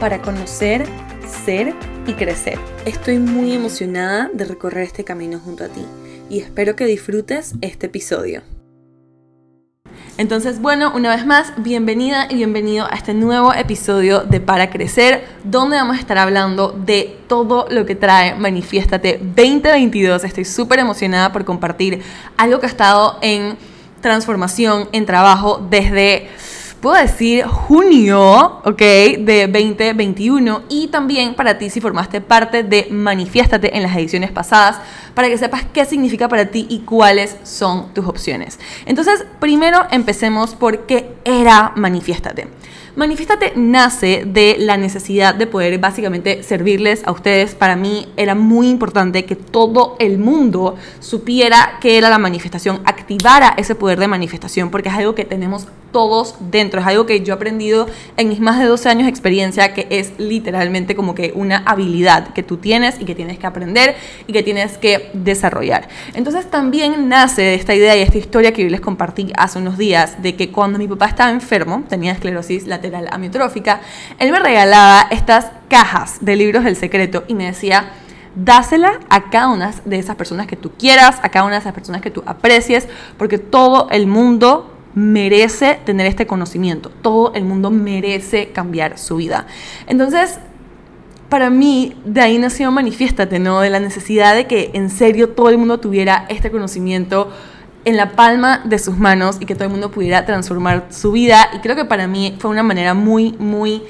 para 0.00 0.20
conocer, 0.22 0.84
ser 1.44 1.74
y 2.06 2.12
crecer. 2.14 2.58
Estoy 2.84 3.18
muy 3.18 3.52
emocionada 3.52 4.30
de 4.32 4.44
recorrer 4.44 4.84
este 4.84 5.04
camino 5.04 5.38
junto 5.38 5.64
a 5.64 5.68
ti 5.68 5.84
y 6.28 6.40
espero 6.40 6.76
que 6.76 6.86
disfrutes 6.86 7.54
este 7.60 7.86
episodio. 7.86 8.42
Entonces, 10.16 10.60
bueno, 10.60 10.92
una 10.94 11.10
vez 11.14 11.26
más, 11.26 11.52
bienvenida 11.56 12.28
y 12.30 12.36
bienvenido 12.36 12.86
a 12.86 12.94
este 12.94 13.14
nuevo 13.14 13.52
episodio 13.52 14.20
de 14.20 14.38
Para 14.38 14.70
Crecer, 14.70 15.24
donde 15.42 15.76
vamos 15.76 15.96
a 15.96 16.00
estar 16.00 16.18
hablando 16.18 16.70
de 16.70 17.18
todo 17.26 17.66
lo 17.68 17.84
que 17.84 17.96
trae 17.96 18.36
Manifiéstate 18.36 19.18
2022. 19.20 20.22
Estoy 20.22 20.44
súper 20.44 20.78
emocionada 20.78 21.32
por 21.32 21.44
compartir 21.44 22.00
algo 22.36 22.60
que 22.60 22.66
ha 22.66 22.68
estado 22.68 23.18
en 23.22 23.56
transformación, 24.00 24.88
en 24.92 25.04
trabajo 25.04 25.66
desde 25.68 26.28
puedo 26.84 27.00
decir 27.00 27.46
junio, 27.46 28.60
¿ok? 28.62 28.78
De 29.20 29.48
2021 29.50 30.64
y 30.68 30.88
también 30.88 31.34
para 31.34 31.56
ti 31.56 31.70
si 31.70 31.80
formaste 31.80 32.20
parte 32.20 32.62
de 32.62 32.88
Manifiéstate 32.90 33.74
en 33.74 33.82
las 33.82 33.96
ediciones 33.96 34.30
pasadas 34.30 34.80
para 35.14 35.28
que 35.28 35.38
sepas 35.38 35.64
qué 35.72 35.86
significa 35.86 36.28
para 36.28 36.50
ti 36.50 36.66
y 36.68 36.80
cuáles 36.80 37.38
son 37.42 37.94
tus 37.94 38.06
opciones. 38.06 38.60
Entonces, 38.84 39.24
primero 39.40 39.86
empecemos 39.90 40.54
por 40.54 40.80
qué 40.84 41.08
era 41.24 41.72
Manifiéstate. 41.74 42.48
Manifiéstate 42.96 43.54
nace 43.56 44.24
de 44.26 44.56
la 44.58 44.76
necesidad 44.76 45.34
de 45.34 45.46
poder 45.46 45.78
básicamente 45.78 46.42
servirles 46.42 47.02
a 47.06 47.12
ustedes. 47.12 47.54
Para 47.54 47.76
mí 47.76 48.12
era 48.18 48.34
muy 48.34 48.68
importante 48.68 49.24
que 49.24 49.36
todo 49.36 49.96
el 50.00 50.18
mundo 50.18 50.76
supiera 51.00 51.78
qué 51.80 51.96
era 51.96 52.10
la 52.10 52.18
manifestación, 52.18 52.82
activara 52.84 53.54
ese 53.56 53.74
poder 53.74 53.98
de 53.98 54.06
manifestación, 54.06 54.70
porque 54.70 54.90
es 54.90 54.94
algo 54.94 55.14
que 55.14 55.24
tenemos 55.24 55.66
todos 55.94 56.34
dentro. 56.50 56.80
Es 56.80 56.86
algo 56.88 57.06
que 57.06 57.20
yo 57.20 57.32
he 57.32 57.36
aprendido 57.36 57.86
en 58.16 58.28
mis 58.28 58.40
más 58.40 58.58
de 58.58 58.64
12 58.64 58.88
años 58.88 59.04
de 59.04 59.10
experiencia, 59.10 59.72
que 59.74 59.86
es 59.90 60.12
literalmente 60.18 60.96
como 60.96 61.14
que 61.14 61.30
una 61.36 61.58
habilidad 61.58 62.32
que 62.32 62.42
tú 62.42 62.56
tienes 62.56 63.00
y 63.00 63.04
que 63.04 63.14
tienes 63.14 63.38
que 63.38 63.46
aprender 63.46 63.94
y 64.26 64.32
que 64.32 64.42
tienes 64.42 64.76
que 64.76 65.10
desarrollar. 65.12 65.86
Entonces 66.14 66.50
también 66.50 67.08
nace 67.08 67.54
esta 67.54 67.76
idea 67.76 67.96
y 67.96 68.02
esta 68.02 68.18
historia 68.18 68.52
que 68.52 68.64
yo 68.64 68.70
les 68.70 68.80
compartí 68.80 69.32
hace 69.38 69.60
unos 69.60 69.78
días, 69.78 70.20
de 70.20 70.34
que 70.34 70.50
cuando 70.50 70.80
mi 70.80 70.88
papá 70.88 71.06
estaba 71.06 71.30
enfermo, 71.30 71.84
tenía 71.88 72.10
esclerosis 72.10 72.66
lateral 72.66 73.06
amiotrófica, 73.12 73.80
él 74.18 74.32
me 74.32 74.40
regalaba 74.40 75.06
estas 75.12 75.46
cajas 75.68 76.16
de 76.20 76.34
libros 76.34 76.64
del 76.64 76.74
secreto 76.74 77.22
y 77.28 77.34
me 77.34 77.46
decía, 77.46 77.92
dásela 78.34 78.98
a 79.08 79.30
cada 79.30 79.46
una 79.46 79.72
de 79.84 79.96
esas 79.96 80.16
personas 80.16 80.48
que 80.48 80.56
tú 80.56 80.72
quieras, 80.72 81.20
a 81.22 81.28
cada 81.28 81.44
una 81.44 81.54
de 81.54 81.60
esas 81.60 81.72
personas 81.72 82.02
que 82.02 82.10
tú 82.10 82.24
aprecies, 82.26 82.88
porque 83.16 83.38
todo 83.38 83.88
el 83.92 84.08
mundo 84.08 84.73
merece 84.94 85.80
tener 85.84 86.06
este 86.06 86.26
conocimiento, 86.26 86.90
todo 86.90 87.32
el 87.34 87.44
mundo 87.44 87.70
merece 87.70 88.50
cambiar 88.50 88.98
su 88.98 89.16
vida. 89.16 89.46
Entonces, 89.86 90.38
para 91.28 91.50
mí, 91.50 91.96
de 92.04 92.20
ahí 92.20 92.38
nació 92.38 92.70
Manifiéstate, 92.70 93.38
¿no? 93.38 93.60
De 93.60 93.70
la 93.70 93.80
necesidad 93.80 94.34
de 94.34 94.46
que 94.46 94.70
en 94.74 94.90
serio 94.90 95.30
todo 95.30 95.48
el 95.48 95.58
mundo 95.58 95.80
tuviera 95.80 96.26
este 96.28 96.50
conocimiento 96.50 97.30
en 97.84 97.96
la 97.96 98.12
palma 98.12 98.62
de 98.64 98.78
sus 98.78 98.96
manos 98.96 99.38
y 99.40 99.46
que 99.46 99.54
todo 99.54 99.64
el 99.64 99.70
mundo 99.70 99.90
pudiera 99.90 100.24
transformar 100.26 100.86
su 100.90 101.12
vida. 101.12 101.48
Y 101.54 101.58
creo 101.58 101.76
que 101.76 101.84
para 101.84 102.06
mí 102.06 102.36
fue 102.38 102.50
una 102.50 102.62
manera 102.62 102.94
muy, 102.94 103.32
muy 103.32 103.82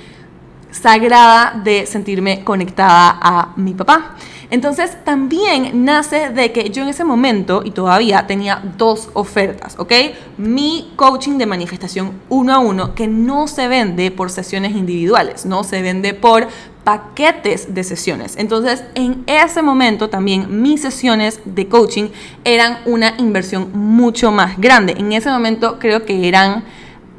sagrada 0.71 1.61
de 1.63 1.87
sentirme 1.87 2.43
conectada 2.45 3.19
a 3.21 3.53
mi 3.57 3.75
papá. 3.75 4.17
Entonces 4.55 4.97
también 5.03 5.85
nace 5.85 6.31
de 6.31 6.53
que 6.53 6.71
yo 6.71 6.85
en 6.85 6.89
ese 6.89 7.03
momento 7.03 7.63
y 7.65 7.73
todavía 7.73 8.29
tenía 8.29 8.63
dos 8.79 9.09
ofertas, 9.13 9.75
¿ok? 9.81 9.93
Mi 10.39 10.93
coaching 10.95 11.39
de 11.39 11.47
manifestación 11.47 12.13
uno 12.29 12.55
a 12.55 12.61
uno 12.61 12.95
que 12.95 13.09
no 13.09 13.49
se 13.49 13.67
vende 13.67 14.13
por 14.13 14.31
sesiones 14.31 14.77
individuales, 14.77 15.45
no 15.45 15.65
se 15.65 15.83
vende 15.83 16.15
por 16.15 16.47
paquetes 16.85 17.75
de 17.75 17.83
sesiones. 17.83 18.37
Entonces, 18.37 18.85
en 18.95 19.25
ese 19.27 19.61
momento 19.61 20.09
también 20.09 20.63
mis 20.63 20.83
sesiones 20.83 21.41
de 21.45 21.67
coaching 21.67 22.11
eran 22.45 22.79
una 22.87 23.15
inversión 23.19 23.71
mucho 23.73 24.31
más 24.31 24.57
grande. 24.57 24.95
En 24.97 25.13
ese 25.13 25.31
momento 25.31 25.81
creo 25.81 26.05
que 26.05 26.29
eran 26.29 26.63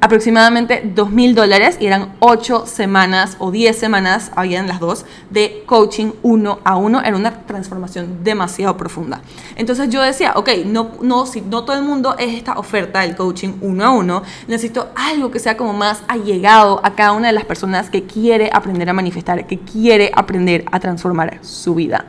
aproximadamente 0.01 0.83
dos 0.93 1.09
mil 1.09 1.33
dólares 1.35 1.77
y 1.79 1.87
eran 1.87 2.15
8 2.19 2.65
semanas 2.67 3.37
o 3.39 3.51
10 3.51 3.77
semanas, 3.77 4.31
habían 4.35 4.67
las 4.67 4.79
dos, 4.79 5.05
de 5.29 5.63
coaching 5.65 6.11
uno 6.21 6.59
a 6.63 6.75
uno. 6.75 7.01
Era 7.01 7.15
una 7.15 7.45
transformación 7.45 8.23
demasiado 8.23 8.77
profunda. 8.77 9.21
Entonces 9.55 9.89
yo 9.89 10.01
decía, 10.01 10.33
ok, 10.35 10.49
no, 10.65 10.91
no, 11.01 11.25
si 11.25 11.41
no 11.41 11.63
todo 11.63 11.77
el 11.77 11.83
mundo 11.83 12.15
es 12.17 12.33
esta 12.33 12.59
oferta 12.59 13.01
del 13.01 13.15
coaching 13.15 13.53
uno 13.61 13.85
a 13.85 13.89
uno, 13.91 14.23
necesito 14.47 14.89
algo 14.95 15.31
que 15.31 15.39
sea 15.39 15.57
como 15.57 15.73
más 15.73 16.03
allegado 16.07 16.81
a 16.83 16.95
cada 16.95 17.13
una 17.13 17.27
de 17.27 17.33
las 17.33 17.45
personas 17.45 17.89
que 17.89 18.03
quiere 18.03 18.49
aprender 18.53 18.89
a 18.89 18.93
manifestar, 18.93 19.47
que 19.47 19.59
quiere 19.59 20.11
aprender 20.13 20.65
a 20.71 20.79
transformar 20.79 21.39
su 21.41 21.75
vida. 21.75 22.05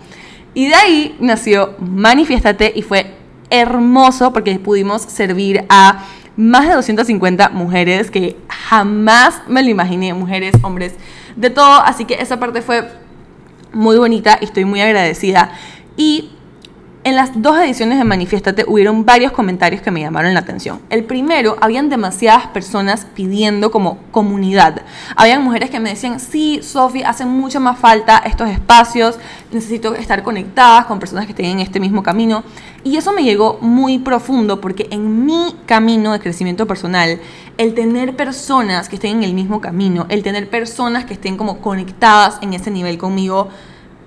Y 0.55 0.69
de 0.69 0.75
ahí 0.75 1.17
nació 1.21 1.75
Manifiéstate 1.79 2.73
y 2.75 2.83
fue 2.83 3.15
hermoso 3.51 4.33
porque 4.33 4.59
pudimos 4.59 5.03
servir 5.03 5.65
a 5.69 6.05
más 6.37 6.69
de 6.69 6.75
250 6.75 7.49
mujeres 7.51 8.11
que 8.11 8.37
jamás 8.49 9.43
me 9.49 9.63
lo 9.63 9.71
imaginé, 9.71 10.13
mujeres, 10.15 10.55
hombres, 10.63 10.95
de 11.35 11.51
todo. 11.51 11.81
Así 11.83 12.05
que 12.05 12.15
esa 12.15 12.39
parte 12.39 12.63
fue 12.63 12.89
muy 13.73 13.97
bonita 13.97 14.39
y 14.41 14.45
estoy 14.45 14.65
muy 14.65 14.81
agradecida. 14.81 15.53
Y 15.97 16.31
en 17.07 17.15
las 17.15 17.41
dos 17.41 17.57
ediciones 17.59 17.99
de 17.99 18.05
Manifiéstate 18.05 18.65
hubieron 18.67 19.05
varios 19.05 19.31
comentarios 19.31 19.81
que 19.81 19.93
me 19.93 20.01
llamaron 20.01 20.35
la 20.35 20.41
atención. 20.41 20.81
El 20.91 21.05
primero, 21.05 21.57
habían 21.61 21.89
demasiadas 21.89 22.49
personas 22.49 23.07
pidiendo 23.15 23.71
como 23.71 23.99
comunidad. 24.11 24.83
Habían 25.15 25.45
mujeres 25.45 25.71
que 25.71 25.79
me 25.79 25.91
decían, 25.91 26.19
sí, 26.19 26.59
Sofi, 26.65 27.05
hacen 27.05 27.29
mucho 27.29 27.61
más 27.61 27.79
falta 27.79 28.19
estos 28.27 28.49
espacios, 28.49 29.21
necesito 29.53 29.95
estar 29.95 30.25
conectadas 30.25 30.87
con 30.87 30.99
personas 30.99 31.27
que 31.27 31.31
estén 31.31 31.47
en 31.47 31.61
este 31.61 31.79
mismo 31.79 32.03
camino. 32.03 32.43
Y 32.83 32.97
eso 32.97 33.13
me 33.13 33.23
llegó 33.23 33.59
muy 33.61 34.01
profundo 34.01 34.61
porque 34.61 34.89
en 34.91 35.25
mi 35.25 35.55
camino 35.65 36.11
de 36.13 36.19
crecimiento 36.19 36.67
personal, 36.67 37.21
el 37.57 37.75
tener 37.75 38.17
personas 38.17 38.89
que 38.89 38.97
estén 38.97 39.19
en 39.19 39.23
el 39.23 39.33
mismo 39.33 39.61
camino, 39.61 40.07
el 40.09 40.25
tener 40.25 40.51
personas 40.51 41.05
que 41.05 41.15
estén 41.15 41.37
como 41.37 41.61
conectadas 41.61 42.39
en 42.43 42.53
ese 42.53 42.73
nivel 42.73 42.99
conmigo, 42.99 43.51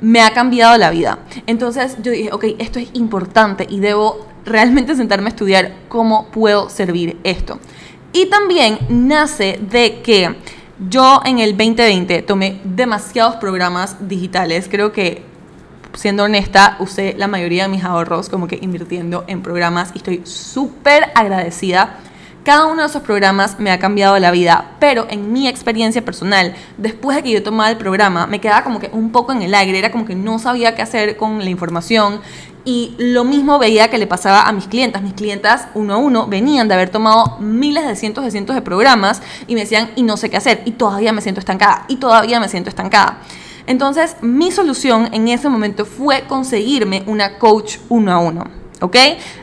me 0.01 0.21
ha 0.21 0.33
cambiado 0.33 0.77
la 0.77 0.89
vida. 0.89 1.19
Entonces 1.47 1.97
yo 2.01 2.11
dije, 2.11 2.31
ok, 2.31 2.45
esto 2.59 2.79
es 2.79 2.89
importante 2.93 3.67
y 3.69 3.79
debo 3.79 4.27
realmente 4.45 4.95
sentarme 4.95 5.27
a 5.27 5.29
estudiar 5.29 5.73
cómo 5.87 6.27
puedo 6.31 6.69
servir 6.69 7.19
esto. 7.23 7.59
Y 8.13 8.27
también 8.27 8.79
nace 8.89 9.59
de 9.69 10.01
que 10.01 10.35
yo 10.89 11.21
en 11.25 11.39
el 11.39 11.57
2020 11.57 12.21
tomé 12.23 12.61
demasiados 12.63 13.35
programas 13.35 13.97
digitales. 14.07 14.67
Creo 14.69 14.91
que, 14.91 15.23
siendo 15.93 16.23
honesta, 16.23 16.77
usé 16.79 17.15
la 17.17 17.27
mayoría 17.27 17.63
de 17.63 17.69
mis 17.69 17.83
ahorros 17.83 18.29
como 18.29 18.47
que 18.47 18.57
invirtiendo 18.61 19.25
en 19.27 19.41
programas 19.41 19.91
y 19.93 19.97
estoy 19.97 20.21
súper 20.23 21.11
agradecida 21.15 21.99
cada 22.49 22.65
uno 22.65 22.81
de 22.81 22.87
esos 22.87 23.03
programas 23.03 23.59
me 23.59 23.69
ha 23.69 23.77
cambiado 23.77 24.17
la 24.17 24.31
vida, 24.31 24.71
pero 24.79 25.05
en 25.11 25.31
mi 25.31 25.47
experiencia 25.47 26.03
personal, 26.03 26.55
después 26.79 27.15
de 27.15 27.21
que 27.21 27.29
yo 27.29 27.43
tomaba 27.43 27.69
el 27.69 27.77
programa, 27.77 28.25
me 28.25 28.41
quedaba 28.41 28.63
como 28.63 28.79
que 28.79 28.89
un 28.91 29.11
poco 29.11 29.33
en 29.33 29.43
el 29.43 29.53
aire, 29.53 29.77
era 29.77 29.91
como 29.91 30.03
que 30.03 30.15
no 30.15 30.39
sabía 30.39 30.73
qué 30.73 30.81
hacer 30.81 31.15
con 31.15 31.43
la 31.43 31.51
información 31.51 32.21
y 32.65 32.95
lo 32.97 33.23
mismo 33.23 33.59
veía 33.59 33.91
que 33.91 33.99
le 33.99 34.07
pasaba 34.07 34.47
a 34.47 34.51
mis 34.51 34.65
clientas. 34.65 35.03
Mis 35.03 35.13
clientas 35.13 35.67
uno 35.75 35.93
a 35.93 35.97
uno 35.97 36.25
venían 36.25 36.67
de 36.67 36.73
haber 36.73 36.89
tomado 36.89 37.37
miles 37.39 37.85
de 37.85 37.95
cientos 37.95 38.23
de 38.23 38.31
cientos 38.31 38.55
de 38.55 38.63
programas 38.63 39.21
y 39.45 39.53
me 39.53 39.59
decían, 39.59 39.91
y 39.95 40.01
no 40.01 40.17
sé 40.17 40.31
qué 40.31 40.37
hacer, 40.37 40.63
y 40.65 40.71
todavía 40.71 41.13
me 41.13 41.21
siento 41.21 41.37
estancada, 41.37 41.85
y 41.87 41.97
todavía 41.97 42.39
me 42.39 42.49
siento 42.49 42.71
estancada. 42.71 43.19
Entonces, 43.67 44.15
mi 44.21 44.49
solución 44.49 45.09
en 45.13 45.27
ese 45.27 45.49
momento 45.49 45.85
fue 45.85 46.23
conseguirme 46.27 47.03
una 47.05 47.37
coach 47.37 47.77
uno 47.89 48.11
a 48.11 48.17
uno. 48.17 48.58
¿Ok? 48.81 48.95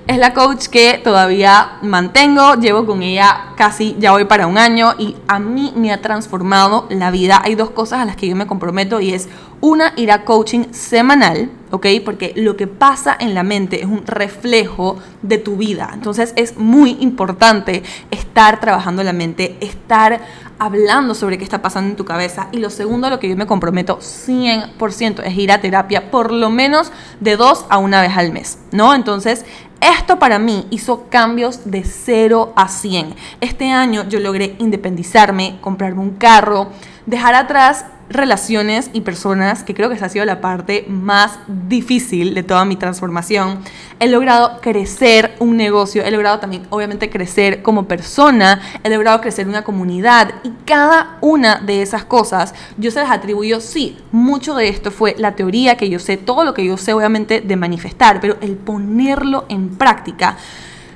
Es 0.06 0.18
la 0.18 0.34
coach 0.34 0.66
que 0.66 1.00
todavía 1.02 1.78
mantengo, 1.82 2.54
llevo 2.54 2.86
con 2.86 3.02
ella 3.02 3.52
casi, 3.56 3.96
ya 3.98 4.12
voy 4.12 4.24
para 4.24 4.46
un 4.46 4.58
año 4.58 4.94
y 4.98 5.16
a 5.28 5.38
mí 5.38 5.72
me 5.76 5.92
ha 5.92 6.00
transformado 6.00 6.86
la 6.90 7.10
vida. 7.10 7.40
Hay 7.44 7.54
dos 7.54 7.70
cosas 7.70 8.00
a 8.00 8.04
las 8.04 8.16
que 8.16 8.28
yo 8.28 8.36
me 8.36 8.46
comprometo 8.46 9.00
y 9.00 9.12
es 9.12 9.28
una, 9.60 9.92
ir 9.96 10.10
a 10.12 10.24
coaching 10.24 10.72
semanal 10.72 11.50
¿ok? 11.70 11.86
Porque 12.04 12.32
lo 12.36 12.56
que 12.56 12.66
pasa 12.66 13.16
en 13.18 13.34
la 13.34 13.42
mente 13.42 13.80
es 13.80 13.86
un 13.86 14.06
reflejo 14.06 14.98
de 15.22 15.38
tu 15.38 15.56
vida. 15.56 15.90
Entonces 15.92 16.32
es 16.36 16.56
muy 16.56 16.96
importante 17.00 17.82
estar 18.10 18.60
trabajando 18.60 19.02
la 19.02 19.12
mente, 19.12 19.56
estar 19.60 20.20
hablando 20.58 21.14
sobre 21.14 21.36
qué 21.38 21.44
está 21.44 21.60
pasando 21.62 21.90
en 21.90 21.96
tu 21.96 22.04
cabeza. 22.04 22.48
Y 22.52 22.58
lo 22.58 22.70
segundo, 22.70 23.06
a 23.06 23.10
lo 23.10 23.18
que 23.18 23.28
yo 23.28 23.36
me 23.36 23.46
comprometo 23.46 23.98
100% 23.98 25.22
es 25.24 25.36
ir 25.36 25.52
a 25.52 25.60
terapia 25.60 26.10
por 26.10 26.32
lo 26.32 26.50
menos 26.50 26.92
de 27.20 27.36
dos 27.36 27.66
a 27.68 27.78
una 27.78 28.00
vez 28.00 28.16
al 28.16 28.32
mes, 28.32 28.58
¿no? 28.72 28.94
Entonces, 28.94 29.44
esto 29.80 30.18
para 30.18 30.38
mí 30.38 30.66
hizo 30.70 31.08
cambios 31.10 31.70
de 31.70 31.84
0 31.84 32.54
a 32.56 32.68
100. 32.68 33.14
Este 33.42 33.70
año 33.70 34.08
yo 34.08 34.20
logré 34.20 34.56
independizarme, 34.58 35.58
comprarme 35.60 36.00
un 36.00 36.12
carro, 36.12 36.70
dejar 37.04 37.34
atrás 37.34 37.84
relaciones 38.08 38.90
y 38.92 39.00
personas, 39.00 39.64
que 39.64 39.74
creo 39.74 39.88
que 39.88 39.96
esa 39.96 40.06
ha 40.06 40.08
sido 40.08 40.24
la 40.24 40.40
parte 40.40 40.84
más 40.88 41.38
difícil 41.48 42.34
de 42.34 42.42
toda 42.42 42.64
mi 42.64 42.76
transformación. 42.76 43.58
He 43.98 44.08
logrado 44.08 44.60
crecer 44.60 45.34
un 45.38 45.56
negocio, 45.56 46.04
he 46.04 46.10
logrado 46.10 46.38
también 46.38 46.66
obviamente 46.70 47.10
crecer 47.10 47.62
como 47.62 47.88
persona, 47.88 48.60
he 48.84 48.90
logrado 48.90 49.20
crecer 49.20 49.48
una 49.48 49.64
comunidad 49.64 50.34
y 50.44 50.50
cada 50.64 51.18
una 51.20 51.56
de 51.56 51.82
esas 51.82 52.04
cosas 52.04 52.54
yo 52.76 52.90
se 52.90 53.00
las 53.00 53.10
atribuyo, 53.10 53.60
sí, 53.60 53.98
mucho 54.12 54.54
de 54.54 54.68
esto 54.68 54.90
fue 54.90 55.14
la 55.18 55.34
teoría 55.34 55.76
que 55.76 55.88
yo 55.88 55.98
sé, 55.98 56.16
todo 56.16 56.44
lo 56.44 56.54
que 56.54 56.64
yo 56.64 56.76
sé 56.76 56.92
obviamente 56.92 57.40
de 57.40 57.56
manifestar, 57.56 58.20
pero 58.20 58.36
el 58.40 58.56
ponerlo 58.56 59.46
en 59.48 59.76
práctica 59.76 60.36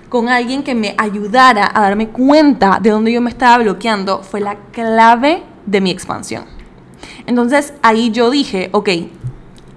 con 0.08 0.28
alguien 0.28 0.62
que 0.62 0.74
me 0.74 0.94
ayudara 0.98 1.70
a 1.72 1.80
darme 1.82 2.08
cuenta 2.08 2.78
de 2.82 2.90
dónde 2.90 3.12
yo 3.12 3.20
me 3.20 3.30
estaba 3.30 3.62
bloqueando 3.62 4.22
fue 4.22 4.40
la 4.40 4.56
clave 4.72 5.42
de 5.66 5.80
mi 5.80 5.90
expansión. 5.90 6.59
Entonces 7.30 7.74
ahí 7.80 8.10
yo 8.10 8.28
dije, 8.28 8.70
ok, 8.72 8.88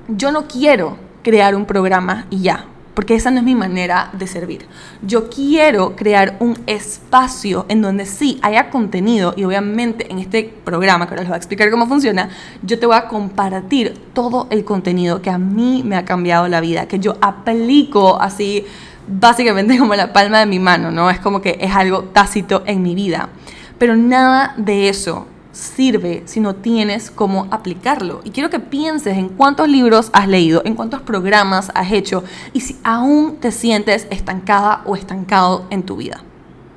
yo 0.08 0.32
no 0.32 0.48
quiero 0.48 0.98
crear 1.22 1.54
un 1.56 1.66
programa 1.66 2.26
y 2.32 2.42
ya, 2.42 2.66
porque 2.96 3.14
esa 3.14 3.30
no 3.30 3.38
es 3.38 3.44
mi 3.44 3.54
manera 3.54 4.10
de 4.14 4.26
servir. 4.26 4.66
Yo 5.04 5.30
quiero 5.30 5.96
crear 5.96 6.36
un 6.40 6.58
espacio 6.66 7.68
en 7.70 7.84
donde 7.84 8.08
sí 8.08 8.40
haya 8.42 8.72
contenido 8.72 9.36
y 9.38 9.44
obviamente 9.44 10.12
en 10.12 10.18
este 10.18 10.52
programa, 10.64 11.06
que 11.06 11.12
ahora 11.12 11.22
les 11.22 11.30
voy 11.30 11.36
a 11.36 11.38
explicar 11.38 11.70
cómo 11.70 11.86
funciona, 11.86 12.30
yo 12.64 12.80
te 12.80 12.88
voy 12.88 12.96
a 12.96 13.08
compartir 13.08 14.02
todo 14.14 14.48
el 14.50 14.66
contenido 14.66 15.22
que 15.22 15.30
a 15.30 15.38
mí 15.38 15.84
me 15.86 15.96
ha 15.96 16.06
cambiado 16.06 16.48
la 16.48 16.60
vida, 16.60 16.88
que 16.88 16.98
yo 16.98 17.18
aplico 17.22 18.20
así 18.20 18.66
básicamente 19.08 19.78
como 19.78 19.94
la 19.94 20.12
palma 20.12 20.40
de 20.40 20.48
mi 20.48 20.58
mano, 20.58 20.90
¿no? 20.90 21.12
Es 21.12 21.20
como 21.20 21.40
que 21.40 21.60
es 21.62 21.76
algo 21.76 22.06
tácito 22.06 22.64
en 22.66 22.82
mi 22.82 22.96
vida. 22.96 23.30
Pero 23.78 23.96
nada 23.96 24.56
de 24.58 24.90
eso 24.90 25.28
sirve 25.54 26.24
si 26.26 26.42
no 26.42 26.56
tienes 26.56 27.10
cómo 27.10 27.48
aplicarlo. 27.52 28.20
Y 28.26 28.32
quiero 28.32 28.50
que 28.50 28.60
pienses 28.60 29.18
en 29.18 29.30
cuántos 29.30 29.70
libros 29.70 30.10
has 30.12 30.28
leído, 30.28 30.62
en 30.66 30.76
cuántos 30.76 31.02
programas 31.02 31.72
has 31.74 31.92
hecho 31.92 32.24
y 32.52 32.60
si 32.60 32.78
aún 32.84 33.38
te 33.38 33.52
sientes 33.52 34.08
estancada 34.10 34.82
o 34.86 34.98
estancado 34.98 35.66
en 35.70 35.84
tu 35.84 35.96
vida. 35.96 36.22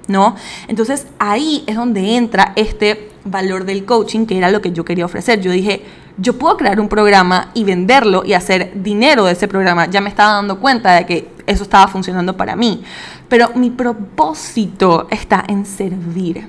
¿No? 0.07 0.37
Entonces 0.69 1.09
ahí 1.19 1.65
es 1.67 1.75
donde 1.75 2.17
entra 2.17 2.53
este 2.55 3.11
valor 3.25 3.65
del 3.65 3.85
coaching, 3.85 4.27
que 4.27 4.39
era 4.39 4.51
lo 4.51 4.61
que 4.61 4.71
yo 4.71 4.85
quería 4.85 5.05
ofrecer. 5.05 5.41
Yo 5.41 5.51
dije, 5.51 5.83
yo 6.17 6.39
puedo 6.39 6.57
crear 6.57 6.79
un 6.79 6.89
programa 6.89 7.51
y 7.55 7.65
venderlo 7.65 8.25
y 8.25 8.35
hacer 8.35 8.83
dinero 8.83 9.25
de 9.25 9.33
ese 9.33 9.49
programa. 9.49 9.87
Ya 9.87 10.01
me 10.01 10.09
estaba 10.09 10.35
dando 10.35 10.61
cuenta 10.61 10.95
de 10.95 11.07
que 11.07 11.29
eso 11.47 11.65
estaba 11.65 11.89
funcionando 11.89 12.37
para 12.37 12.55
mí. 12.55 12.85
Pero 13.29 13.51
mi 13.57 13.71
propósito 13.71 15.09
está 15.11 15.45
en 15.49 15.67
servir. 15.67 16.47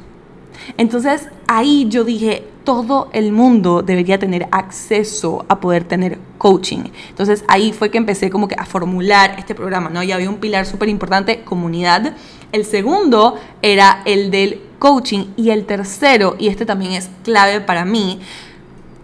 Entonces 0.77 1.29
ahí 1.47 1.87
yo 1.89 2.03
dije, 2.03 2.43
todo 2.63 3.09
el 3.13 3.31
mundo 3.31 3.81
debería 3.81 4.19
tener 4.19 4.47
acceso 4.51 5.45
a 5.47 5.59
poder 5.59 5.85
tener 5.85 6.19
coaching. 6.37 6.83
Entonces 7.09 7.45
ahí 7.47 7.71
fue 7.71 7.89
que 7.89 7.97
empecé 7.97 8.29
como 8.29 8.47
que 8.47 8.55
a 8.57 8.65
formular 8.65 9.35
este 9.37 9.55
programa, 9.55 9.89
¿no? 9.89 10.03
Ya 10.03 10.15
había 10.15 10.29
un 10.29 10.37
pilar 10.37 10.65
súper 10.65 10.89
importante, 10.89 11.41
comunidad. 11.41 12.13
El 12.51 12.65
segundo 12.65 13.35
era 13.61 14.01
el 14.05 14.31
del 14.31 14.61
coaching 14.79 15.27
y 15.37 15.49
el 15.49 15.65
tercero, 15.65 16.35
y 16.37 16.47
este 16.47 16.65
también 16.65 16.91
es 16.91 17.09
clave 17.23 17.61
para 17.61 17.85
mí, 17.85 18.19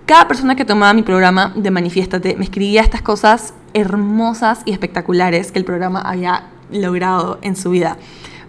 cada 0.05 0.27
persona 0.27 0.55
que 0.55 0.65
tomaba 0.65 0.93
mi 0.93 1.01
programa 1.01 1.53
de 1.55 1.71
Manifiéstate 1.71 2.35
me 2.35 2.43
escribía 2.43 2.81
estas 2.81 3.01
cosas 3.01 3.53
hermosas 3.73 4.61
y 4.65 4.73
espectaculares 4.73 5.53
que 5.53 5.59
el 5.59 5.65
programa 5.65 6.01
había 6.01 6.49
logrado 6.69 7.39
en 7.41 7.55
su 7.55 7.69
vida. 7.69 7.97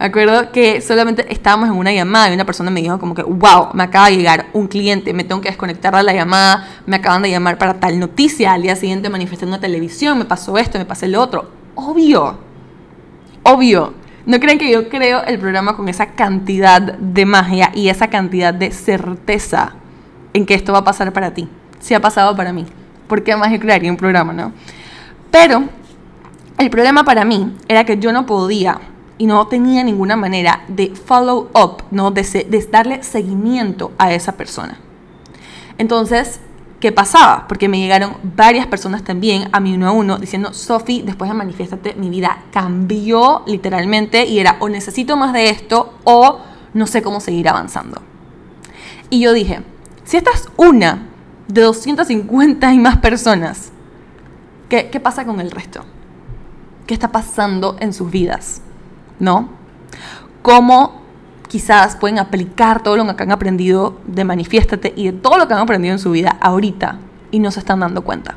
Me 0.05 0.09
acuerdo 0.09 0.53
que 0.53 0.83
solamente 0.83 1.25
estábamos 1.33 1.71
en 1.71 1.77
una 1.77 1.91
llamada 1.91 2.29
y 2.29 2.35
una 2.35 2.45
persona 2.45 2.71
me 2.71 2.83
dijo 2.83 2.99
como 2.99 3.15
que, 3.15 3.23
wow, 3.23 3.69
me 3.73 3.85
acaba 3.85 4.11
de 4.11 4.19
llegar 4.19 4.49
un 4.53 4.67
cliente, 4.67 5.15
me 5.15 5.25
tengo 5.25 5.41
que 5.41 5.49
desconectar 5.49 5.97
de 5.97 6.03
la 6.03 6.13
llamada, 6.13 6.69
me 6.85 6.97
acaban 6.97 7.23
de 7.23 7.31
llamar 7.31 7.57
para 7.57 7.81
tal 7.81 7.99
noticia, 7.99 8.53
al 8.53 8.61
día 8.61 8.77
siguiente 8.77 9.09
manifesté 9.09 9.47
en 9.47 9.53
una 9.53 9.61
televisión, 9.61 10.19
me 10.19 10.27
pasó 10.27 10.59
esto, 10.59 10.77
me 10.77 10.85
pasó 10.85 11.07
lo 11.07 11.23
otro. 11.23 11.49
Obvio, 11.75 12.37
obvio. 13.45 13.95
¿No 14.27 14.39
creen 14.41 14.59
que 14.59 14.71
yo 14.71 14.91
creo 14.91 15.25
el 15.25 15.39
programa 15.39 15.75
con 15.75 15.89
esa 15.89 16.09
cantidad 16.09 16.83
de 16.83 17.25
magia 17.25 17.71
y 17.73 17.89
esa 17.89 18.09
cantidad 18.09 18.53
de 18.53 18.73
certeza 18.73 19.73
en 20.35 20.45
que 20.45 20.53
esto 20.53 20.75
va 20.75 20.81
a 20.81 20.85
pasar 20.85 21.15
para 21.15 21.33
ti? 21.33 21.49
Si 21.81 21.95
ha 21.95 22.01
pasado 22.01 22.37
para 22.37 22.53
mí. 22.53 22.67
¿Por 23.09 23.25
qué 23.25 23.35
más 23.37 23.51
yo 23.51 23.59
crearía 23.59 23.91
un 23.91 23.97
programa, 23.97 24.35
no? 24.35 24.53
Pero 25.31 25.65
el 26.59 26.69
problema 26.69 27.05
para 27.05 27.25
mí 27.25 27.57
era 27.69 27.85
que 27.85 27.97
yo 27.97 28.13
no 28.13 28.27
podía 28.27 28.79
y 29.19 29.27
no 29.27 29.47
tenía 29.47 29.85
ninguna 29.85 30.17
manera 30.17 30.65
de 30.69 30.95
follow 30.95 31.51
up, 31.55 31.85
¿no? 31.91 32.11
de, 32.11 32.69
darle 32.71 33.03
seguimiento 33.03 33.93
a 33.99 34.13
esa 34.13 34.33
persona. 34.33 34.79
Entonces, 35.79 36.41
¿qué 36.81 36.93
pasaba? 36.93 37.47
Porque 37.49 37.69
me 37.69 37.79
llegaron 37.79 38.17
varias 38.37 38.67
personas 38.67 39.05
también 39.05 39.49
a 39.53 39.61
mi 39.61 39.75
uno 39.75 39.89
a 39.89 39.93
uno 39.93 40.19
diciendo, 40.19 40.53
Sofi, 40.53 41.03
después 41.03 41.31
de 41.31 41.35
Manifiéstate, 41.35 41.95
mi 41.95 42.11
vida 42.11 42.45
cambió 42.53 43.43
literalmente 43.47 44.27
y 44.27 44.39
era 44.39 44.57
o 44.61 44.69
necesito 44.69 45.17
más 45.17 45.33
de 45.33 45.51
esto 45.51 45.95
o 46.05 46.41
no 46.75 46.87
sé 46.87 47.03
cómo 47.03 47.21
seguir 47.21 47.49
avanzando. 47.49 48.03
Y 49.11 49.21
yo 49.21 49.33
dije, 49.33 49.63
si 50.05 50.17
esta 50.17 50.31
es 50.31 50.49
una 50.57 51.07
de 51.47 51.61
250 51.61 52.73
y 52.73 52.79
más 52.79 52.99
personas, 52.99 53.71
¿qué, 54.69 54.91
qué 54.91 54.99
pasa 54.99 55.25
con 55.25 55.41
el 55.41 55.51
resto? 55.53 55.85
¿Qué 56.87 56.95
está 56.95 57.13
pasando 57.13 57.77
en 57.81 57.93
sus 57.93 58.11
vidas? 58.11 58.61
¿No? 59.25 59.49
Cómo 60.43 61.01
quizás 61.49 61.97
pueden 61.97 62.19
aplicar 62.19 62.83
todo 62.83 62.97
lo 62.97 63.17
que 63.17 63.23
han 63.23 63.33
aprendido 63.33 63.99
de 64.07 64.25
Manifiéstate 64.25 64.93
y 64.95 65.07
de 65.07 65.13
todo 65.13 65.39
lo 65.39 65.49
que 65.49 65.55
han 65.55 65.61
aprendido 65.61 65.93
en 65.93 65.99
su 65.99 66.11
vida 66.11 66.37
ahorita 66.41 66.99
y 67.31 67.39
no 67.39 67.51
se 67.51 67.61
están 67.61 67.81
dando 67.81 68.03
cuenta. 68.03 68.37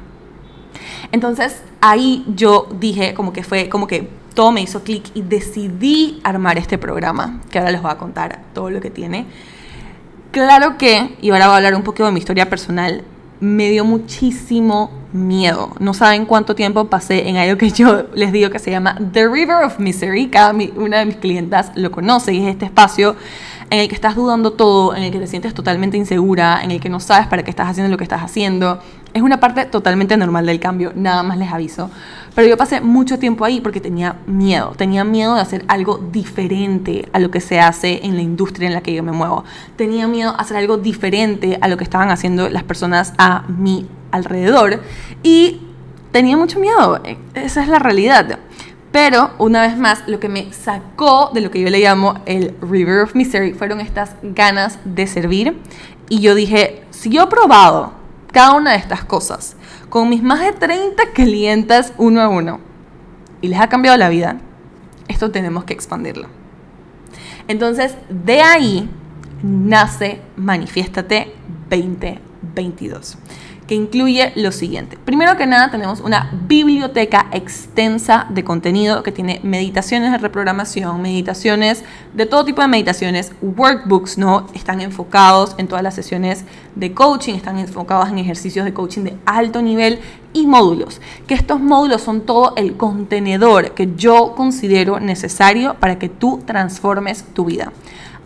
Entonces 1.11 1.61
ahí 1.81 2.25
yo 2.35 2.67
dije 2.79 3.13
como 3.13 3.33
que 3.33 3.43
fue 3.43 3.69
como 3.69 3.87
que 3.87 4.09
todo 4.33 4.51
me 4.51 4.61
hizo 4.61 4.83
clic 4.83 5.03
y 5.13 5.23
decidí 5.23 6.21
armar 6.23 6.57
este 6.57 6.77
programa, 6.77 7.41
que 7.49 7.57
ahora 7.59 7.71
les 7.71 7.81
voy 7.81 7.91
a 7.91 7.97
contar 7.97 8.39
todo 8.53 8.69
lo 8.69 8.79
que 8.79 8.91
tiene. 8.91 9.25
Claro 10.31 10.77
que, 10.77 11.17
y 11.21 11.31
ahora 11.31 11.47
voy 11.47 11.53
a 11.53 11.57
hablar 11.57 11.75
un 11.75 11.81
poquito 11.81 12.05
de 12.05 12.11
mi 12.11 12.19
historia 12.19 12.47
personal, 12.47 13.03
me 13.39 13.69
dio 13.71 13.83
muchísimo 13.83 14.91
miedo. 15.13 15.71
No 15.79 15.93
saben 15.93 16.25
cuánto 16.25 16.55
tiempo 16.55 16.85
pasé 16.85 17.29
en 17.29 17.37
algo 17.37 17.57
que 17.57 17.71
yo 17.71 18.05
les 18.13 18.31
digo 18.31 18.49
que 18.49 18.59
se 18.59 18.71
llama 18.71 18.97
The 19.13 19.27
River 19.27 19.63
of 19.65 19.79
Misery. 19.79 20.27
Cada 20.27 20.53
una 20.75 20.99
de 20.99 21.05
mis 21.05 21.17
clientas 21.17 21.71
lo 21.75 21.91
conoce 21.91 22.33
y 22.33 22.45
es 22.45 22.49
este 22.49 22.65
espacio 22.65 23.15
en 23.69 23.79
el 23.79 23.89
que 23.89 23.95
estás 23.95 24.15
dudando 24.15 24.53
todo, 24.53 24.95
en 24.95 25.03
el 25.03 25.11
que 25.11 25.19
te 25.19 25.27
sientes 25.27 25.53
totalmente 25.53 25.97
insegura, 25.97 26.61
en 26.63 26.71
el 26.71 26.79
que 26.79 26.89
no 26.89 26.99
sabes 26.99 27.27
para 27.27 27.43
qué 27.43 27.49
estás 27.49 27.67
haciendo 27.67 27.91
lo 27.91 27.97
que 27.97 28.03
estás 28.03 28.21
haciendo. 28.21 28.79
Es 29.17 29.23
una 29.23 29.39
parte 29.39 29.65
totalmente 29.65 30.15
normal 30.15 30.45
del 30.45 30.59
cambio, 30.59 30.91
nada 30.93 31.23
más 31.23 31.39
les 31.39 31.51
aviso. 31.51 31.89
Pero 32.35 32.47
yo 32.47 32.55
pasé 32.55 32.81
mucho 32.81 33.17
tiempo 33.17 33.45
ahí 33.45 33.61
porque 33.61 33.81
tenía 33.81 34.17
miedo, 34.27 34.75
tenía 34.77 35.03
miedo 35.03 35.33
de 35.33 35.41
hacer 35.41 35.65
algo 35.67 35.97
diferente 35.97 37.09
a 37.13 37.17
lo 37.17 37.31
que 37.31 37.41
se 37.41 37.59
hace 37.59 38.05
en 38.05 38.15
la 38.15 38.21
industria 38.21 38.67
en 38.67 38.75
la 38.75 38.81
que 38.81 38.93
yo 38.93 39.01
me 39.01 39.11
muevo. 39.11 39.43
Tenía 39.75 40.07
miedo 40.07 40.33
de 40.33 40.37
hacer 40.37 40.57
algo 40.57 40.77
diferente 40.77 41.57
a 41.61 41.67
lo 41.67 41.77
que 41.77 41.83
estaban 41.83 42.11
haciendo 42.11 42.47
las 42.47 42.61
personas 42.61 43.15
a 43.17 43.43
mi 43.47 43.87
alrededor 44.11 44.83
y 45.23 45.61
tenía 46.11 46.37
mucho 46.37 46.59
miedo, 46.59 47.01
esa 47.33 47.63
es 47.63 47.69
la 47.69 47.79
realidad. 47.79 48.37
Pero, 48.91 49.31
una 49.39 49.63
vez 49.63 49.79
más, 49.79 50.03
lo 50.07 50.19
que 50.19 50.29
me 50.29 50.53
sacó 50.53 51.31
de 51.33 51.41
lo 51.41 51.49
que 51.49 51.59
yo 51.59 51.71
le 51.71 51.79
llamo 51.79 52.21
el 52.27 52.53
River 52.61 52.99
of 52.99 53.15
Misery 53.15 53.53
fueron 53.53 53.79
estas 53.79 54.11
ganas 54.21 54.77
de 54.85 55.07
servir. 55.07 55.57
Y 56.07 56.19
yo 56.19 56.35
dije, 56.35 56.83
si 56.91 57.09
yo 57.09 57.23
he 57.23 57.27
probado 57.27 57.97
cada 58.31 58.55
una 58.55 58.71
de 58.71 58.77
estas 58.77 59.03
cosas. 59.03 59.55
Con 59.89 60.09
mis 60.09 60.23
más 60.23 60.41
de 60.41 60.51
30 60.51 61.11
clientes 61.13 61.93
uno 61.97 62.21
a 62.21 62.27
uno. 62.29 62.59
Y 63.41 63.47
les 63.47 63.59
ha 63.59 63.69
cambiado 63.69 63.97
la 63.97 64.09
vida, 64.09 64.37
esto 65.07 65.31
tenemos 65.31 65.63
que 65.63 65.73
expandirlo. 65.73 66.27
Entonces, 67.47 67.95
de 68.09 68.41
ahí 68.41 68.89
nace 69.43 70.21
Manifiéstate 70.35 71.33
20 71.69 72.27
2022 72.55 73.17
que 73.67 73.75
incluye 73.75 74.31
lo 74.35 74.51
siguiente. 74.51 74.97
Primero 75.03 75.35
que 75.35 75.45
nada 75.45 75.69
tenemos 75.69 75.99
una 75.99 76.31
biblioteca 76.47 77.27
extensa 77.31 78.25
de 78.29 78.43
contenido 78.43 79.03
que 79.03 79.11
tiene 79.11 79.41
meditaciones 79.43 80.11
de 80.11 80.17
reprogramación, 80.17 81.01
meditaciones 81.01 81.83
de 82.13 82.25
todo 82.25 82.45
tipo 82.45 82.61
de 82.61 82.69
meditaciones, 82.69 83.33
workbooks, 83.41 84.17
¿no? 84.17 84.47
Están 84.53 84.79
enfocados 84.79 85.53
en 85.57 85.67
todas 85.67 85.83
las 85.83 85.95
sesiones 85.95 86.45
de 86.75 86.93
coaching, 86.93 87.35
están 87.35 87.59
enfocados 87.59 88.09
en 88.09 88.17
ejercicios 88.17 88.65
de 88.65 88.73
coaching 88.73 89.03
de 89.03 89.17
alto 89.25 89.61
nivel 89.61 89.99
y 90.33 90.47
módulos, 90.47 91.01
que 91.27 91.33
estos 91.33 91.59
módulos 91.59 92.01
son 92.01 92.21
todo 92.21 92.53
el 92.55 92.77
contenedor 92.77 93.71
que 93.71 93.93
yo 93.95 94.33
considero 94.35 94.99
necesario 94.99 95.75
para 95.75 95.99
que 95.99 96.09
tú 96.09 96.41
transformes 96.45 97.25
tu 97.33 97.45
vida. 97.45 97.73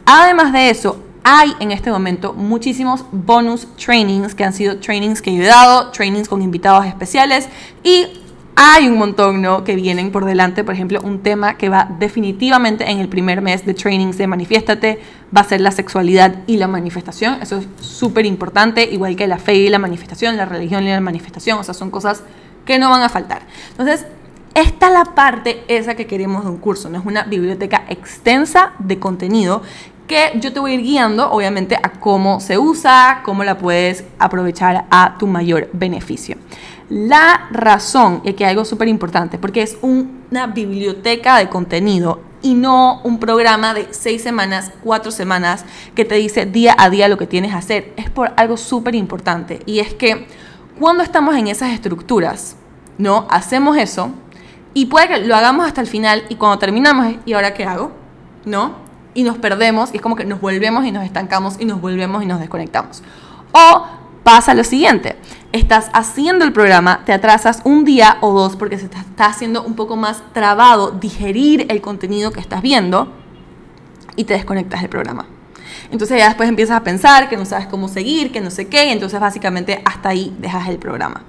Además 0.06 0.54
de 0.54 0.70
eso, 0.70 0.98
hay 1.24 1.54
en 1.60 1.72
este 1.72 1.92
momento 1.92 2.34
muchísimos 2.34 3.06
bonus 3.12 3.68
trainings 3.76 4.34
que 4.34 4.44
han 4.44 4.54
sido 4.54 4.78
trainings 4.78 5.22
que 5.22 5.36
yo 5.36 5.44
he 5.44 5.48
dado, 5.48 5.92
trainings 5.92 6.28
con 6.28 6.42
invitados 6.42 6.86
especiales 6.86 7.48
y 7.84 8.08
hay 8.56 8.88
un 8.88 8.98
montón 8.98 9.42
¿no? 9.42 9.64
que 9.64 9.76
vienen 9.76 10.12
por 10.12 10.26
delante. 10.26 10.64
Por 10.64 10.74
ejemplo, 10.74 11.00
un 11.02 11.20
tema 11.20 11.58
que 11.58 11.70
va 11.70 11.90
definitivamente 12.00 12.90
en 12.90 13.00
el 13.00 13.08
primer 13.08 13.42
mes 13.42 13.66
de 13.66 13.74
trainings 13.74 14.18
de 14.18 14.28
Manifiéstate 14.28 15.00
va 15.36 15.42
a 15.42 15.46
ser 15.46 15.62
la 15.62 15.72
sexualidad 15.72 16.36
y 16.48 16.58
la 16.58 16.68
manifestación. 16.68 17.42
Eso 17.42 17.58
es 17.58 17.68
súper 17.80 18.26
importante, 18.26 18.84
igual 18.84 19.16
que 19.16 19.28
la 19.28 19.38
fe 19.38 19.56
y 19.56 19.70
la 19.70 19.80
manifestación, 19.80 20.38
la 20.38 20.46
religión 20.46 20.84
y 20.84 20.90
la 20.90 21.00
manifestación. 21.00 21.60
O 21.60 21.64
sea, 21.64 21.74
son 21.74 21.90
cosas 21.92 22.24
que 22.66 22.78
no 22.78 22.90
van 22.90 23.02
a 23.04 23.10
faltar. 23.10 23.44
Entonces, 23.72 24.06
esta 24.54 24.88
es 24.88 24.94
la 24.94 25.06
parte 25.16 25.64
esa 25.70 25.96
que 25.96 26.06
queremos 26.06 26.44
de 26.44 26.50
un 26.50 26.58
curso, 26.58 26.90
¿no? 26.90 27.00
Es 27.00 27.06
una 27.06 27.24
biblioteca 27.24 27.86
extensa 27.88 28.74
de 28.80 29.00
contenido 29.00 29.62
que 30.12 30.38
yo 30.42 30.52
te 30.52 30.60
voy 30.60 30.72
a 30.72 30.74
ir 30.74 30.82
guiando, 30.82 31.32
obviamente, 31.32 31.78
a 31.82 31.90
cómo 31.90 32.42
se 32.42 32.58
usa, 32.58 33.22
cómo 33.24 33.46
la 33.46 33.58
puedes 33.58 34.04
aprovechar 34.20 34.84
a 34.92 35.18
tu 35.18 35.26
mayor 35.26 35.70
beneficio. 35.72 36.36
La 36.90 37.48
razón, 37.50 38.20
y 38.26 38.32
aquí 38.32 38.44
hay 38.44 38.50
algo 38.50 38.66
súper 38.66 38.90
importante, 38.90 39.38
porque 39.38 39.62
es 39.62 39.78
una 39.82 40.48
biblioteca 40.48 41.38
de 41.38 41.48
contenido 41.48 42.20
y 42.42 42.56
no 42.56 43.00
un 43.06 43.20
programa 43.20 43.74
de 43.74 43.88
seis 43.92 44.22
semanas, 44.22 44.74
cuatro 44.84 45.12
semanas, 45.12 45.64
que 45.96 46.04
te 46.04 46.16
dice 46.16 46.46
día 46.46 46.76
a 46.78 46.90
día 46.90 47.08
lo 47.08 47.18
que 47.18 47.26
tienes 47.26 47.52
que 47.52 47.58
hacer. 47.58 47.94
Es 47.96 48.10
por 48.10 48.34
algo 48.36 48.58
súper 48.58 48.96
importante, 48.96 49.62
y 49.66 49.80
es 49.80 49.94
que 49.94 50.28
cuando 50.78 51.04
estamos 51.04 51.38
en 51.38 51.48
esas 51.48 51.72
estructuras, 51.72 52.58
¿no? 52.98 53.28
Hacemos 53.30 53.78
eso, 53.78 54.12
y 54.74 54.88
puede 54.88 55.08
que 55.08 55.18
lo 55.20 55.38
hagamos 55.38 55.66
hasta 55.66 55.80
el 55.80 55.88
final, 55.88 56.26
y 56.28 56.36
cuando 56.36 56.60
terminamos, 56.60 57.16
¿y 57.26 57.32
ahora 57.32 57.54
qué 57.54 57.64
hago? 57.64 57.94
¿No? 58.44 58.91
Y 59.14 59.24
nos 59.24 59.38
perdemos 59.38 59.94
y 59.94 59.98
es 59.98 60.02
como 60.02 60.16
que 60.16 60.26
nos 60.26 60.42
volvemos 60.42 60.86
y 60.86 60.92
nos 60.92 61.04
estancamos 61.04 61.56
y 61.60 61.66
nos 61.66 61.82
volvemos 61.82 62.24
y 62.24 62.26
nos 62.26 62.40
desconectamos. 62.40 63.04
O 63.52 63.86
pasa 64.24 64.54
lo 64.54 64.64
siguiente, 64.64 65.16
estás 65.52 65.90
haciendo 65.94 66.46
el 66.46 66.54
programa, 66.54 67.02
te 67.06 67.14
atrasas 67.14 67.62
un 67.64 67.84
día 67.86 68.18
o 68.22 68.32
dos 68.34 68.56
porque 68.56 68.78
se 68.78 68.86
está 68.86 69.26
haciendo 69.26 69.64
un 69.64 69.76
poco 69.76 69.96
más 69.96 70.24
trabado 70.34 70.92
digerir 70.92 71.66
el 71.70 71.82
contenido 71.82 72.32
que 72.32 72.40
estás 72.40 72.62
viendo 72.62 73.12
y 74.16 74.26
te 74.26 74.34
desconectas 74.34 74.82
del 74.82 74.90
programa. 74.90 75.26
Entonces 75.92 76.18
ya 76.18 76.28
después 76.28 76.48
empiezas 76.48 76.78
a 76.78 76.84
pensar 76.84 77.28
que 77.30 77.38
no 77.38 77.46
sabes 77.46 77.68
cómo 77.68 77.88
seguir, 77.88 78.32
que 78.32 78.40
no 78.40 78.52
sé 78.52 78.68
qué, 78.68 78.86
y 78.86 78.90
entonces 78.90 79.20
básicamente 79.20 79.82
hasta 79.84 80.10
ahí 80.10 80.34
dejas 80.40 80.70
el 80.70 80.78
programa. 80.78 81.24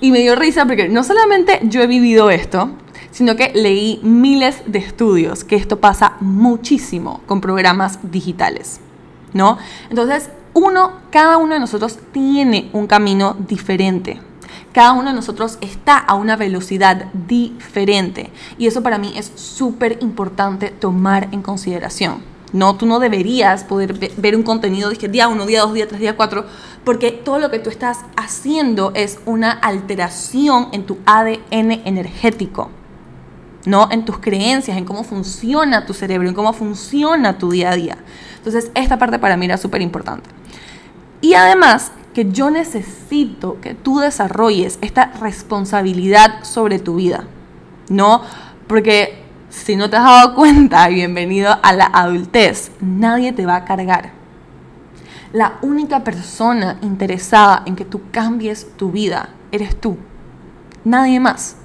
Y 0.00 0.10
me 0.10 0.20
dio 0.20 0.34
risa 0.34 0.64
porque 0.64 0.88
no 0.88 1.04
solamente 1.04 1.60
yo 1.64 1.82
he 1.82 1.86
vivido 1.86 2.30
esto, 2.30 2.70
sino 3.12 3.36
que 3.36 3.52
leí 3.54 4.00
miles 4.02 4.62
de 4.66 4.80
estudios 4.80 5.44
que 5.44 5.54
esto 5.54 5.78
pasa 5.78 6.16
muchísimo 6.20 7.20
con 7.26 7.40
programas 7.40 8.00
digitales, 8.02 8.80
¿no? 9.32 9.58
Entonces, 9.88 10.30
uno, 10.54 10.94
cada 11.10 11.36
uno 11.36 11.54
de 11.54 11.60
nosotros 11.60 11.98
tiene 12.12 12.68
un 12.72 12.86
camino 12.86 13.36
diferente. 13.38 14.20
Cada 14.72 14.92
uno 14.92 15.10
de 15.10 15.14
nosotros 15.14 15.58
está 15.60 15.98
a 15.98 16.14
una 16.14 16.36
velocidad 16.36 17.06
diferente 17.12 18.30
y 18.58 18.66
eso 18.66 18.82
para 18.82 18.98
mí 18.98 19.12
es 19.16 19.30
súper 19.34 19.98
importante 20.00 20.70
tomar 20.70 21.28
en 21.32 21.42
consideración. 21.42 22.22
No, 22.52 22.76
tú 22.76 22.84
no 22.84 22.98
deberías 22.98 23.64
poder 23.64 23.94
ver 24.16 24.36
un 24.36 24.42
contenido 24.42 24.90
de 24.90 25.08
día 25.08 25.28
uno, 25.28 25.46
día 25.46 25.60
dos, 25.60 25.72
día 25.72 25.88
tres, 25.88 26.00
día 26.00 26.16
cuatro, 26.16 26.44
porque 26.84 27.10
todo 27.10 27.38
lo 27.38 27.50
que 27.50 27.58
tú 27.58 27.70
estás 27.70 28.00
haciendo 28.16 28.92
es 28.94 29.20
una 29.24 29.52
alteración 29.52 30.68
en 30.72 30.84
tu 30.84 30.98
ADN 31.06 31.82
energético. 31.84 32.70
¿No? 33.66 33.88
En 33.90 34.04
tus 34.04 34.18
creencias, 34.18 34.76
en 34.76 34.84
cómo 34.84 35.04
funciona 35.04 35.86
tu 35.86 35.94
cerebro, 35.94 36.28
en 36.28 36.34
cómo 36.34 36.52
funciona 36.52 37.38
tu 37.38 37.50
día 37.50 37.70
a 37.70 37.76
día. 37.76 37.98
Entonces, 38.36 38.70
esta 38.74 38.98
parte 38.98 39.18
para 39.18 39.36
mí 39.36 39.46
era 39.46 39.56
súper 39.56 39.82
importante. 39.82 40.28
Y 41.20 41.34
además, 41.34 41.92
que 42.14 42.30
yo 42.30 42.50
necesito 42.50 43.60
que 43.60 43.74
tú 43.74 43.98
desarrolles 43.98 44.78
esta 44.82 45.06
responsabilidad 45.20 46.42
sobre 46.44 46.78
tu 46.78 46.96
vida, 46.96 47.24
¿no? 47.88 48.22
Porque 48.66 49.22
si 49.48 49.76
no 49.76 49.88
te 49.88 49.96
has 49.96 50.04
dado 50.04 50.34
cuenta, 50.34 50.88
bienvenido 50.88 51.56
a 51.62 51.72
la 51.72 51.86
adultez, 51.86 52.72
nadie 52.80 53.32
te 53.32 53.46
va 53.46 53.56
a 53.56 53.64
cargar. 53.64 54.12
La 55.32 55.58
única 55.62 56.04
persona 56.04 56.78
interesada 56.82 57.62
en 57.64 57.76
que 57.76 57.86
tú 57.86 58.02
cambies 58.10 58.66
tu 58.76 58.90
vida 58.90 59.30
eres 59.50 59.80
tú, 59.80 59.96
nadie 60.84 61.20
más. 61.20 61.56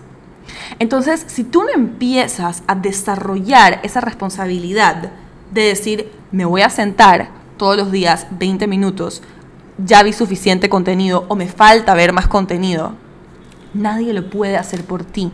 Entonces, 0.80 1.26
si 1.28 1.44
tú 1.44 1.64
no 1.64 1.70
empiezas 1.70 2.64
a 2.68 2.76
desarrollar 2.76 3.80
esa 3.84 4.02
responsabilidad 4.02 5.12
de 5.52 5.62
decir, 5.62 6.12
me 6.32 6.46
voy 6.46 6.62
a 6.62 6.70
sentar 6.70 7.30
todos 7.58 7.78
los 7.78 7.92
días 7.92 8.28
20 8.32 8.68
minutos, 8.68 9.22
ya 9.78 10.04
vi 10.04 10.14
suficiente 10.14 10.70
contenido 10.70 11.26
o 11.28 11.36
me 11.36 11.48
falta 11.48 11.94
ver 11.94 12.14
más 12.14 12.28
contenido, 12.28 12.94
nadie 13.74 14.14
lo 14.14 14.30
puede 14.30 14.58
hacer 14.58 14.84
por 14.84 15.04
ti. 15.04 15.32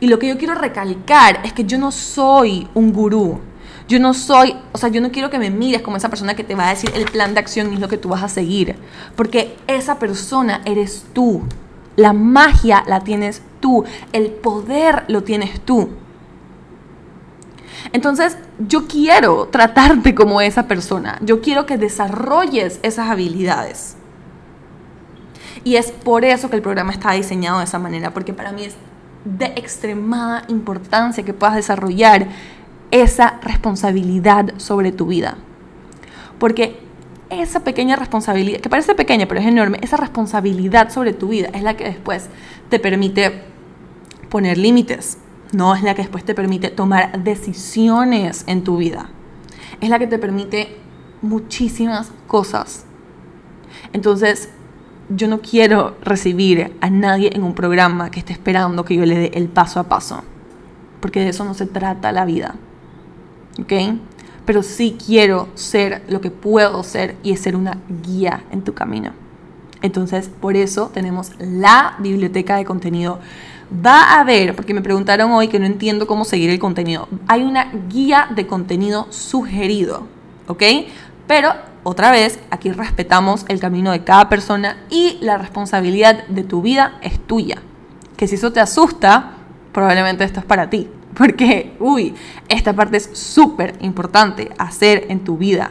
Y 0.00 0.08
lo 0.08 0.18
que 0.18 0.28
yo 0.28 0.38
quiero 0.38 0.54
recalcar 0.54 1.40
es 1.44 1.52
que 1.52 1.64
yo 1.64 1.78
no 1.78 1.92
soy 1.92 2.68
un 2.74 2.92
gurú. 2.92 3.40
Yo 3.88 3.98
no 3.98 4.14
soy, 4.14 4.56
o 4.72 4.78
sea, 4.78 4.88
yo 4.88 5.00
no 5.00 5.10
quiero 5.10 5.30
que 5.30 5.38
me 5.38 5.50
mires 5.50 5.82
como 5.82 5.96
esa 5.96 6.08
persona 6.08 6.34
que 6.34 6.44
te 6.44 6.54
va 6.54 6.68
a 6.68 6.70
decir 6.70 6.92
el 6.94 7.06
plan 7.06 7.34
de 7.34 7.40
acción 7.40 7.70
y 7.70 7.74
es 7.74 7.80
lo 7.80 7.88
que 7.88 7.98
tú 7.98 8.08
vas 8.08 8.22
a 8.22 8.28
seguir. 8.28 8.76
Porque 9.16 9.56
esa 9.66 9.98
persona 9.98 10.62
eres 10.64 11.06
tú. 11.12 11.42
La 11.96 12.12
magia 12.12 12.84
la 12.86 13.00
tienes 13.00 13.42
tú, 13.60 13.84
el 14.12 14.30
poder 14.30 15.04
lo 15.08 15.22
tienes 15.22 15.60
tú. 15.60 15.90
Entonces, 17.92 18.36
yo 18.58 18.86
quiero 18.86 19.46
tratarte 19.48 20.14
como 20.14 20.40
esa 20.40 20.66
persona. 20.66 21.18
Yo 21.22 21.40
quiero 21.40 21.66
que 21.66 21.78
desarrolles 21.78 22.78
esas 22.82 23.08
habilidades. 23.08 23.96
Y 25.64 25.76
es 25.76 25.90
por 25.90 26.24
eso 26.24 26.50
que 26.50 26.56
el 26.56 26.62
programa 26.62 26.92
está 26.92 27.12
diseñado 27.12 27.58
de 27.58 27.64
esa 27.64 27.78
manera, 27.78 28.12
porque 28.12 28.32
para 28.32 28.52
mí 28.52 28.64
es 28.64 28.76
de 29.24 29.46
extremada 29.56 30.44
importancia 30.48 31.24
que 31.24 31.34
puedas 31.34 31.56
desarrollar 31.56 32.28
esa 32.90 33.38
responsabilidad 33.42 34.54
sobre 34.56 34.92
tu 34.92 35.06
vida. 35.06 35.36
Porque 36.38 36.80
esa 37.28 37.60
pequeña 37.60 37.96
responsabilidad, 37.96 38.60
que 38.60 38.70
parece 38.70 38.94
pequeña 38.94 39.26
pero 39.26 39.40
es 39.40 39.46
enorme, 39.46 39.78
esa 39.82 39.96
responsabilidad 39.96 40.90
sobre 40.90 41.12
tu 41.12 41.28
vida 41.28 41.50
es 41.52 41.62
la 41.62 41.76
que 41.76 41.84
después 41.84 42.28
te 42.68 42.78
permite 42.78 43.49
poner 44.30 44.56
límites, 44.56 45.18
no 45.52 45.74
es 45.74 45.82
la 45.82 45.94
que 45.94 46.02
después 46.02 46.24
te 46.24 46.34
permite 46.34 46.70
tomar 46.70 47.22
decisiones 47.22 48.44
en 48.46 48.64
tu 48.64 48.78
vida, 48.78 49.10
es 49.80 49.90
la 49.90 49.98
que 49.98 50.06
te 50.06 50.18
permite 50.18 50.78
muchísimas 51.20 52.12
cosas. 52.26 52.86
Entonces, 53.92 54.48
yo 55.08 55.28
no 55.28 55.40
quiero 55.40 55.96
recibir 56.02 56.76
a 56.80 56.88
nadie 56.88 57.30
en 57.34 57.42
un 57.42 57.54
programa 57.54 58.10
que 58.10 58.20
esté 58.20 58.32
esperando 58.32 58.84
que 58.84 58.94
yo 58.94 59.04
le 59.04 59.18
dé 59.18 59.30
el 59.34 59.48
paso 59.48 59.80
a 59.80 59.84
paso, 59.84 60.22
porque 61.00 61.20
de 61.20 61.30
eso 61.30 61.44
no 61.44 61.54
se 61.54 61.66
trata 61.66 62.12
la 62.12 62.24
vida. 62.24 62.54
¿Ok? 63.60 63.72
pero 64.50 64.64
sí 64.64 64.96
quiero 65.06 65.48
ser 65.54 66.02
lo 66.08 66.20
que 66.20 66.32
puedo 66.32 66.82
ser 66.82 67.14
y 67.22 67.30
es 67.30 67.40
ser 67.40 67.54
una 67.54 67.78
guía 68.02 68.42
en 68.50 68.62
tu 68.62 68.74
camino. 68.74 69.12
Entonces, 69.80 70.28
por 70.28 70.56
eso 70.56 70.90
tenemos 70.92 71.30
la 71.38 71.94
biblioteca 72.00 72.56
de 72.56 72.64
contenido. 72.64 73.20
Va 73.72 74.14
a 74.14 74.20
haber, 74.20 74.56
porque 74.56 74.74
me 74.74 74.82
preguntaron 74.82 75.30
hoy 75.30 75.48
que 75.48 75.60
no 75.60 75.66
entiendo 75.66 76.06
cómo 76.06 76.24
seguir 76.24 76.50
el 76.50 76.58
contenido, 76.58 77.08
hay 77.28 77.42
una 77.42 77.70
guía 77.88 78.28
de 78.34 78.46
contenido 78.46 79.06
sugerido, 79.10 80.08
¿ok? 80.48 80.62
Pero 81.28 81.52
otra 81.84 82.10
vez, 82.10 82.40
aquí 82.50 82.72
respetamos 82.72 83.44
el 83.48 83.60
camino 83.60 83.92
de 83.92 84.04
cada 84.04 84.28
persona 84.28 84.76
y 84.90 85.18
la 85.20 85.38
responsabilidad 85.38 86.26
de 86.26 86.42
tu 86.42 86.60
vida 86.60 86.98
es 87.02 87.18
tuya. 87.26 87.62
Que 88.16 88.26
si 88.26 88.34
eso 88.34 88.52
te 88.52 88.60
asusta, 88.60 89.32
probablemente 89.72 90.24
esto 90.24 90.40
es 90.40 90.46
para 90.46 90.68
ti. 90.68 90.90
Porque, 91.16 91.76
uy, 91.80 92.14
esta 92.48 92.74
parte 92.74 92.98
es 92.98 93.10
súper 93.12 93.76
importante 93.80 94.50
hacer 94.58 95.06
en 95.08 95.20
tu 95.20 95.38
vida. 95.38 95.70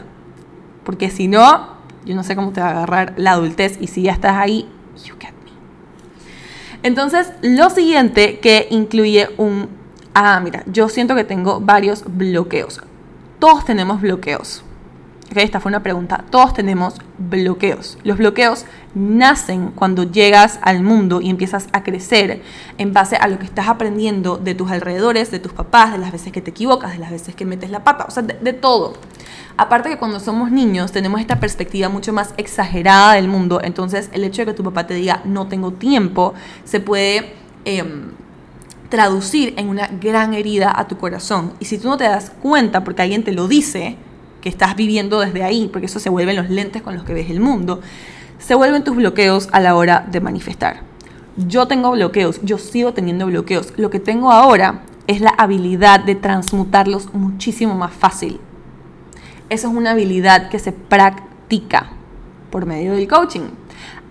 Porque 0.84 1.12
si 1.12 1.28
no, 1.28 1.78
yo 2.06 2.16
no 2.16 2.24
sé 2.24 2.36
cómo 2.36 2.52
te 2.52 2.62
va 2.62 2.68
a 2.68 2.72
agarrar 2.72 3.14
la 3.18 3.34
adultez 3.34 3.78
y 3.80 3.88
si 3.88 4.04
ya 4.04 4.14
estás 4.14 4.38
ahí, 4.38 4.68
you 5.06 5.16
get. 5.20 5.39
Entonces, 6.84 7.32
lo 7.42 7.70
siguiente 7.70 8.40
que 8.40 8.68
incluye 8.70 9.30
un... 9.38 9.70
Ah, 10.14 10.40
mira, 10.44 10.64
yo 10.66 10.90
siento 10.90 11.16
que 11.16 11.24
tengo 11.24 11.60
varios 11.60 12.04
bloqueos. 12.06 12.82
Todos 13.40 13.66
tenemos 13.66 14.02
bloqueos. 14.02 14.64
esta 15.36 15.60
fue 15.60 15.70
una 15.70 15.84
pregunta. 15.84 16.24
Todos 16.30 16.54
tenemos 16.54 16.96
bloqueos. 17.18 17.98
Los 18.04 18.18
bloqueos 18.18 18.66
nacen 18.96 19.72
cuando 19.72 20.04
llegas 20.04 20.60
al 20.62 20.84
mundo 20.84 21.22
y 21.22 21.30
empiezas 21.30 21.68
a 21.72 21.84
crecer 21.84 22.42
en 22.78 22.94
base 22.94 23.16
a 23.18 23.28
lo 23.28 23.40
que 23.40 23.46
estás 23.46 23.68
aprendiendo 23.68 24.38
de 24.38 24.56
tus 24.56 24.72
alrededores, 24.72 25.32
de 25.32 25.40
tus 25.40 25.54
papás, 25.54 25.92
de 25.92 26.00
las 26.00 26.12
veces 26.12 26.32
que 26.32 26.42
te 26.42 26.52
equivocas, 26.52 26.94
de 26.94 27.00
las 27.00 27.12
veces 27.12 27.36
que 27.36 27.46
metes 27.46 27.70
la 27.70 27.84
pata, 27.84 28.06
o 28.08 28.12
sea, 28.12 28.24
de, 28.24 28.54
todo. 28.54 28.94
Aparte 29.60 29.90
que 29.90 29.98
cuando 29.98 30.22
somos 30.22 30.52
niños 30.52 30.94
tenemos 30.94 31.20
esta 31.20 31.42
perspectiva 31.42 31.90
mucho 31.90 32.14
más 32.14 32.34
exagerada 32.38 33.16
del 33.16 33.28
mundo, 33.28 33.60
entonces 33.62 34.10
el 34.14 34.24
hecho 34.24 34.44
de 34.44 34.46
que 34.46 34.54
tu 34.54 34.64
papá 34.64 34.88
te 34.88 34.94
diga 34.94 35.22
no 35.26 35.48
tengo 35.48 35.74
tiempo 35.74 36.34
se 36.64 36.80
puede... 36.80 37.34
Em, 37.66 38.12
traducir 38.90 39.54
en 39.58 39.70
una 39.70 39.88
gran 39.88 40.34
herida 40.34 40.74
a 40.76 40.88
tu 40.88 40.98
corazón. 40.98 41.54
Y 41.60 41.66
si 41.66 41.78
tú 41.78 41.90
no 41.90 41.98
te 41.98 42.06
das 42.06 42.32
cuenta 42.42 42.84
porque 42.84 43.04
alguien 43.04 43.24
te 43.24 43.32
lo 43.32 43.48
dice, 43.48 43.98
que 44.42 44.50
estás 44.50 44.76
viviendo 44.76 45.20
desde 45.20 45.44
ahí, 45.44 45.70
porque 45.72 45.86
eso 45.86 46.00
se 46.00 46.10
vuelven 46.10 46.36
los 46.36 46.50
lentes 46.50 46.82
con 46.82 46.96
los 46.96 47.04
que 47.04 47.14
ves 47.14 47.30
el 47.30 47.40
mundo, 47.40 47.82
se 48.40 48.56
vuelven 48.56 48.84
tus 48.84 48.96
bloqueos 48.96 49.50
a 49.52 49.60
la 49.60 49.76
hora 49.76 50.08
de 50.10 50.22
manifestar. 50.22 50.82
Yo 51.38 51.68
tengo 51.68 51.92
bloqueos, 51.92 52.40
yo 52.42 52.58
sigo 52.58 52.94
teniendo 52.94 53.28
bloqueos. 53.28 53.74
Lo 53.78 53.92
que 53.92 54.00
tengo 54.00 54.32
ahora 54.32 54.82
es 55.06 55.22
la 55.22 55.30
habilidad 55.32 56.00
de 56.00 56.16
transmutarlos 56.16 57.14
muchísimo 57.14 57.76
más 57.76 57.94
fácil. 57.94 58.40
Esa 59.50 59.68
es 59.68 59.74
una 59.74 59.92
habilidad 59.92 60.50
que 60.50 60.60
se 60.60 60.72
practica 60.72 61.92
por 62.52 62.66
medio 62.66 62.94
del 62.94 63.08
coaching. 63.08 63.50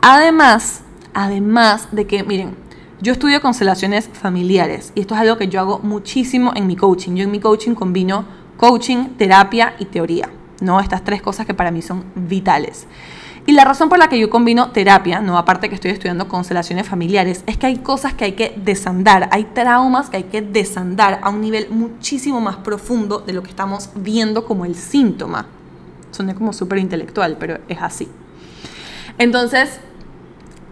Además, 0.01 0.83
además 1.15 1.89
de 1.93 2.07
que, 2.07 2.23
miren, 2.25 2.57
yo 3.01 3.13
estudio 3.13 3.41
constelaciones 3.41 4.09
familiares 4.13 4.93
y 4.97 5.01
esto 5.01 5.15
es 5.15 5.21
algo 5.21 5.37
que 5.37 5.47
yo 5.47 5.61
hago 5.61 5.79
muchísimo 5.79 6.53
en 6.57 6.67
mi 6.67 6.75
coaching. 6.75 7.15
Yo 7.15 7.25
en 7.25 7.31
mi 7.31 7.39
coaching 7.39 7.75
combino 7.75 8.25
coaching, 8.57 9.11
terapia 9.17 9.75
y 9.79 9.85
teoría, 9.85 10.29
¿no? 10.61 10.81
Estas 10.81 11.05
tres 11.05 11.23
cosas 11.23 11.47
que 11.47 11.55
para 11.55 11.71
mí 11.71 11.83
son 11.83 12.05
vitales. 12.17 12.89
Y 13.49 13.53
la 13.53 13.65
razón 13.65 13.89
por 13.89 13.99
la 13.99 14.11
que 14.11 14.19
yo 14.19 14.29
combino 14.29 14.73
terapia, 14.73 15.23
no 15.23 15.39
aparte 15.39 15.71
que 15.71 15.75
estoy 15.75 15.91
estudiando 15.91 16.29
constelaciones 16.29 16.87
familiares, 16.87 17.45
es 17.47 17.57
que 17.57 17.65
hay 17.65 17.79
cosas 17.79 18.13
que 18.13 18.27
hay 18.27 18.33
que 18.33 18.53
desandar, 18.63 19.27
hay 19.33 19.45
traumas 19.45 20.11
que 20.11 20.19
hay 20.19 20.25
que 20.25 20.43
desandar 20.43 21.19
a 21.23 21.31
un 21.31 21.41
nivel 21.41 21.71
muchísimo 21.71 22.43
más 22.43 22.57
profundo 22.57 23.21
de 23.21 23.33
lo 23.33 23.43
que 23.43 23.49
estamos 23.49 23.89
viendo 23.95 24.45
como 24.45 24.67
el 24.67 24.75
síntoma. 24.75 25.47
Suena 26.11 26.35
como 26.35 26.53
súper 26.53 26.77
intelectual, 26.77 27.39
pero 27.41 27.57
es 27.69 27.81
así. 27.81 28.07
Entonces, 29.17 29.81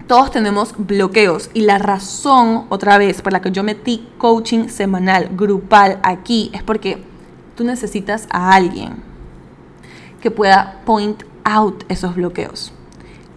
todos 0.06 0.30
tenemos 0.30 0.75
bloqueos 0.76 1.49
y 1.54 1.62
la 1.62 1.78
razón, 1.78 2.66
otra 2.68 2.99
vez, 2.99 3.23
por 3.23 3.33
la 3.33 3.40
que 3.40 3.52
yo 3.52 3.62
metí 3.62 4.06
coaching 4.18 4.68
semanal, 4.68 5.30
grupal 5.33 5.99
aquí, 6.02 6.50
es 6.52 6.62
porque 6.62 7.02
tú 7.56 7.64
necesitas 7.64 8.28
a 8.28 8.52
alguien 8.52 8.97
que 10.21 10.30
pueda 10.30 10.83
point 10.85 11.23
out 11.47 11.85
esos 11.88 12.15
bloqueos. 12.17 12.73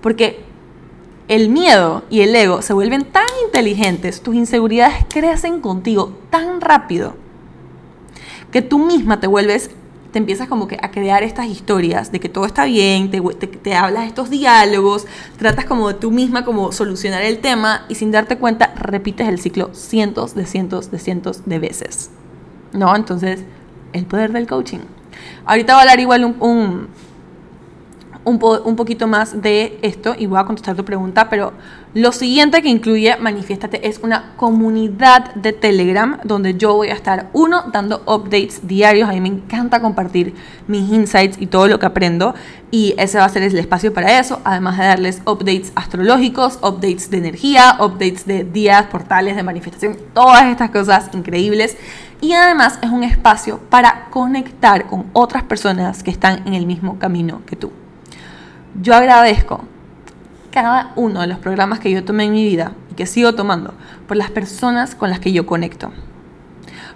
Porque 0.02 0.44
el 1.30 1.50
miedo 1.50 2.04
y 2.10 2.22
el 2.22 2.36
ego 2.36 2.62
se 2.62 2.74
vuelven 2.74 3.06
tan 3.06 3.28
inteligentes, 3.46 4.22
tus 4.22 4.36
inseguridades 4.36 5.06
crecen 5.10 5.62
contigo 5.62 6.18
tan 6.30 6.60
rápido, 6.60 7.16
que 8.52 8.64
tú 8.64 8.80
misma 8.80 9.20
te 9.20 9.28
vuelves, 9.28 9.70
te 10.12 10.18
empiezas 10.18 10.48
como 10.48 10.68
que 10.68 10.80
a 10.82 10.90
crear 10.90 11.22
estas 11.22 11.46
historias 11.46 12.12
de 12.12 12.20
que 12.20 12.30
todo 12.30 12.46
está 12.46 12.66
bien, 12.66 13.12
te, 13.12 13.22
te, 13.22 13.76
hablas 13.76 14.08
estos 14.08 14.32
diálogos, 14.32 15.06
tratas 15.38 15.66
como 15.66 15.90
de 15.90 15.94
tú 15.94 16.10
misma 16.10 16.44
como 16.44 16.72
solucionar 16.72 17.22
el 17.22 17.40
tema 17.40 17.86
y 17.90 17.96
sin 17.96 18.10
darte 18.10 18.38
cuenta 18.40 18.74
repites 18.76 19.28
el 19.28 19.40
ciclo 19.40 19.70
cientos 19.74 20.34
de 20.34 20.48
cientos 20.48 20.90
de 20.90 20.98
cientos 20.98 21.46
de 21.46 21.60
veces. 21.60 22.10
¿No? 22.74 22.96
Entonces, 22.96 23.42
el 23.94 24.06
poder 24.06 24.32
del 24.32 24.48
coaching. 24.48 24.80
Ahorita 25.46 25.74
voy 25.74 25.80
a 25.80 25.82
hablar 25.82 26.00
igual 26.00 26.26
un, 26.26 26.36
un, 26.40 26.88
poquito 28.76 29.08
más 29.08 29.42
de 29.42 29.80
esto 29.82 30.16
y 30.18 30.26
voy 30.26 30.40
a 30.40 30.46
contestar 30.46 30.76
tu 30.76 30.86
pregunta, 30.86 31.30
pero 31.30 31.54
lo 31.94 32.12
siguiente 32.12 32.62
que 32.62 32.70
incluye 32.70 33.18
Manifiéstate 33.18 33.88
es 33.88 34.00
una 34.04 34.34
comunidad 34.36 35.34
de 35.36 35.54
Telegram 35.54 36.20
donde 36.24 36.56
yo 36.56 36.76
voy 36.76 36.90
a 36.90 36.94
estar, 36.94 37.30
uno, 37.34 37.64
dando 37.74 38.04
updates 38.06 38.68
diarios, 38.68 39.10
a 39.10 39.14
mí 39.14 39.22
me 39.22 39.30
encanta 39.30 39.82
compartir 39.82 40.36
mis 40.68 40.92
insights 40.92 41.38
y 41.40 41.48
todo 41.48 41.68
lo 41.68 41.80
que 41.80 41.88
aprendo 41.88 42.36
y 42.70 42.94
ese 42.98 43.18
va 43.18 43.26
a 43.26 43.30
ser 43.30 43.44
el 43.44 43.58
espacio 43.58 43.94
para 43.94 44.20
eso, 44.20 44.40
además 44.44 44.78
de 44.78 44.86
darles 44.86 45.22
updates 45.26 45.72
astrológicos, 45.76 46.60
updates 46.62 47.10
de 47.10 47.18
energía, 47.18 47.78
updates 47.80 48.26
de 48.28 48.44
días, 48.44 48.86
portales 48.88 49.36
de 49.36 49.44
manifestación, 49.44 49.98
todas 50.14 50.46
estas 50.46 50.70
cosas 50.70 51.10
increíbles 51.14 51.78
y 52.22 52.34
además 52.34 52.80
es 52.82 52.90
un 52.90 53.04
espacio 53.04 53.60
para 53.70 54.10
conectar 54.10 54.88
con 54.88 55.06
otras 55.14 55.44
personas 55.44 56.04
que 56.04 56.12
están 56.12 56.48
en 56.48 56.54
el 56.54 56.66
mismo 56.66 57.00
camino 57.00 57.42
que 57.46 57.56
tú. 57.56 57.72
Yo 58.76 58.94
agradezco 58.94 59.64
cada 60.52 60.94
uno 60.96 61.22
de 61.22 61.28
los 61.28 61.40
programas 61.40 61.80
que 61.80 61.92
yo 61.92 62.04
tomé 62.04 62.26
en 62.26 62.32
mi 62.32 62.44
vida 62.44 62.74
y 62.92 62.94
que 62.94 63.06
sigo 63.06 63.34
tomando 63.34 63.74
por 64.08 64.16
las 64.16 64.30
personas 64.30 64.96
con 64.96 65.10
las 65.10 65.20
que 65.20 65.32
yo 65.32 65.46
conecto. 65.46 65.92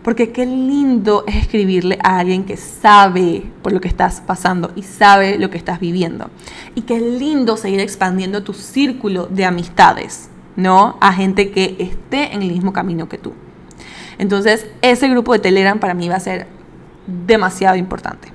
Porque 0.03 0.31
qué 0.31 0.45
lindo 0.45 1.23
es 1.27 1.35
escribirle 1.35 1.97
a 2.03 2.19
alguien 2.19 2.43
que 2.43 2.57
sabe 2.57 3.49
por 3.61 3.71
lo 3.71 3.81
que 3.81 3.87
estás 3.87 4.21
pasando 4.21 4.71
y 4.75 4.83
sabe 4.83 5.39
lo 5.39 5.49
que 5.49 5.57
estás 5.57 5.79
viviendo. 5.79 6.29
Y 6.75 6.81
qué 6.81 6.99
lindo 6.99 7.57
seguir 7.57 7.79
expandiendo 7.79 8.43
tu 8.43 8.53
círculo 8.53 9.27
de 9.27 9.45
amistades, 9.45 10.29
¿no? 10.55 10.97
A 10.99 11.13
gente 11.13 11.51
que 11.51 11.77
esté 11.79 12.33
en 12.33 12.43
el 12.43 12.51
mismo 12.51 12.73
camino 12.73 13.07
que 13.07 13.17
tú. 13.17 13.33
Entonces, 14.17 14.67
ese 14.81 15.07
grupo 15.07 15.33
de 15.33 15.39
Telegram 15.39 15.79
para 15.79 15.93
mí 15.93 16.09
va 16.09 16.17
a 16.17 16.19
ser 16.19 16.47
demasiado 17.07 17.77
importante. 17.77 18.33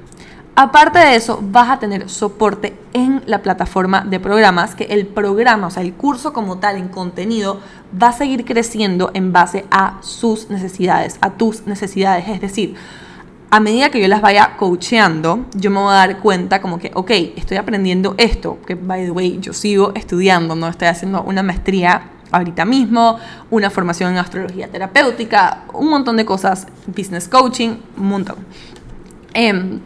Aparte 0.60 0.98
de 0.98 1.14
eso, 1.14 1.38
vas 1.40 1.70
a 1.70 1.78
tener 1.78 2.10
soporte 2.10 2.76
en 2.92 3.22
la 3.26 3.42
plataforma 3.42 4.00
de 4.00 4.18
programas, 4.18 4.74
que 4.74 4.86
el 4.86 5.06
programa, 5.06 5.68
o 5.68 5.70
sea, 5.70 5.84
el 5.84 5.92
curso 5.92 6.32
como 6.32 6.58
tal 6.58 6.78
en 6.78 6.88
contenido, 6.88 7.60
va 7.94 8.08
a 8.08 8.12
seguir 8.12 8.44
creciendo 8.44 9.12
en 9.14 9.32
base 9.32 9.66
a 9.70 9.98
sus 10.00 10.50
necesidades, 10.50 11.16
a 11.20 11.30
tus 11.30 11.64
necesidades. 11.68 12.26
Es 12.26 12.40
decir, 12.40 12.74
a 13.50 13.60
medida 13.60 13.90
que 13.90 14.00
yo 14.00 14.08
las 14.08 14.20
vaya 14.20 14.56
coacheando, 14.56 15.46
yo 15.54 15.70
me 15.70 15.78
voy 15.78 15.92
a 15.92 15.98
dar 15.98 16.18
cuenta 16.18 16.60
como 16.60 16.80
que, 16.80 16.90
ok, 16.92 17.12
estoy 17.36 17.56
aprendiendo 17.56 18.16
esto, 18.18 18.58
que 18.66 18.74
by 18.74 19.04
the 19.04 19.10
way, 19.12 19.38
yo 19.40 19.52
sigo 19.52 19.92
estudiando, 19.94 20.56
no 20.56 20.66
estoy 20.66 20.88
haciendo 20.88 21.22
una 21.22 21.44
maestría 21.44 22.10
ahorita 22.32 22.64
mismo, 22.64 23.16
una 23.52 23.70
formación 23.70 24.10
en 24.10 24.18
astrología 24.18 24.66
terapéutica, 24.66 25.66
un 25.72 25.88
montón 25.88 26.16
de 26.16 26.24
cosas, 26.24 26.66
business 26.88 27.28
coaching, 27.28 27.76
un 27.96 28.08
montón. 28.08 28.38
Em, 29.34 29.78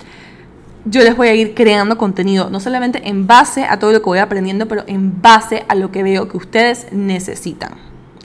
yo 0.84 1.02
les 1.02 1.16
voy 1.16 1.28
a 1.28 1.34
ir 1.34 1.54
creando 1.54 1.96
contenido, 1.96 2.50
no 2.50 2.60
solamente 2.60 3.08
en 3.08 3.26
base 3.26 3.64
a 3.64 3.78
todo 3.78 3.92
lo 3.92 4.00
que 4.00 4.06
voy 4.06 4.18
aprendiendo, 4.18 4.66
pero 4.66 4.84
en 4.86 5.22
base 5.22 5.64
a 5.68 5.74
lo 5.74 5.90
que 5.90 6.02
veo 6.02 6.28
que 6.28 6.36
ustedes 6.36 6.88
necesitan. 6.92 7.72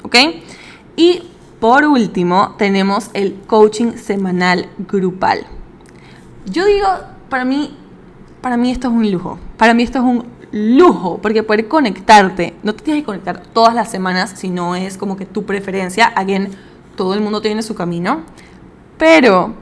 ¿Ok? 0.04 0.16
Y 0.96 1.24
por 1.60 1.86
último, 1.86 2.56
tenemos 2.58 3.10
el 3.14 3.36
coaching 3.48 3.94
semanal 3.94 4.68
grupal. 4.78 5.46
Yo 6.46 6.66
digo, 6.66 6.88
para 7.30 7.46
mí, 7.46 7.76
para 8.42 8.58
mí 8.58 8.72
esto 8.72 8.88
es 8.88 8.94
un 8.94 9.12
lujo. 9.12 9.38
Para 9.58 9.74
mí 9.74 9.84
esto 9.84 10.00
es 10.00 10.04
un 10.04 10.26
lujo, 10.52 11.20
porque 11.22 11.44
poder 11.44 11.68
conectarte, 11.68 12.56
no 12.64 12.74
te 12.74 12.84
tienes 12.84 13.04
que 13.04 13.08
conectar 13.08 13.42
todas 13.42 13.76
las 13.76 13.92
semanas, 13.92 14.34
si 14.36 14.50
no 14.50 14.76
es 14.76 14.98
como 14.98 15.18
que 15.18 15.26
tu 15.26 15.46
preferencia, 15.46 16.06
alguien, 16.06 16.52
todo 16.96 17.14
el 17.14 17.22
mundo 17.22 17.42
tiene 17.42 17.62
su 17.64 17.76
camino, 17.76 18.22
pero 18.98 19.54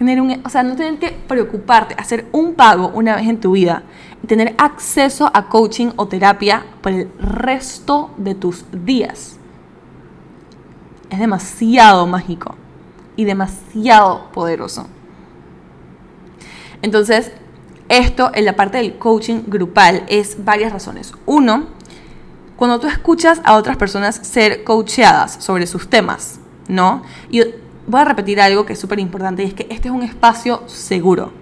tener 0.00 0.18
un, 0.18 0.40
o 0.46 0.48
sea, 0.48 0.62
no 0.62 0.76
tener 0.76 0.98
que 0.98 1.10
preocuparte, 1.10 1.94
hacer 1.98 2.24
un 2.32 2.54
pago 2.54 2.90
una 2.94 3.16
vez 3.16 3.28
en 3.28 3.38
tu 3.38 3.52
vida 3.52 3.82
y 4.22 4.26
tener 4.26 4.54
acceso 4.56 5.30
a 5.34 5.50
coaching 5.50 5.90
o 5.96 6.08
terapia 6.08 6.64
por 6.80 6.92
el 6.92 7.10
resto 7.18 8.10
de 8.16 8.34
tus 8.34 8.64
días. 8.72 9.36
Es 11.10 11.18
demasiado 11.18 12.06
mágico 12.06 12.54
y 13.14 13.26
demasiado 13.26 14.32
poderoso. 14.32 14.86
Entonces, 16.80 17.32
esto 17.90 18.30
en 18.32 18.46
la 18.46 18.56
parte 18.56 18.78
del 18.78 18.96
coaching 18.96 19.42
grupal 19.48 20.06
es 20.08 20.42
varias 20.42 20.72
razones. 20.72 21.12
Uno, 21.26 21.66
cuando 22.56 22.80
tú 22.80 22.86
escuchas 22.86 23.42
a 23.44 23.54
otras 23.54 23.76
personas 23.76 24.16
ser 24.16 24.64
coacheadas 24.64 25.44
sobre 25.44 25.66
sus 25.66 25.90
temas, 25.90 26.40
¿no? 26.68 27.02
Y 27.30 27.42
voy 27.86 28.00
a 28.00 28.04
repetir 28.04 28.40
algo 28.40 28.66
que 28.66 28.74
es 28.74 28.78
súper 28.78 28.98
importante 28.98 29.42
y 29.42 29.46
es 29.46 29.54
que 29.54 29.66
este 29.70 29.88
es 29.88 29.94
un 29.94 30.02
espacio 30.02 30.62
seguro. 30.66 31.32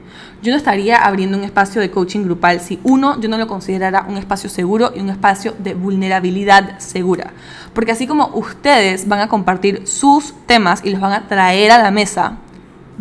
Yo 0.41 0.53
no 0.53 0.57
estaría 0.57 1.05
abriendo 1.05 1.37
un 1.37 1.43
espacio 1.43 1.81
de 1.81 1.91
coaching 1.91 2.23
grupal 2.23 2.61
si 2.61 2.79
uno, 2.85 3.21
yo 3.21 3.29
no 3.29 3.39
lo 3.39 3.49
considerara 3.49 4.07
un 4.09 4.17
espacio 4.17 4.49
seguro 4.49 4.93
y 4.95 5.01
un 5.01 5.09
espacio 5.09 5.55
de 5.59 5.75
vulnerabilidad 5.75 6.79
segura. 6.79 7.33
Porque 7.75 7.91
así 7.91 8.07
como 8.07 8.29
ustedes 8.29 9.09
van 9.09 9.21
a 9.21 9.29
compartir 9.29 9.87
sus 9.87 10.35
temas 10.47 10.81
y 10.85 10.91
los 10.91 11.01
van 11.01 11.13
a 11.13 11.27
traer 11.27 11.73
a 11.73 11.83
la 11.83 11.91
mesa, 11.91 12.37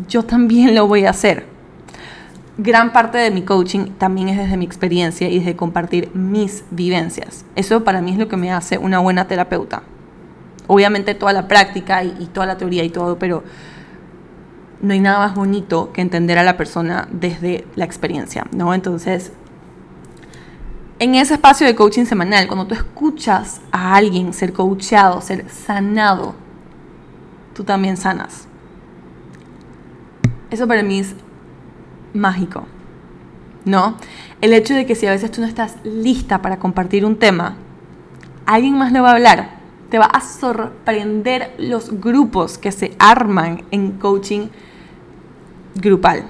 yo 0.07 0.23
también 0.23 0.73
lo 0.73 0.87
voy 0.87 1.05
a 1.05 1.11
hacer. 1.11 1.45
Gran 2.57 2.91
parte 2.91 3.19
de 3.19 3.29
mi 3.29 3.43
coaching 3.43 3.91
también 3.99 4.29
es 4.29 4.37
desde 4.37 4.57
mi 4.57 4.65
experiencia 4.65 5.29
y 5.29 5.37
desde 5.37 5.55
compartir 5.55 6.09
mis 6.15 6.63
vivencias. 6.71 7.45
Eso 7.55 7.83
para 7.83 8.01
mí 8.01 8.13
es 8.13 8.17
lo 8.17 8.27
que 8.27 8.37
me 8.37 8.51
hace 8.51 8.79
una 8.79 8.97
buena 8.97 9.27
terapeuta 9.27 9.83
obviamente 10.67 11.15
toda 11.15 11.33
la 11.33 11.47
práctica 11.47 12.03
y, 12.03 12.29
toda 12.33 12.45
la 12.45 12.57
teoría 12.57 12.83
y 12.83 12.89
todo, 12.89 13.17
pero 13.17 13.43
no 14.81 14.93
hay 14.93 14.99
nada 14.99 15.19
más 15.19 15.35
bonito 15.35 15.91
que 15.91 16.01
entender 16.01 16.37
a 16.37 16.43
la 16.43 16.57
persona 16.57 17.07
desde 17.11 17.65
la 17.75 17.85
experiencia, 17.85 18.45
¿no? 18.51 18.73
Entonces, 18.73 19.31
en 20.99 21.15
ese 21.15 21.35
espacio 21.35 21.65
de 21.65 21.75
coaching 21.75 22.05
semanal, 22.05 22.47
cuando 22.47 22.67
tú 22.67 22.75
escuchas 22.75 23.61
a 23.71 23.95
alguien 23.95 24.33
ser 24.33 24.53
coachado, 24.53 25.21
ser 25.21 25.49
sanado, 25.49 26.35
tú 27.53 27.63
también 27.63 27.97
sanas. 27.97 28.47
Eso 30.49 30.67
para 30.67 30.83
mí 30.83 30.99
es 30.99 31.15
mágico, 32.13 32.65
¿no? 33.65 33.97
El 34.41 34.53
hecho 34.53 34.73
de 34.73 34.85
que 34.85 34.95
si 34.95 35.07
a 35.07 35.11
veces 35.11 35.31
tú 35.31 35.41
no 35.41 35.47
estás 35.47 35.77
lista 35.83 36.41
para 36.41 36.57
compartir 36.57 37.05
un 37.05 37.17
tema, 37.17 37.55
alguien 38.45 38.77
más 38.77 38.91
lo 38.91 39.03
va 39.03 39.09
a 39.09 39.13
hablar. 39.13 39.56
Te 39.89 39.97
va 39.97 40.05
a 40.05 40.21
sorprender 40.21 41.53
los 41.57 42.01
grupos 42.01 42.57
que 42.57 42.71
se 42.71 42.95
arman 42.99 43.63
en 43.71 43.93
coaching 43.93 44.47
grupal. 45.75 46.25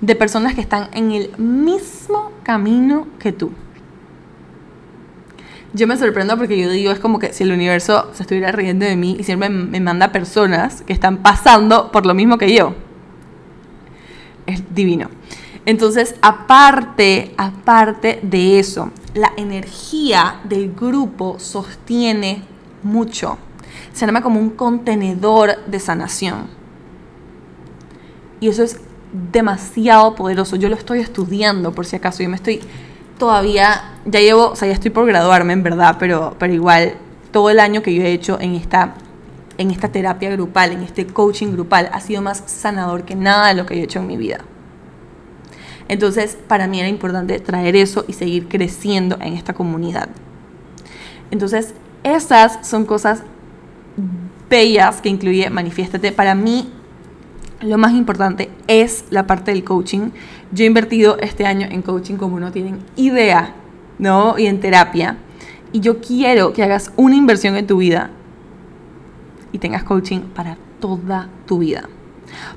De 0.00 0.16
personas 0.16 0.54
que 0.54 0.60
están 0.60 0.88
en 0.92 1.12
el 1.12 1.36
mismo 1.38 2.32
camino 2.42 3.06
que 3.18 3.32
tú. 3.32 3.52
Yo 5.74 5.86
me 5.86 5.96
sorprendo 5.96 6.36
porque 6.36 6.58
yo 6.58 6.68
digo, 6.70 6.92
es 6.92 6.98
como 6.98 7.18
que 7.18 7.32
si 7.32 7.44
el 7.44 7.52
universo 7.52 8.10
se 8.12 8.24
estuviera 8.24 8.52
riendo 8.52 8.84
de 8.84 8.96
mí 8.96 9.16
y 9.18 9.24
siempre 9.24 9.48
me 9.48 9.80
manda 9.80 10.12
personas 10.12 10.82
que 10.82 10.92
están 10.92 11.18
pasando 11.18 11.90
por 11.90 12.04
lo 12.04 12.12
mismo 12.12 12.36
que 12.36 12.54
yo. 12.54 12.74
Es 14.46 14.62
divino. 14.74 15.08
Entonces, 15.64 16.16
aparte, 16.20 17.32
aparte 17.36 18.18
de 18.22 18.58
eso, 18.58 18.90
la 19.14 19.32
energía 19.36 20.40
del 20.44 20.72
grupo 20.72 21.38
sostiene 21.38 22.42
mucho. 22.82 23.38
Se 23.92 24.06
llama 24.06 24.22
como 24.22 24.40
un 24.40 24.50
contenedor 24.50 25.64
de 25.66 25.80
sanación. 25.80 26.46
Y 28.40 28.48
eso 28.48 28.62
es 28.62 28.80
demasiado 29.32 30.14
poderoso. 30.14 30.56
Yo 30.56 30.68
lo 30.68 30.76
estoy 30.76 31.00
estudiando, 31.00 31.72
por 31.72 31.86
si 31.86 31.96
acaso. 31.96 32.22
Yo 32.22 32.28
me 32.28 32.36
estoy 32.36 32.60
todavía, 33.18 33.82
ya 34.04 34.20
llevo, 34.20 34.50
o 34.50 34.56
sea, 34.56 34.68
ya 34.68 34.74
estoy 34.74 34.90
por 34.90 35.06
graduarme 35.06 35.52
en 35.52 35.62
verdad, 35.62 35.96
pero, 35.98 36.34
pero 36.38 36.52
igual 36.52 36.94
todo 37.30 37.50
el 37.50 37.60
año 37.60 37.82
que 37.82 37.94
yo 37.94 38.02
he 38.02 38.12
hecho 38.12 38.38
en 38.40 38.54
esta, 38.54 38.94
en 39.58 39.70
esta 39.70 39.88
terapia 39.88 40.30
grupal, 40.30 40.72
en 40.72 40.82
este 40.82 41.06
coaching 41.06 41.52
grupal, 41.52 41.88
ha 41.92 42.00
sido 42.00 42.22
más 42.22 42.42
sanador 42.46 43.04
que 43.04 43.14
nada 43.14 43.48
de 43.48 43.54
lo 43.54 43.66
que 43.66 43.76
yo 43.76 43.82
he 43.82 43.84
hecho 43.84 44.00
en 44.00 44.06
mi 44.06 44.16
vida. 44.16 44.38
Entonces, 45.88 46.38
para 46.48 46.66
mí 46.66 46.80
era 46.80 46.88
importante 46.88 47.38
traer 47.40 47.76
eso 47.76 48.04
y 48.08 48.12
seguir 48.12 48.48
creciendo 48.48 49.18
en 49.20 49.34
esta 49.34 49.52
comunidad. 49.52 50.08
Entonces, 51.30 51.74
esas 52.02 52.66
son 52.66 52.84
cosas 52.84 53.22
bellas 54.48 55.00
que 55.00 55.08
incluye 55.08 55.48
Manifiéstate. 55.50 56.12
Para 56.12 56.34
mí, 56.34 56.70
lo 57.60 57.78
más 57.78 57.92
importante 57.92 58.50
es 58.66 59.04
la 59.10 59.26
parte 59.26 59.52
del 59.52 59.64
coaching. 59.64 60.10
Yo 60.52 60.64
he 60.64 60.66
invertido 60.66 61.16
este 61.18 61.46
año 61.46 61.66
en 61.70 61.82
coaching 61.82 62.16
como 62.16 62.40
no 62.40 62.52
tienen 62.52 62.80
idea, 62.96 63.54
¿no? 63.98 64.38
Y 64.38 64.46
en 64.46 64.60
terapia. 64.60 65.16
Y 65.72 65.80
yo 65.80 66.00
quiero 66.00 66.52
que 66.52 66.62
hagas 66.62 66.92
una 66.96 67.14
inversión 67.14 67.56
en 67.56 67.66
tu 67.66 67.78
vida 67.78 68.10
y 69.52 69.58
tengas 69.58 69.84
coaching 69.84 70.20
para 70.20 70.58
toda 70.80 71.28
tu 71.46 71.58
vida. 71.58 71.88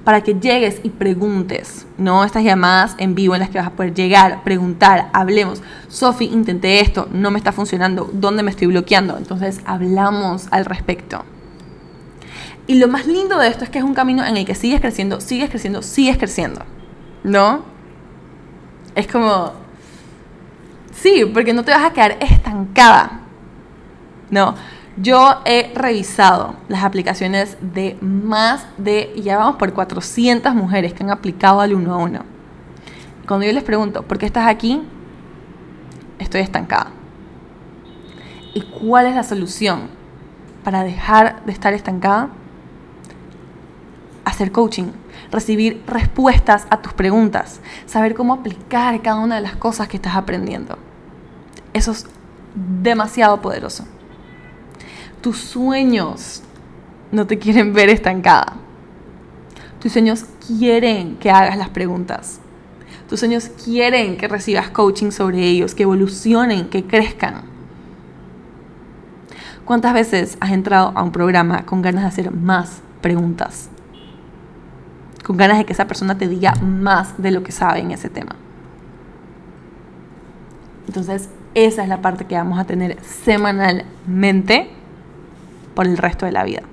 Para 0.04 0.22
que 0.22 0.36
llegues 0.36 0.80
y 0.84 0.90
preguntes, 0.90 1.86
¿no? 1.98 2.24
Estas 2.24 2.44
llamadas 2.44 2.96
en 2.98 3.16
vivo 3.16 3.36
en 3.36 3.42
las 3.42 3.50
que 3.50 3.58
vas 3.58 3.68
a 3.68 3.72
poder 3.72 3.94
llegar, 3.94 4.44
preguntar, 4.44 5.10
hablemos. 5.14 5.62
Sofi, 5.88 6.26
intenté 6.26 6.80
esto, 6.80 7.08
no 7.12 7.32
me 7.32 7.38
está 7.38 7.52
funcionando, 7.52 8.10
¿dónde 8.14 8.44
me 8.44 8.52
estoy 8.52 8.68
bloqueando? 8.68 9.18
Entonces 9.18 9.62
hablamos 9.66 10.48
al 10.52 10.66
respecto. 10.66 11.24
Y 12.68 12.76
lo 12.76 12.88
más 12.88 13.06
lindo 13.06 13.38
de 13.38 13.48
esto 13.48 13.64
es 13.64 13.70
que 13.70 13.78
es 13.78 13.84
un 13.84 13.94
camino 13.94 14.26
en 14.26 14.38
el 14.38 14.46
que 14.46 14.56
sigues 14.56 14.82
creciendo, 14.82 15.22
sigues 15.22 15.50
creciendo, 15.50 15.82
sigues 15.82 16.18
creciendo. 16.18 16.62
¿No? 17.24 17.64
Es 18.96 19.08
como... 19.08 19.54
Sí, 20.94 21.26
porque 21.32 21.54
no 21.54 21.64
te 21.64 21.72
vas 21.72 21.84
a 21.84 21.94
quedar 21.94 22.18
estancada. 22.22 23.20
No. 24.32 24.56
Yo 24.98 25.42
he 25.46 25.74
revisado 25.76 26.56
las 26.70 26.84
aplicaciones 26.84 27.58
de 27.62 27.98
más 28.02 28.66
de, 28.78 29.14
ya 29.22 29.38
vamos 29.38 29.58
por 29.58 29.74
400 29.74 30.56
mujeres 30.56 30.94
que 30.94 31.04
han 31.04 31.10
aplicado 31.10 31.60
al 31.60 31.74
uno 31.74 31.94
a 31.94 31.98
uno. 31.98 32.22
Cuando 33.28 33.46
yo 33.46 33.52
les 33.52 33.64
pregunto, 33.64 34.04
¿por 34.04 34.18
qué 34.18 34.26
estás 34.26 34.48
aquí? 34.48 34.82
Estoy 36.20 36.42
estancada. 36.42 36.92
¿Y 38.54 38.62
cuál 38.62 39.08
es 39.08 39.16
la 39.16 39.24
solución 39.24 39.90
para 40.64 40.84
dejar 40.84 41.44
de 41.46 41.52
estar 41.52 41.74
estancada? 41.74 42.30
hacer 44.26 44.52
coaching, 44.52 44.92
recibir 45.32 45.82
respuestas 45.88 46.68
a 46.70 46.82
tus 46.82 46.94
preguntas, 46.94 47.62
saber 47.86 48.16
cómo 48.16 48.34
aplicar 48.34 49.02
cada 49.02 49.20
una 49.20 49.36
de 49.36 49.42
las 49.42 49.56
cosas 49.56 49.88
que 49.88 49.98
estás 49.98 50.16
aprendiendo. 50.16 50.78
Eso 51.74 51.92
es 51.92 52.06
demasiado 52.54 53.42
poderoso. 53.42 53.86
Tus 55.26 55.40
sueños 55.40 56.44
no 57.12 57.26
te 57.26 57.40
quieren 57.40 57.74
ver 57.74 57.90
estancada. 57.90 58.58
Tus 59.82 59.92
sueños 59.92 60.24
quieren 60.46 61.16
que 61.16 61.32
hagas 61.32 61.58
las 61.58 61.70
preguntas. 61.70 62.40
Tus 63.10 63.22
sueños 63.22 63.50
quieren 63.64 64.18
que 64.18 64.28
recibas 64.28 64.70
coaching 64.70 65.10
sobre 65.10 65.42
ellos, 65.44 65.74
que 65.74 65.82
evolucionen, 65.82 66.70
que 66.70 66.86
crezcan. 66.86 67.42
¿Cuántas 69.66 69.96
veces 69.96 70.38
has 70.42 70.52
entrado 70.52 70.92
a 70.94 71.02
un 71.02 71.12
programa 71.12 71.66
con 71.66 71.82
ganas 71.82 72.04
de 72.04 72.08
hacer 72.08 72.32
más 72.32 72.84
preguntas? 73.02 73.72
con 75.24 75.38
ganas 75.38 75.58
de 75.58 75.66
que 75.66 75.74
esa 75.74 75.88
persona 75.88 76.20
te 76.20 76.28
diga 76.28 76.54
más 76.58 77.20
de 77.20 77.32
lo 77.32 77.42
que 77.42 77.52
sabe 77.52 77.80
en 77.80 77.90
ese 77.90 78.10
tema. 78.10 78.36
Entonces, 80.86 81.32
esa 81.56 81.82
es 81.82 81.90
la 81.90 82.00
parte 82.00 82.26
que 82.26 82.36
vamos 82.36 82.60
a 82.60 82.66
tener 82.66 83.02
semanalmente 83.02 84.75
por 85.76 85.86
el 85.86 85.98
resto 85.98 86.26
de 86.26 86.32
la 86.32 86.44
vida. 86.44 86.64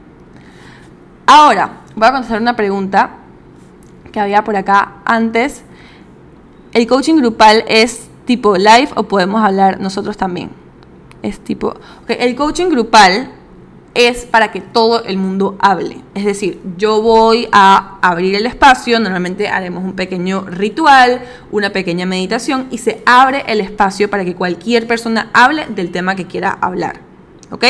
Ahora, 1.27 1.81
voy 1.95 2.09
a 2.09 2.13
contestar 2.13 2.41
una 2.41 2.57
pregunta 2.57 3.17
que 4.13 4.21
había 4.21 4.45
por 4.45 4.57
acá 4.57 4.95
antes. 5.05 5.63
¿El 6.73 6.87
coaching 6.87 7.17
grupal 7.17 7.65
es 7.69 8.09
tipo 8.25 8.57
live 8.57 8.91
o 8.95 9.05
podemos 9.05 9.45
hablar 9.45 9.81
nosotros 9.81 10.17
también? 10.17 10.51
Es 11.23 11.41
tipo... 11.41 11.75
el 12.09 12.35
coaching 12.35 12.69
grupal 12.69 13.31
es 13.95 14.25
para 14.25 14.51
que 14.51 14.61
todo 14.61 15.05
el 15.05 15.19
mundo 15.19 15.57
hable. 15.61 16.03
Es 16.15 16.25
decir, 16.25 16.61
yo 16.77 17.03
voy 17.03 17.49
a 17.53 17.99
abrir 18.01 18.35
el 18.35 18.47
espacio, 18.47 18.99
normalmente 18.99 19.49
haremos 19.49 19.85
un 19.85 19.93
pequeño 19.93 20.43
ritual, 20.43 21.23
una 21.51 21.71
pequeña 21.71 22.07
meditación 22.07 22.69
y 22.71 22.79
se 22.79 23.03
abre 23.05 23.45
el 23.49 23.61
espacio 23.61 24.09
para 24.09 24.25
que 24.25 24.35
cualquier 24.35 24.87
persona 24.87 25.31
hable 25.35 25.67
del 25.67 25.91
tema 25.91 26.15
que 26.15 26.27
quiera 26.27 26.57
hablar. 26.61 27.01
¿Ok? 27.51 27.65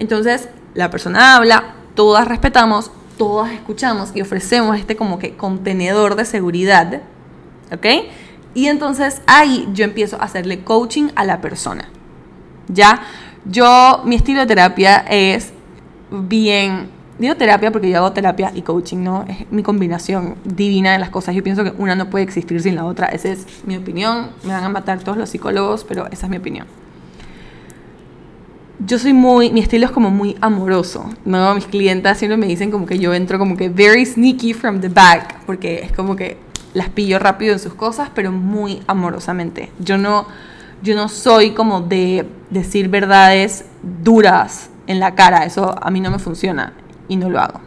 Entonces, 0.00 0.48
la 0.74 0.90
persona 0.90 1.36
habla, 1.36 1.74
todas 1.94 2.26
respetamos, 2.26 2.90
todas 3.18 3.52
escuchamos 3.52 4.12
y 4.14 4.22
ofrecemos 4.22 4.78
este 4.78 4.96
como 4.96 5.18
que 5.18 5.36
contenedor 5.36 6.16
de 6.16 6.24
seguridad. 6.24 7.02
¿Ok? 7.72 7.86
Y 8.54 8.66
entonces 8.66 9.22
ahí 9.26 9.68
yo 9.72 9.84
empiezo 9.84 10.16
a 10.20 10.24
hacerle 10.24 10.64
coaching 10.64 11.08
a 11.14 11.24
la 11.24 11.40
persona. 11.40 11.88
¿Ya? 12.68 13.02
Yo, 13.44 14.02
mi 14.04 14.16
estilo 14.16 14.40
de 14.40 14.46
terapia 14.46 15.04
es 15.08 15.52
bien, 16.10 16.90
digo 17.18 17.36
terapia 17.36 17.70
porque 17.70 17.90
yo 17.90 17.98
hago 17.98 18.12
terapia 18.12 18.52
y 18.54 18.62
coaching, 18.62 18.98
¿no? 18.98 19.24
Es 19.28 19.50
mi 19.50 19.62
combinación 19.62 20.36
divina 20.44 20.92
de 20.92 20.98
las 20.98 21.10
cosas. 21.10 21.34
Yo 21.34 21.42
pienso 21.42 21.64
que 21.64 21.72
una 21.78 21.94
no 21.94 22.10
puede 22.10 22.24
existir 22.24 22.60
sin 22.60 22.74
la 22.74 22.84
otra. 22.84 23.06
Esa 23.06 23.28
es 23.28 23.46
mi 23.64 23.76
opinión. 23.76 24.30
Me 24.44 24.52
van 24.52 24.64
a 24.64 24.68
matar 24.68 24.98
todos 25.00 25.16
los 25.16 25.30
psicólogos, 25.30 25.84
pero 25.84 26.06
esa 26.08 26.26
es 26.26 26.30
mi 26.30 26.36
opinión. 26.36 26.66
Yo 28.86 28.98
soy 28.98 29.12
muy, 29.12 29.50
mi 29.50 29.60
estilo 29.60 29.84
es 29.84 29.92
como 29.92 30.10
muy 30.10 30.36
amoroso, 30.40 31.04
¿no? 31.26 31.54
Mis 31.54 31.66
clientas 31.66 32.18
siempre 32.18 32.38
me 32.38 32.46
dicen 32.46 32.70
como 32.70 32.86
que 32.86 32.98
yo 32.98 33.12
entro 33.12 33.38
como 33.38 33.56
que 33.56 33.68
very 33.68 34.06
sneaky 34.06 34.54
from 34.54 34.80
the 34.80 34.88
back, 34.88 35.40
porque 35.44 35.80
es 35.82 35.92
como 35.92 36.16
que 36.16 36.38
las 36.72 36.88
pillo 36.88 37.18
rápido 37.18 37.52
en 37.52 37.58
sus 37.58 37.74
cosas, 37.74 38.10
pero 38.14 38.32
muy 38.32 38.80
amorosamente. 38.86 39.70
Yo 39.80 39.98
no, 39.98 40.26
yo 40.82 40.94
no 40.94 41.08
soy 41.08 41.50
como 41.50 41.82
de 41.82 42.26
decir 42.48 42.88
verdades 42.88 43.66
duras 44.02 44.70
en 44.86 44.98
la 44.98 45.14
cara. 45.14 45.44
Eso 45.44 45.74
a 45.80 45.90
mí 45.90 46.00
no 46.00 46.10
me 46.10 46.18
funciona 46.18 46.72
y 47.08 47.16
no 47.16 47.28
lo 47.28 47.40
hago. 47.40 47.60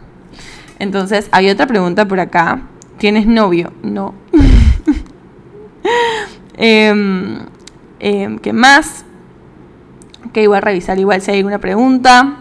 Entonces, 0.78 1.28
hay 1.30 1.48
otra 1.48 1.66
pregunta 1.66 2.08
por 2.08 2.18
acá. 2.18 2.62
¿Tienes 2.98 3.26
novio? 3.26 3.72
No. 3.82 4.14
Em, 6.56 7.40
em, 7.98 8.38
¿Qué 8.38 8.52
más? 8.52 9.04
Que 10.32 10.46
a 10.46 10.60
revisar 10.60 10.98
igual 10.98 11.20
si 11.20 11.30
hay 11.30 11.38
alguna 11.38 11.58
pregunta. 11.58 12.38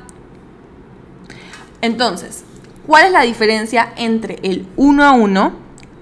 Entonces, 1.81 2.43
¿cuál 2.87 3.07
es 3.07 3.11
la 3.11 3.21
diferencia 3.21 3.93
entre 3.97 4.39
el 4.43 4.67
uno 4.77 5.03
a 5.03 5.11
uno 5.11 5.53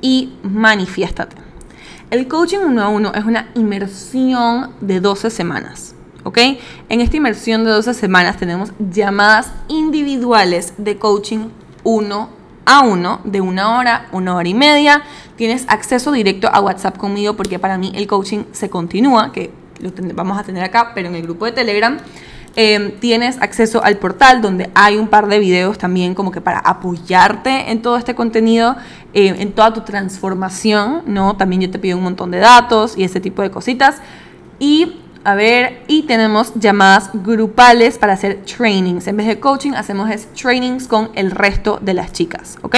y 0.01 0.33
manifiéstate? 0.43 1.35
El 2.11 2.27
coaching 2.27 2.59
uno 2.59 2.83
a 2.83 2.89
uno 2.89 3.13
es 3.13 3.25
una 3.25 3.49
inmersión 3.55 4.71
de 4.81 4.99
12 4.99 5.29
semanas. 5.29 5.95
¿ok? 6.23 6.37
En 6.89 7.01
esta 7.01 7.17
inmersión 7.17 7.63
de 7.63 7.71
12 7.71 7.93
semanas 7.93 8.37
tenemos 8.37 8.73
llamadas 8.91 9.51
individuales 9.67 10.73
de 10.77 10.97
coaching 10.97 11.49
uno 11.83 12.29
a 12.65 12.81
uno 12.81 13.21
de 13.23 13.41
una 13.41 13.77
hora, 13.77 14.07
una 14.11 14.35
hora 14.35 14.47
y 14.47 14.53
media. 14.53 15.01
Tienes 15.35 15.65
acceso 15.67 16.11
directo 16.11 16.47
a 16.51 16.61
WhatsApp 16.61 16.97
conmigo 16.97 17.35
porque 17.35 17.59
para 17.59 17.77
mí 17.77 17.91
el 17.95 18.07
coaching 18.07 18.43
se 18.51 18.69
continúa, 18.69 19.31
que 19.31 19.51
lo 19.81 19.91
vamos 20.13 20.39
a 20.39 20.43
tener 20.43 20.63
acá, 20.63 20.91
pero 20.93 21.09
en 21.09 21.15
el 21.15 21.23
grupo 21.23 21.45
de 21.45 21.51
Telegram. 21.51 21.97
Em, 22.55 22.91
tienes 22.99 23.41
acceso 23.41 23.81
al 23.81 23.95
portal 23.95 24.41
donde 24.41 24.69
hay 24.75 24.97
un 24.97 25.07
par 25.07 25.27
de 25.27 25.39
videos 25.39 25.77
también 25.77 26.13
como 26.13 26.31
que 26.31 26.41
para 26.41 26.59
apoyarte 26.59 27.71
en 27.71 27.81
todo 27.81 27.95
este 27.95 28.13
contenido, 28.13 28.75
em, 29.13 29.35
en 29.39 29.53
toda 29.53 29.71
tu 29.71 29.81
transformación, 29.81 31.03
¿no? 31.05 31.37
También 31.37 31.61
yo 31.61 31.71
te 31.71 31.79
pido 31.79 31.97
un 31.97 32.03
montón 32.03 32.29
de 32.29 32.39
datos 32.39 32.97
y 32.97 33.05
ese 33.05 33.21
tipo 33.21 33.41
de 33.41 33.51
cositas. 33.51 34.01
Y 34.59 34.97
a 35.23 35.35
ver, 35.35 35.83
y 35.87 36.03
tenemos 36.03 36.51
llamadas 36.55 37.11
grupales 37.13 37.97
para 37.97 38.13
hacer 38.13 38.41
trainings. 38.43 39.07
En 39.07 39.17
vez 39.17 39.27
de 39.27 39.39
coaching, 39.39 39.71
hacemos 39.73 40.09
trainings 40.33 40.87
con 40.87 41.09
el 41.15 41.31
resto 41.31 41.79
de 41.81 41.93
las 41.93 42.11
chicas, 42.11 42.57
¿ok? 42.63 42.75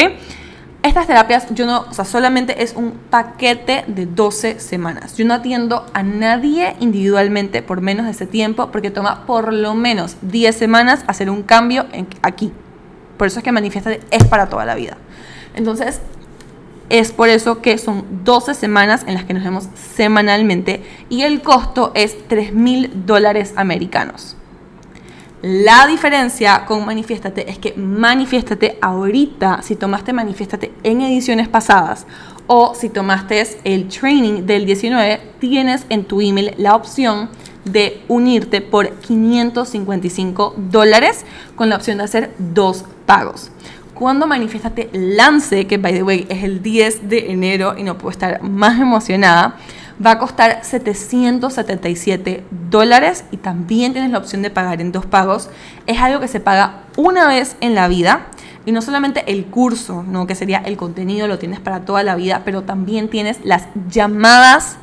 Estas 0.83 1.07
terapias, 1.07 1.47
yo 1.55 1.65
no, 1.65 1.85
o 1.89 1.93
sea, 1.93 2.03
solamente 2.03 2.61
es 2.61 2.73
un 2.75 2.91
paquete 3.09 3.85
de 3.87 4.05
12 4.05 4.59
semanas. 4.59 5.15
Yo 5.15 5.23
no 5.23 5.33
atiendo 5.33 5.85
a 5.93 6.03
nadie 6.03 6.75
individualmente 6.81 7.61
por 7.61 7.79
menos 7.79 8.05
de 8.05 8.11
ese 8.11 8.27
tiempo 8.27 8.69
porque 8.69 8.91
toma 8.91 9.25
por 9.25 9.53
lo 9.53 9.75
menos 9.75 10.17
10 10.23 10.53
semanas 10.53 11.05
hacer 11.07 11.29
un 11.29 11.41
cambio 11.41 11.85
aquí. 12.21 12.51
Por 13.17 13.27
eso 13.27 13.39
es 13.39 13.45
que 13.45 13.53
Manifiestate 13.53 14.01
es 14.11 14.25
para 14.25 14.49
toda 14.49 14.65
la 14.65 14.75
vida. 14.75 14.97
Entonces, 15.55 16.01
es 16.89 17.13
por 17.13 17.29
eso 17.29 17.61
que 17.61 17.77
son 17.77 18.03
12 18.25 18.53
semanas 18.53 19.05
en 19.07 19.13
las 19.13 19.23
que 19.23 19.33
nos 19.33 19.43
vemos 19.45 19.69
semanalmente 19.95 20.83
y 21.07 21.21
el 21.21 21.41
costo 21.41 21.93
es 21.95 22.27
3 22.27 22.53
mil 22.53 22.91
dólares 23.05 23.53
americanos. 23.55 24.35
La 25.43 25.87
diferencia 25.87 26.63
con 26.63 26.85
Manifiéstate 26.85 27.51
es 27.51 27.59
que 27.59 27.73
Manifiéstate 27.73 28.77
ahorita, 28.79 29.61
si 29.61 29.75
tomaste 29.75 30.13
Manifiéstate 30.13 30.71
en 30.83 31.01
ediciones 31.01 31.49
pasadas 31.49 32.07
o 32.47 32.73
si 32.73 32.87
tomaste 32.87 33.45
el 33.65 33.89
training 33.89 34.45
del 34.45 34.65
19, 34.65 35.19
tienes 35.41 35.85
en 35.89 36.05
tu 36.05 36.21
email 36.21 36.53
la 36.57 36.77
opción 36.77 37.29
de 37.65 38.03
unirte 38.07 38.61
por 38.61 38.91
555 38.91 40.55
dólares 40.71 41.25
con 41.57 41.67
la 41.67 41.75
opción 41.75 41.97
de 41.97 42.05
hacer 42.05 42.33
dos 42.37 42.85
pagos. 43.05 43.51
Cuando 43.93 44.27
Manifiéstate 44.27 44.91
lance, 44.93 45.67
que 45.67 45.77
by 45.77 45.91
the 45.91 46.03
way 46.03 46.25
es 46.29 46.45
el 46.45 46.63
10 46.63 47.09
de 47.09 47.33
enero 47.33 47.75
y 47.77 47.83
no 47.83 47.97
puedo 47.97 48.11
estar 48.11 48.41
más 48.43 48.79
emocionada, 48.79 49.57
va 50.03 50.11
a 50.11 50.19
costar 50.19 50.63
777 50.63 52.43
dólares 52.69 53.25
y 53.31 53.37
también 53.37 53.93
tienes 53.93 54.11
la 54.11 54.17
opción 54.17 54.41
de 54.41 54.49
pagar 54.49 54.81
en 54.81 54.91
dos 54.91 55.05
pagos. 55.05 55.49
Es 55.87 55.99
algo 55.99 56.19
que 56.19 56.27
se 56.27 56.39
paga 56.39 56.83
una 56.97 57.27
vez 57.27 57.55
en 57.61 57.75
la 57.75 57.87
vida 57.87 58.27
y 58.65 58.71
no 58.71 58.81
solamente 58.81 59.31
el 59.31 59.45
curso, 59.45 60.03
¿no? 60.03 60.25
que 60.25 60.35
sería 60.35 60.59
el 60.59 60.77
contenido, 60.77 61.27
lo 61.27 61.37
tienes 61.39 61.59
para 61.59 61.85
toda 61.85 62.03
la 62.03 62.15
vida, 62.15 62.43
pero 62.45 62.63
también 62.63 63.09
tienes 63.09 63.39
las 63.43 63.67
llamadas 63.89 64.77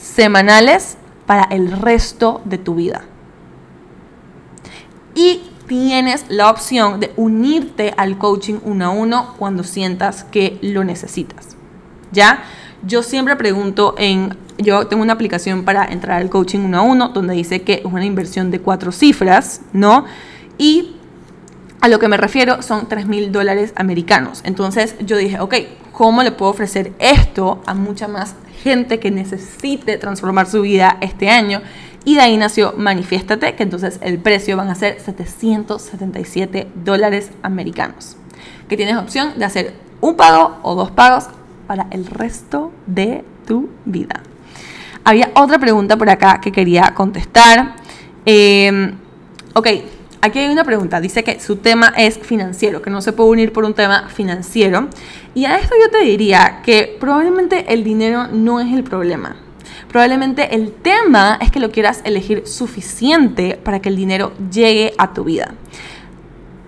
semanales 0.00 0.96
para 1.26 1.44
el 1.44 1.70
resto 1.70 2.40
de 2.44 2.58
tu 2.58 2.74
vida. 2.74 3.02
Y 5.14 5.42
tienes 5.66 6.24
la 6.28 6.50
opción 6.50 6.98
de 6.98 7.12
unirte 7.16 7.94
al 7.96 8.18
coaching 8.18 8.58
uno 8.64 8.86
a 8.86 8.90
uno 8.90 9.34
cuando 9.38 9.62
sientas 9.62 10.24
que 10.24 10.58
lo 10.62 10.82
necesitas. 10.82 11.56
¿Ya? 12.10 12.42
Yo 12.82 13.02
siempre 13.02 13.36
pregunto 13.36 13.94
en, 13.98 14.36
yo 14.58 14.86
tengo 14.86 15.02
una 15.02 15.12
aplicación 15.12 15.64
para 15.64 15.84
entrar 15.84 16.20
al 16.20 16.30
coaching 16.30 16.60
uno 16.60 16.78
a 16.78 16.82
uno 16.82 17.08
donde 17.10 17.34
dice 17.34 17.62
que 17.62 17.74
es 17.74 17.84
una 17.84 18.04
inversión 18.04 18.50
de 18.50 18.60
cuatro 18.60 18.90
cifras, 18.90 19.60
¿no? 19.72 20.06
Y 20.56 20.96
a 21.80 21.88
lo 21.88 21.98
que 21.98 22.08
me 22.08 22.16
refiero 22.16 22.62
son 22.62 22.88
3 22.88 23.06
mil 23.06 23.32
dólares 23.32 23.72
americanos. 23.76 24.42
Entonces 24.44 24.96
yo 25.00 25.16
dije, 25.16 25.40
ok, 25.40 25.54
¿cómo 25.92 26.22
le 26.22 26.32
puedo 26.32 26.50
ofrecer 26.50 26.92
esto 26.98 27.62
a 27.66 27.74
mucha 27.74 28.08
más 28.08 28.34
gente 28.62 28.98
que 28.98 29.10
necesite 29.10 29.96
transformar 29.98 30.46
su 30.46 30.62
vida 30.62 30.98
este 31.00 31.30
año? 31.30 31.62
Y 32.04 32.14
de 32.14 32.22
ahí 32.22 32.36
nació 32.36 32.74
Manifiéstate, 32.76 33.54
que 33.54 33.62
entonces 33.62 33.98
el 34.02 34.18
precio 34.18 34.56
van 34.56 34.68
a 34.68 34.74
ser 34.74 35.00
777 35.00 36.68
dólares 36.82 37.30
americanos. 37.42 38.16
Que 38.68 38.76
tienes 38.76 38.96
opción 38.96 39.38
de 39.38 39.44
hacer 39.44 39.74
un 40.00 40.16
pago 40.16 40.58
o 40.62 40.74
dos 40.74 40.90
pagos 40.90 41.28
para 41.70 41.86
el 41.92 42.04
resto 42.04 42.72
de 42.88 43.22
tu 43.46 43.68
vida. 43.84 44.24
Había 45.04 45.30
otra 45.36 45.56
pregunta 45.60 45.96
por 45.96 46.10
acá 46.10 46.40
que 46.40 46.50
quería 46.50 46.94
contestar. 46.96 47.76
Em, 48.26 48.96
ok, 49.54 49.68
aquí 50.20 50.40
hay 50.40 50.50
una 50.50 50.64
pregunta. 50.64 51.00
Dice 51.00 51.22
que 51.22 51.38
su 51.38 51.58
tema 51.58 51.92
es 51.96 52.18
financiero, 52.18 52.82
que 52.82 52.90
no 52.90 53.00
se 53.00 53.12
puede 53.12 53.30
unir 53.30 53.52
por 53.52 53.64
un 53.64 53.74
tema 53.74 54.08
financiero. 54.08 54.88
Y 55.32 55.44
a 55.44 55.60
esto 55.60 55.76
yo 55.80 55.88
te 55.92 56.04
diría 56.04 56.60
que 56.64 56.96
probablemente 56.98 57.72
el 57.72 57.84
dinero 57.84 58.26
no 58.26 58.58
es 58.58 58.74
el 58.74 58.82
problema. 58.82 59.36
Probablemente 59.86 60.52
el 60.56 60.72
tema 60.72 61.38
es 61.40 61.52
que 61.52 61.60
lo 61.60 61.70
quieras 61.70 62.00
elegir 62.02 62.48
suficiente 62.48 63.60
para 63.62 63.78
que 63.78 63.90
el 63.90 63.94
dinero 63.94 64.32
llegue 64.50 64.92
a 64.98 65.14
tu 65.14 65.22
vida. 65.22 65.54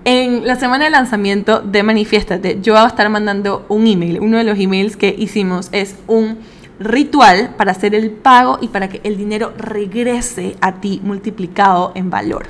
En 0.05 0.49
la 0.49 0.57
semana 0.57 0.87
de 0.87 0.91
lanzamiento 0.91 1.61
de 1.61 1.85
Manifiéstate, 1.85 2.59
yo 2.61 2.73
voy 2.73 2.83
a 2.83 2.87
estar 2.87 3.09
mandando 3.09 3.65
un 3.69 3.87
email. 3.87 4.19
Uno 4.19 4.37
de 4.37 4.43
los 4.43 4.59
emails 4.59 4.97
que 4.97 5.15
hicimos 5.17 5.69
es 5.71 5.95
un 6.09 6.39
ritual 6.81 7.55
para 7.57 7.71
hacer 7.71 7.95
el 7.95 8.11
pago 8.11 8.59
y 8.61 8.67
para 8.67 8.89
que 8.89 9.01
el 9.05 9.17
dinero 9.17 9.53
regrese 9.57 10.57
a 10.61 10.81
ti 10.81 11.01
multiplicado 11.05 11.93
en 11.95 12.11
valor. 12.11 12.47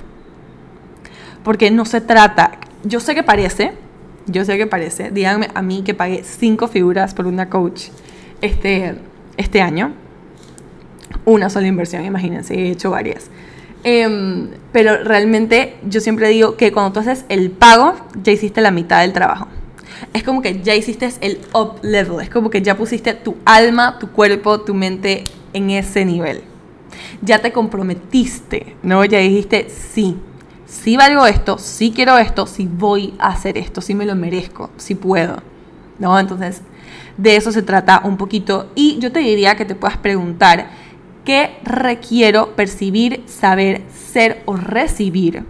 Porque 1.45 1.71
no 1.71 1.85
se 1.85 2.01
trata, 2.01 2.53
yo 2.85 3.01
sé 3.01 3.15
que 3.15 3.23
parece, 3.23 3.73
yo 4.27 4.47
sé 4.47 4.57
que 4.57 4.67
parece, 4.67 5.11
díganme 5.11 5.49
a 5.55 5.61
mí 5.61 5.83
que 5.83 5.93
pagué 5.93 6.23
cinco 6.25 6.69
figuras 6.69 7.12
por 7.12 7.27
una 7.27 7.51
coach 7.51 7.88
este, 8.41 8.95
este 9.37 9.61
año. 9.61 9.93
Una 11.27 11.51
sola 11.51 11.67
inversión, 11.67 12.07
imagínense, 12.07 12.55
he 12.55 12.71
hecho 12.71 12.93
varias. 12.93 13.29
Em, 13.85 14.49
pero 14.73 15.03
realmente 15.03 15.77
yo 15.88 16.01
siempre 16.01 16.29
digo 16.29 16.57
que 16.57 16.73
cuando 16.73 16.92
tú 16.92 17.01
haces 17.01 17.25
el 17.29 17.51
pago, 17.51 17.95
ya 18.23 18.33
hiciste 18.33 18.61
la 18.61 18.71
mitad 18.71 19.01
del 19.01 19.12
trabajo. 19.12 19.49
Es 20.12 20.23
como 20.23 20.42
que 20.42 20.61
ya 20.62 20.75
hiciste 20.75 21.11
el 21.21 21.40
up 21.55 21.79
level, 21.83 22.21
es 22.21 22.31
como 22.31 22.51
que 22.51 22.62
ya 22.62 22.77
pusiste 22.77 23.14
tu 23.14 23.37
alma, 23.45 23.99
tu 23.99 24.11
cuerpo, 24.11 24.61
tu 24.61 24.75
mente 24.75 25.25
en 25.53 25.71
ese 25.71 26.05
nivel. 26.05 26.42
Ya 27.23 27.40
te 27.40 27.53
comprometiste, 27.53 28.77
¿no? 28.83 29.05
Ya 29.05 29.18
dijiste, 29.18 29.68
sí, 29.68 30.16
sí 30.66 30.97
valgo 30.97 31.27
esto, 31.27 31.59
sí 31.59 31.92
quiero 31.95 32.18
esto, 32.18 32.47
sí 32.47 32.68
voy 32.71 33.14
a 33.18 33.29
hacer 33.29 33.59
esto, 33.59 33.81
sí 33.81 33.95
me 33.95 34.07
lo 34.07 34.14
merezco, 34.14 34.71
sí 34.77 34.95
puedo, 34.95 35.42
¿no? 35.99 36.18
Entonces, 36.18 36.62
de 37.16 37.37
eso 37.37 37.53
se 37.53 37.62
trata 37.62 38.03
un 38.05 38.16
poquito. 38.16 38.71
Y 38.75 38.99
yo 38.99 39.12
te 39.12 39.21
diría 39.21 39.57
que 39.57 39.64
te 39.64 39.75
puedas 39.75 39.99
preguntar, 39.99 40.71
¿Qué 41.25 41.59
requiero 41.63 42.57
percibir, 42.57 43.23
saber, 43.27 43.83
ser 43.93 44.43
o 44.45 44.57
recibir 44.57 45.45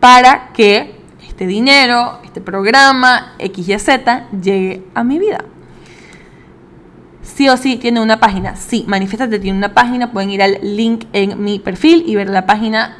para 0.00 0.50
que 0.54 0.94
este 1.26 1.46
dinero, 1.46 2.20
este 2.24 2.40
programa, 2.40 3.34
X, 3.38 3.68
Y, 3.68 3.78
Z, 3.78 4.28
llegue 4.40 4.82
a 4.94 5.04
mi 5.04 5.18
vida? 5.18 5.44
Sí 7.22 7.48
o 7.48 7.56
sí 7.56 7.76
tiene 7.76 8.00
una 8.00 8.18
página. 8.18 8.56
Sí, 8.56 8.84
Manifiéstate 8.88 9.38
tiene 9.38 9.58
una 9.58 9.74
página. 9.74 10.10
Pueden 10.10 10.30
ir 10.30 10.42
al 10.42 10.58
link 10.62 11.04
en 11.12 11.42
mi 11.44 11.58
perfil 11.58 12.02
y 12.06 12.16
ver 12.16 12.30
la 12.30 12.46
página. 12.46 12.96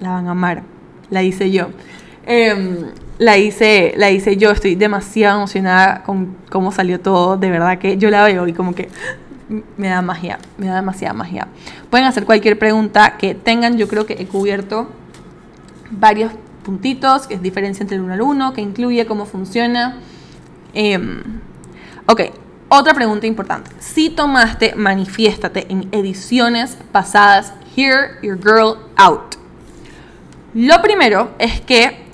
La 0.00 0.10
van 0.10 0.26
a 0.26 0.30
amar. 0.30 0.62
La 1.10 1.22
hice 1.22 1.50
yo. 1.50 1.68
Em, 2.24 2.86
la 3.18 3.36
hice, 3.36 3.94
la 3.96 4.10
hice 4.10 4.36
yo. 4.36 4.50
Estoy 4.50 4.74
demasiado 4.74 5.38
emocionada 5.38 6.02
con 6.02 6.36
cómo 6.50 6.72
salió 6.72 6.98
todo. 6.98 7.36
De 7.36 7.50
verdad 7.50 7.78
que 7.78 7.96
yo 7.98 8.10
la 8.10 8.24
veo 8.24 8.48
y 8.48 8.52
como 8.52 8.74
que 8.74 8.88
me 9.48 9.88
da 9.88 10.02
magia, 10.02 10.38
me 10.58 10.66
da 10.66 10.76
demasiada 10.76 11.14
magia. 11.14 11.48
Pueden 11.90 12.06
hacer 12.06 12.24
cualquier 12.24 12.58
pregunta 12.58 13.16
que 13.16 13.34
tengan, 13.34 13.78
yo 13.78 13.88
creo 13.88 14.06
que 14.06 14.14
he 14.14 14.26
cubierto 14.26 14.88
varios 15.90 16.32
puntitos, 16.64 17.26
que 17.26 17.34
es 17.34 17.42
diferencia 17.42 17.82
entre 17.82 17.96
el 17.96 18.02
1 18.02 18.14
al 18.14 18.22
1, 18.22 18.52
que 18.52 18.60
incluye 18.60 19.06
cómo 19.06 19.26
funciona. 19.26 19.98
Em, 20.74 21.22
ok, 22.06 22.22
otra 22.68 22.94
pregunta 22.94 23.26
importante. 23.26 23.70
Si 23.78 24.10
tomaste 24.10 24.74
Manifiéstate 24.74 25.66
en 25.70 25.88
ediciones 25.92 26.76
pasadas, 26.90 27.52
Hear 27.76 28.20
Your 28.22 28.38
Girl 28.38 28.78
Out. 28.96 29.36
Lo 30.54 30.80
primero 30.82 31.30
es 31.38 31.60
que 31.60 32.06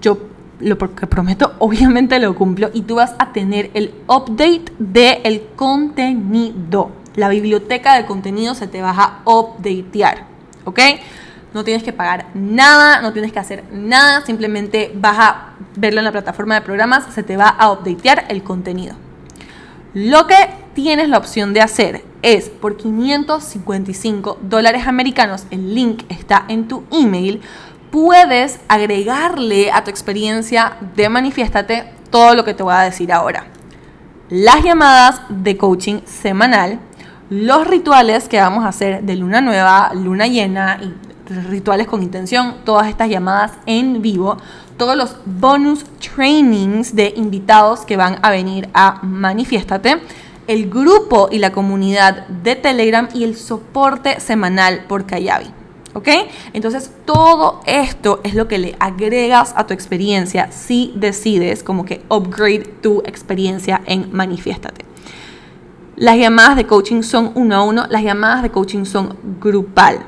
yo 0.00 0.18
lo 0.60 0.76
que 0.78 1.06
prometo 1.06 1.54
obviamente 1.58 2.18
lo 2.18 2.34
cumplo 2.34 2.70
y 2.72 2.82
tú 2.82 2.96
vas 2.96 3.14
a 3.18 3.32
tener 3.32 3.70
el 3.74 3.94
update 4.06 4.72
del 4.78 5.42
contenido. 5.56 6.90
La 7.16 7.28
biblioteca 7.28 7.96
de 7.96 8.06
contenido 8.06 8.54
se 8.54 8.68
te 8.68 8.80
va 8.80 8.90
a 8.90 9.22
updatear, 9.24 10.26
¿ok? 10.64 10.80
No 11.52 11.64
tienes 11.64 11.82
que 11.82 11.92
pagar 11.92 12.26
nada, 12.34 13.00
no 13.00 13.12
tienes 13.12 13.32
que 13.32 13.38
hacer 13.38 13.64
nada, 13.72 14.24
simplemente 14.24 14.92
vas 14.94 15.18
a 15.18 15.48
verlo 15.74 16.00
en 16.00 16.04
la 16.04 16.12
plataforma 16.12 16.54
de 16.54 16.60
programas, 16.60 17.12
se 17.12 17.22
te 17.22 17.36
va 17.36 17.48
a 17.48 17.72
updatear 17.72 18.26
el 18.28 18.42
contenido. 18.42 18.94
Lo 19.94 20.26
que 20.26 20.36
tienes 20.74 21.08
la 21.08 21.18
opción 21.18 21.54
de 21.54 21.62
hacer 21.62 22.04
es 22.22 22.50
por 22.50 22.76
555 22.76 24.38
dólares 24.42 24.86
americanos, 24.86 25.44
el 25.50 25.74
link 25.74 26.04
está 26.08 26.44
en 26.48 26.68
tu 26.68 26.84
email, 26.92 27.40
puedes 27.90 28.60
agregarle 28.68 29.70
a 29.70 29.84
tu 29.84 29.90
experiencia 29.90 30.76
de 30.94 31.08
manifiéstate 31.08 31.92
todo 32.10 32.34
lo 32.34 32.44
que 32.44 32.54
te 32.54 32.62
voy 32.62 32.74
a 32.74 32.80
decir 32.80 33.12
ahora. 33.12 33.46
Las 34.30 34.62
llamadas 34.62 35.22
de 35.28 35.56
coaching 35.56 36.00
semanal, 36.04 36.80
los 37.30 37.66
rituales 37.66 38.28
que 38.28 38.40
vamos 38.40 38.64
a 38.64 38.68
hacer 38.68 39.02
de 39.02 39.16
luna 39.16 39.40
nueva, 39.40 39.90
luna 39.94 40.26
llena 40.26 40.78
rituales 41.50 41.86
con 41.86 42.02
intención, 42.02 42.56
todas 42.64 42.88
estas 42.88 43.08
llamadas 43.08 43.52
en 43.66 44.00
vivo, 44.00 44.38
todos 44.76 44.96
los 44.96 45.16
bonus 45.24 45.84
trainings 46.14 46.94
de 46.94 47.12
invitados 47.16 47.80
que 47.80 47.96
van 47.96 48.18
a 48.22 48.30
venir 48.30 48.68
a 48.72 49.00
Manifiéstate, 49.02 50.00
el 50.46 50.70
grupo 50.70 51.28
y 51.30 51.38
la 51.38 51.52
comunidad 51.52 52.26
de 52.28 52.56
Telegram 52.56 53.08
y 53.12 53.24
el 53.24 53.36
soporte 53.36 54.20
semanal 54.20 54.84
por 54.88 55.04
Kayabi. 55.04 55.57
¿Ok? 55.98 56.08
Entonces 56.52 56.92
todo 57.04 57.60
esto 57.66 58.20
es 58.22 58.34
lo 58.34 58.46
que 58.46 58.58
le 58.58 58.76
agregas 58.78 59.52
a 59.56 59.66
tu 59.66 59.74
experiencia 59.74 60.52
si 60.52 60.92
decides 60.94 61.64
como 61.64 61.84
que 61.84 62.02
upgrade 62.08 62.70
tu 62.80 63.00
experiencia 63.04 63.82
en 63.84 64.08
Manifiéstate. 64.12 64.84
Las 65.96 66.16
llamadas 66.16 66.54
de 66.54 66.68
coaching 66.68 67.02
son 67.02 67.32
uno 67.34 67.56
a 67.56 67.64
uno, 67.64 67.86
las 67.90 68.04
llamadas 68.04 68.44
de 68.44 68.50
coaching 68.50 68.84
son 68.84 69.16
grupal. 69.40 69.98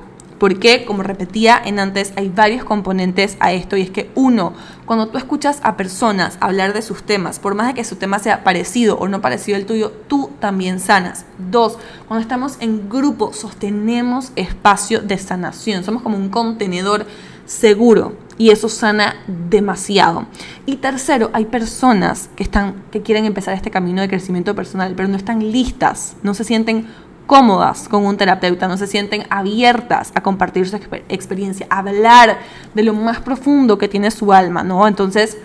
Porque, 0.41 0.87
como 0.87 1.03
repetía 1.03 1.61
en 1.63 1.79
antes, 1.79 2.15
hay 2.17 2.31
varios 2.31 2.65
componentes 2.65 3.37
a 3.41 3.53
esto 3.53 3.77
y 3.77 3.83
es 3.83 3.91
que 3.91 4.11
uno, 4.15 4.55
cuando 4.87 5.09
tú 5.09 5.19
escuchas 5.19 5.61
a 5.63 5.77
personas 5.77 6.39
hablar 6.41 6.73
de 6.73 6.81
sus 6.81 7.03
temas, 7.03 7.39
por 7.39 7.55
más 7.55 7.67
de 7.67 7.75
que 7.75 7.85
su 7.85 7.97
tema 7.97 8.19
sea 8.19 8.43
parecido 8.43 8.97
o 8.97 9.07
no 9.07 9.21
parecido 9.21 9.59
al 9.59 9.67
tuyo, 9.67 9.93
tú 10.09 10.31
también 10.41 10.81
sanas. 10.81 11.27
Dos, 11.51 11.77
cuando 12.09 12.23
estamos 12.23 12.57
en 12.61 12.89
grupo, 12.89 13.35
sostenemos 13.35 14.33
espacio 14.35 15.03
de 15.03 15.19
sanación, 15.19 15.85
somos 15.85 16.01
como 16.01 16.17
un 16.17 16.31
contenedor 16.31 17.05
seguro 17.45 18.15
y 18.39 18.49
eso 18.49 18.71
sana 18.71 19.17
demasiado. 19.27 20.27
Y 20.65 20.77
tercero, 20.77 21.29
hay 21.35 21.45
personas 21.45 22.31
que 22.35 22.45
están 22.45 22.83
que 22.91 23.03
quieren 23.03 23.27
empezar 23.27 23.53
este 23.53 23.71
camino 23.71 24.01
de 24.01 24.09
crecimiento 24.09 24.55
personal, 24.55 24.95
pero 24.97 25.07
no 25.07 25.19
están 25.19 25.53
listas, 25.53 26.17
no 26.23 26.33
se 26.33 26.45
sienten 26.45 26.87
cómodas 27.31 27.89
con 27.89 28.07
un 28.07 28.17
terapeuta, 28.17 28.67
no 28.67 28.77
se 28.77 28.89
sienten 28.89 29.23
abiertas 29.31 30.11
a 30.17 30.21
compartir 30.21 30.69
su 30.69 30.75
experiencia, 31.09 31.65
a 31.71 31.79
hablar 31.79 32.39
de 32.75 32.83
lo 32.83 32.93
más 32.93 33.21
profundo 33.21 33.79
que 33.79 33.87
tiene 33.87 34.11
su 34.11 34.33
alma, 34.33 34.65
¿no? 34.65 34.89
Entonces, 34.89 35.39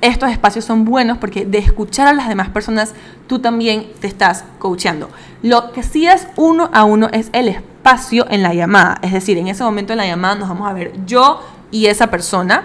estos 0.00 0.30
espacios 0.30 0.64
son 0.64 0.86
buenos 0.86 1.18
porque 1.18 1.44
de 1.44 1.58
escuchar 1.58 2.08
a 2.08 2.14
las 2.14 2.28
demás 2.28 2.48
personas, 2.48 2.94
tú 3.26 3.38
también 3.38 3.86
te 4.00 4.06
estás 4.06 4.44
coachando. 4.58 5.10
Lo 5.42 5.72
que 5.72 5.82
sí 5.82 6.06
es 6.06 6.26
uno 6.36 6.70
a 6.72 6.84
uno 6.84 7.10
es 7.12 7.28
el 7.34 7.48
espacio 7.48 8.26
en 8.30 8.42
la 8.42 8.54
llamada, 8.54 8.96
es 9.02 9.12
decir, 9.12 9.36
en 9.36 9.48
ese 9.48 9.62
momento 9.62 9.92
en 9.92 9.98
la 9.98 10.06
llamada 10.06 10.36
nos 10.36 10.48
vamos 10.48 10.66
a 10.66 10.72
ver 10.72 10.94
yo 11.04 11.42
y 11.70 11.88
esa 11.88 12.06
persona, 12.06 12.64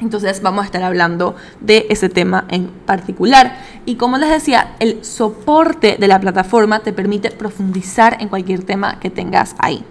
entonces 0.00 0.42
vamos 0.42 0.62
a 0.62 0.66
estar 0.66 0.82
hablando 0.82 1.36
de 1.60 1.86
ese 1.90 2.08
tema 2.08 2.44
en 2.48 2.68
particular. 2.68 3.58
Y 3.86 3.96
como 3.96 4.18
les 4.18 4.30
decía, 4.30 4.74
el 4.80 5.04
soporte 5.04 5.96
de 5.98 6.08
la 6.08 6.20
plataforma 6.20 6.80
te 6.80 6.92
permite 6.92 7.30
profundizar 7.30 8.16
en 8.20 8.28
cualquier 8.28 8.64
tema 8.64 8.98
que 8.98 9.10
tengas 9.10 9.54
ahí. 9.58 9.84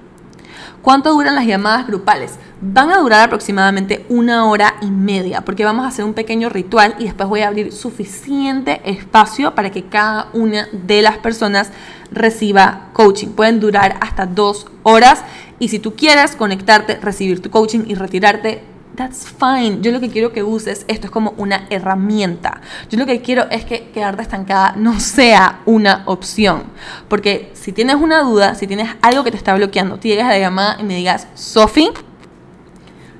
¿Cuánto 0.81 1.11
duran 1.11 1.35
las 1.35 1.45
llamadas 1.45 1.87
grupales? 1.87 2.39
Van 2.61 2.89
a 2.89 2.99
durar 2.99 3.21
aproximadamente 3.21 4.05
una 4.07 4.45
hora 4.45 4.75
y 4.81 4.85
media, 4.85 5.41
porque 5.41 5.65
vamos 5.65 5.83
a 5.83 5.89
hacer 5.89 6.05
un 6.05 6.13
pequeño 6.13 6.47
ritual 6.47 6.95
y 6.99 7.03
después 7.03 7.27
voy 7.27 7.41
a 7.41 7.49
abrir 7.49 7.73
suficiente 7.73 8.81
espacio 8.85 9.55
para 9.55 9.71
que 9.71 9.85
cada 9.85 10.29
una 10.31 10.67
de 10.71 11.01
las 11.01 11.17
personas 11.17 11.71
reciba 12.11 12.87
coaching. 12.93 13.27
Pueden 13.29 13.59
durar 13.59 13.97
hasta 13.99 14.25
dos 14.25 14.67
horas 14.83 15.23
y 15.59 15.67
si 15.67 15.79
tú 15.79 15.95
quieres 15.95 16.37
conectarte, 16.37 16.95
recibir 16.95 17.41
tu 17.41 17.49
coaching 17.49 17.81
y 17.87 17.95
retirarte, 17.95 18.63
that's 18.99 19.25
fine. 19.25 19.81
Yo 19.81 19.93
lo 19.93 20.01
que 20.01 20.09
quiero 20.09 20.33
que 20.33 20.43
uses 20.43 20.83
esto 20.89 21.07
es 21.07 21.11
como 21.11 21.33
una 21.37 21.67
herramienta. 21.69 22.59
Yo 22.89 22.99
lo 22.99 23.05
que 23.05 23.21
quiero 23.21 23.49
es 23.49 23.63
que 23.63 23.91
quedarte 23.91 24.21
estancada 24.21 24.73
no 24.75 24.99
sea 24.99 25.61
una 25.65 26.03
opción. 26.05 26.63
Porque 27.07 27.49
si 27.53 27.71
tienes 27.71 27.95
una 27.95 28.21
duda, 28.23 28.55
si 28.55 28.67
tienes 28.67 28.89
algo 29.01 29.23
que 29.23 29.31
te 29.31 29.37
está 29.37 29.55
bloqueando, 29.55 29.99
te 29.99 30.09
llegas 30.09 30.25
a 30.25 30.31
la 30.31 30.39
llamada 30.39 30.77
y 30.81 30.83
me 30.83 30.97
digas, 30.97 31.27
Sofi, 31.33 31.91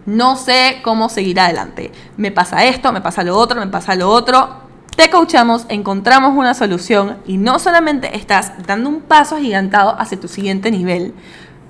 no 0.05 0.35
sé 0.35 0.81
cómo 0.83 1.07
seguir 1.07 1.39
adelante. 1.39 1.93
Me 2.17 2.31
pasa 2.31 2.65
esto, 2.65 2.91
me 2.91 2.99
pasa 2.99 3.23
lo 3.23 3.37
otro, 3.37 3.61
me 3.61 3.67
pasa 3.67 3.95
lo 3.95 4.09
otro. 4.09 4.67
Te 4.97 5.09
coachamos, 5.09 5.65
encontramos 5.69 6.35
una 6.35 6.53
solución 6.53 7.19
y 7.25 7.37
no 7.37 7.57
solamente 7.57 8.17
estás 8.17 8.51
dando 8.67 8.89
un 8.89 8.99
paso 8.99 9.37
agigantado 9.37 9.95
hacia 9.97 10.19
tu 10.19 10.27
siguiente 10.27 10.71
nivel, 10.71 11.13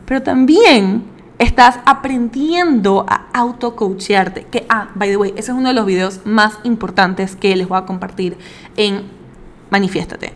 pero 0.07 0.23
también 0.23 1.18
estás 1.39 1.79
aprendiendo 1.85 3.05
a 3.07 3.27
auto-coachearte. 3.33 4.43
Que, 4.43 4.65
ah, 4.69 4.89
by 4.93 5.09
the 5.09 5.17
way, 5.17 5.31
ese 5.31 5.51
es 5.51 5.57
uno 5.57 5.69
de 5.69 5.73
los 5.73 5.85
videos 5.85 6.21
más 6.25 6.59
importantes 6.63 7.35
que 7.35 7.55
les 7.55 7.67
voy 7.67 7.79
a 7.79 7.85
compartir 7.85 8.37
en 8.77 9.17
Manifiéstate. 9.71 10.33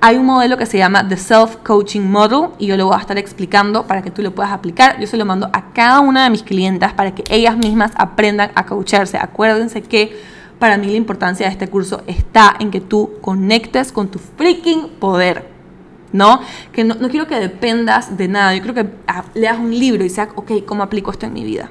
Hay 0.00 0.16
un 0.16 0.26
modelo 0.26 0.56
que 0.56 0.66
se 0.66 0.78
llama 0.78 1.08
The 1.08 1.16
Self 1.16 1.56
Coaching 1.64 2.02
Model 2.02 2.50
y 2.58 2.66
yo 2.66 2.76
lo 2.76 2.86
voy 2.86 2.96
a 2.96 3.00
estar 3.00 3.18
explicando 3.18 3.86
para 3.86 4.02
que 4.02 4.10
tú 4.10 4.22
lo 4.22 4.34
puedas 4.34 4.52
aplicar. 4.52 5.00
Yo 5.00 5.06
se 5.06 5.16
lo 5.16 5.24
mando 5.24 5.48
a 5.52 5.72
cada 5.72 6.00
una 6.00 6.24
de 6.24 6.30
mis 6.30 6.42
clientas 6.42 6.92
para 6.92 7.14
que 7.14 7.24
ellas 7.28 7.56
mismas 7.56 7.92
aprendan 7.96 8.50
a 8.54 8.66
coacharse. 8.66 9.16
Acuérdense 9.18 9.82
que 9.82 10.16
para 10.58 10.78
mí 10.78 10.86
la 10.86 10.96
importancia 10.96 11.46
de 11.46 11.52
este 11.52 11.68
curso 11.68 12.02
está 12.06 12.56
en 12.60 12.70
que 12.70 12.80
tú 12.80 13.14
conectes 13.20 13.90
con 13.90 14.08
tu 14.08 14.18
freaking 14.18 14.88
poder. 15.00 15.55
¿No? 16.16 16.40
Que 16.72 16.82
no, 16.82 16.96
quiero 17.08 17.26
que 17.26 17.38
dependas 17.38 18.16
de 18.16 18.28
nada. 18.28 18.54
Yo 18.54 18.62
creo 18.62 18.74
que 18.74 18.86
ah, 19.06 19.24
leas 19.34 19.58
un 19.58 19.70
libro 19.70 20.04
y 20.04 20.08
seas, 20.08 20.30
ok, 20.34 20.64
¿cómo 20.64 20.82
aplico 20.82 21.10
esto 21.10 21.26
en 21.26 21.34
mi 21.34 21.44
vida? 21.44 21.70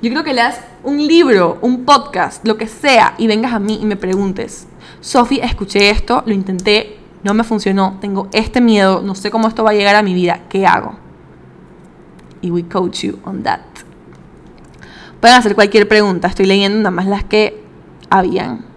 Yo 0.00 0.10
creo 0.10 0.24
que 0.24 0.32
leas 0.32 0.60
un 0.82 1.06
libro, 1.06 1.58
un 1.60 1.84
podcast, 1.84 2.46
lo 2.46 2.56
que 2.56 2.66
sea, 2.66 3.14
y 3.18 3.26
vengas 3.26 3.52
a 3.52 3.58
mí 3.58 3.78
y 3.80 3.84
me 3.84 3.96
preguntes, 3.96 4.66
Sofi, 5.00 5.38
escuché 5.40 5.90
esto, 5.90 6.22
lo 6.26 6.32
intenté, 6.32 6.98
no 7.22 7.34
me 7.34 7.44
funcionó, 7.44 7.98
tengo 8.00 8.28
este 8.32 8.60
miedo, 8.60 9.02
no 9.02 9.14
sé 9.14 9.30
cómo 9.30 9.48
esto 9.48 9.64
va 9.64 9.70
a 9.70 9.74
llegar 9.74 9.96
a 9.96 10.02
mi 10.02 10.14
vida, 10.14 10.40
¿qué 10.48 10.66
hago? 10.66 10.96
Y 12.40 12.50
we 12.50 12.64
coach 12.64 13.04
you 13.04 13.18
on 13.24 13.42
that. 13.42 13.60
Pueden 15.20 15.36
hacer 15.36 15.54
cualquier 15.54 15.88
pregunta, 15.88 16.28
estoy 16.28 16.46
leyendo 16.46 16.78
nada 16.78 16.90
más 16.90 17.06
las 17.06 17.24
que 17.24 17.62
habían. 18.08 18.75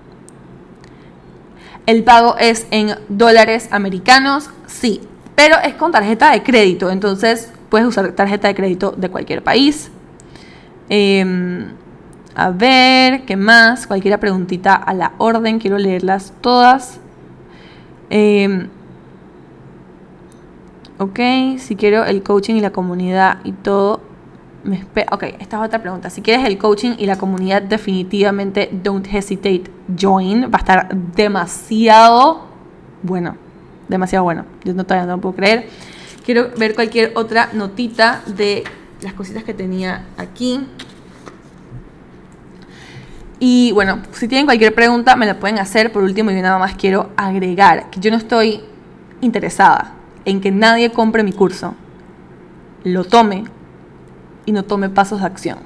El 1.89 2.03
pago 2.03 2.35
es 2.37 2.67
en 2.69 2.91
dólares 3.09 3.67
americanos, 3.71 4.51
sí, 4.67 5.01
pero 5.33 5.55
es 5.63 5.73
con 5.73 5.91
tarjeta 5.91 6.29
de 6.29 6.43
crédito, 6.43 6.91
entonces 6.91 7.51
puedes 7.69 7.87
usar 7.87 8.11
tarjeta 8.11 8.47
de 8.47 8.53
crédito 8.53 8.91
de 8.91 9.09
cualquier 9.09 9.43
país. 9.43 9.89
Em, 10.87 11.71
a 12.35 12.51
ver, 12.51 13.25
¿qué 13.25 13.35
más? 13.35 13.87
Cualquier 13.87 14.19
preguntita 14.19 14.75
a 14.75 14.93
la 14.93 15.13
orden, 15.17 15.57
quiero 15.57 15.79
leerlas 15.79 16.31
todas. 16.41 16.99
Em, 18.11 18.67
ok, 20.99 21.19
si 21.57 21.75
quiero 21.75 22.05
el 22.05 22.21
coaching 22.21 22.53
y 22.53 22.61
la 22.61 22.69
comunidad 22.69 23.39
y 23.43 23.53
todo, 23.53 24.01
ok, 25.11 25.23
esta 25.39 25.57
es 25.57 25.65
otra 25.65 25.81
pregunta. 25.81 26.09
Si 26.09 26.21
quieres 26.21 26.45
el 26.45 26.57
coaching 26.57 26.95
y 26.97 27.05
la 27.05 27.17
comunidad, 27.17 27.61
definitivamente 27.61 28.69
don't 28.71 29.07
hesitate, 29.11 29.63
join. 29.97 30.43
Va 30.43 30.57
a 30.57 30.57
estar 30.57 30.95
demasiado 31.15 32.47
bueno. 33.03 33.37
Demasiado 33.87 34.23
bueno. 34.23 34.45
Yo 34.63 34.73
no, 34.73 34.83
todavía 34.83 35.07
no 35.07 35.15
lo 35.15 35.21
puedo 35.21 35.35
creer. 35.35 35.67
Quiero 36.25 36.49
ver 36.57 36.75
cualquier 36.75 37.13
otra 37.15 37.49
notita 37.53 38.21
de 38.27 38.63
las 39.01 39.13
cositas 39.13 39.43
que 39.43 39.53
tenía 39.53 40.05
aquí. 40.17 40.61
Y 43.39 43.71
bueno, 43.71 43.99
si 44.11 44.27
tienen 44.27 44.45
cualquier 44.45 44.75
pregunta, 44.75 45.15
me 45.15 45.25
la 45.25 45.39
pueden 45.39 45.59
hacer. 45.59 45.91
Por 45.91 46.03
último, 46.03 46.29
yo 46.31 46.41
nada 46.41 46.59
más 46.59 46.75
quiero 46.75 47.09
agregar 47.15 47.89
que 47.89 47.99
yo 47.99 48.11
no 48.11 48.17
estoy 48.17 48.61
interesada 49.21 49.93
en 50.25 50.41
que 50.41 50.51
nadie 50.51 50.91
compre 50.91 51.23
mi 51.23 51.31
curso, 51.31 51.73
lo 52.83 53.03
tome 53.03 53.45
y 54.49 54.51
no 54.51 54.63
tome 54.63 54.89
pasos 54.89 55.19
de 55.19 55.27
acción. 55.27 55.59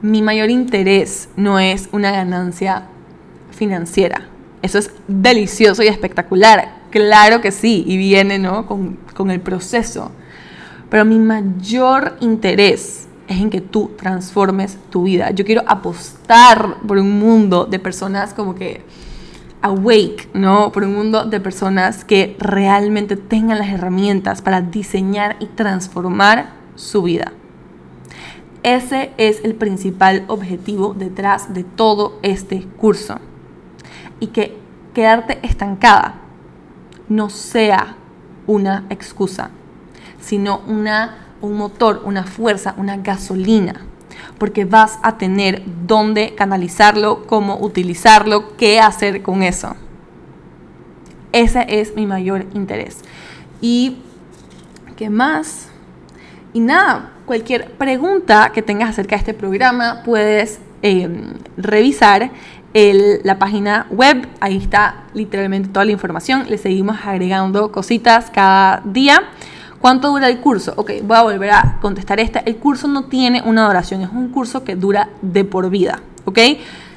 Mi 0.00 0.20
mayor 0.20 0.50
interés 0.50 1.28
no 1.36 1.60
es 1.60 1.88
una 1.92 2.10
ganancia 2.10 2.88
financiera. 3.52 4.26
Eso 4.62 4.78
es 4.78 4.90
delicioso 5.06 5.84
y 5.84 5.86
espectacular. 5.86 6.80
Claro 6.90 7.40
que 7.40 7.52
sí, 7.52 7.84
y 7.86 7.96
viene 7.96 8.40
¿no? 8.40 8.66
con, 8.66 8.98
con 9.14 9.30
el 9.30 9.40
proceso. 9.40 10.10
Pero 10.90 11.04
mi 11.04 11.20
mayor 11.20 12.16
interés 12.18 13.06
es 13.28 13.40
en 13.40 13.48
que 13.48 13.60
tú 13.60 13.92
transformes 13.96 14.76
tu 14.90 15.04
vida. 15.04 15.30
Yo 15.30 15.44
quiero 15.44 15.62
apostar 15.68 16.78
por 16.84 16.98
un 16.98 17.16
mundo 17.20 17.64
de 17.64 17.78
personas 17.78 18.34
como 18.34 18.56
que 18.56 18.82
awake, 19.60 20.30
¿no? 20.34 20.72
Por 20.72 20.82
un 20.82 20.94
mundo 20.94 21.26
de 21.26 21.38
personas 21.38 22.04
que 22.04 22.36
realmente 22.40 23.14
tengan 23.14 23.60
las 23.60 23.68
herramientas 23.68 24.42
para 24.42 24.62
diseñar 24.62 25.36
y 25.38 25.46
transformar 25.46 26.61
su 26.74 27.02
vida. 27.02 27.32
Ese 28.62 29.12
es 29.16 29.44
el 29.44 29.54
principal 29.54 30.24
objetivo 30.28 30.94
detrás 30.94 31.52
de 31.52 31.64
todo 31.64 32.18
este 32.22 32.62
curso. 32.76 33.18
Y 34.20 34.28
que 34.28 34.56
quedarte 34.94 35.40
estancada 35.42 36.20
no 37.08 37.28
sea 37.28 37.96
una 38.46 38.84
excusa, 38.88 39.50
sino 40.20 40.60
una 40.66 41.22
un 41.42 41.56
motor, 41.56 42.02
una 42.04 42.24
fuerza, 42.24 42.74
una 42.78 42.96
gasolina, 42.96 43.82
porque 44.38 44.64
vas 44.64 44.98
a 45.02 45.18
tener 45.18 45.62
dónde 45.86 46.34
canalizarlo, 46.34 47.26
cómo 47.26 47.58
utilizarlo, 47.58 48.56
qué 48.56 48.80
hacer 48.80 49.22
con 49.22 49.42
eso. 49.42 49.74
Ese 51.32 51.66
es 51.68 51.94
mi 51.96 52.06
mayor 52.06 52.46
interés. 52.54 53.02
Y, 53.60 53.98
¿qué 54.96 55.10
más? 55.10 55.68
Y 56.52 56.60
nada, 56.60 57.10
cualquier 57.24 57.70
pregunta 57.72 58.50
que 58.52 58.62
tengas 58.62 58.90
acerca 58.90 59.16
de 59.16 59.20
este 59.20 59.34
programa 59.34 60.02
puedes 60.04 60.60
em, 60.82 61.34
revisar 61.56 62.30
la 62.74 63.38
página 63.38 63.86
web. 63.90 64.28
Ahí 64.40 64.56
está 64.56 65.04
literalmente 65.14 65.68
toda 65.68 65.84
la 65.84 65.92
información. 65.92 66.46
Le 66.48 66.58
seguimos 66.58 66.98
agregando 67.04 67.70
cositas 67.72 68.30
cada 68.30 68.82
día. 68.84 69.22
¿Cuánto 69.80 70.10
dura 70.10 70.28
el 70.28 70.38
curso? 70.38 70.74
Ok, 70.76 70.92
voy 71.02 71.16
a 71.16 71.22
volver 71.22 71.50
a 71.50 71.78
contestar 71.80 72.20
esta. 72.20 72.38
El 72.40 72.56
curso 72.56 72.86
no 72.86 73.04
tiene 73.04 73.42
una 73.44 73.66
duración, 73.66 74.02
es 74.02 74.10
un 74.10 74.28
curso 74.28 74.62
que 74.62 74.76
dura 74.76 75.08
de 75.22 75.44
por 75.44 75.70
vida. 75.70 76.00
¿Ok? 76.24 76.38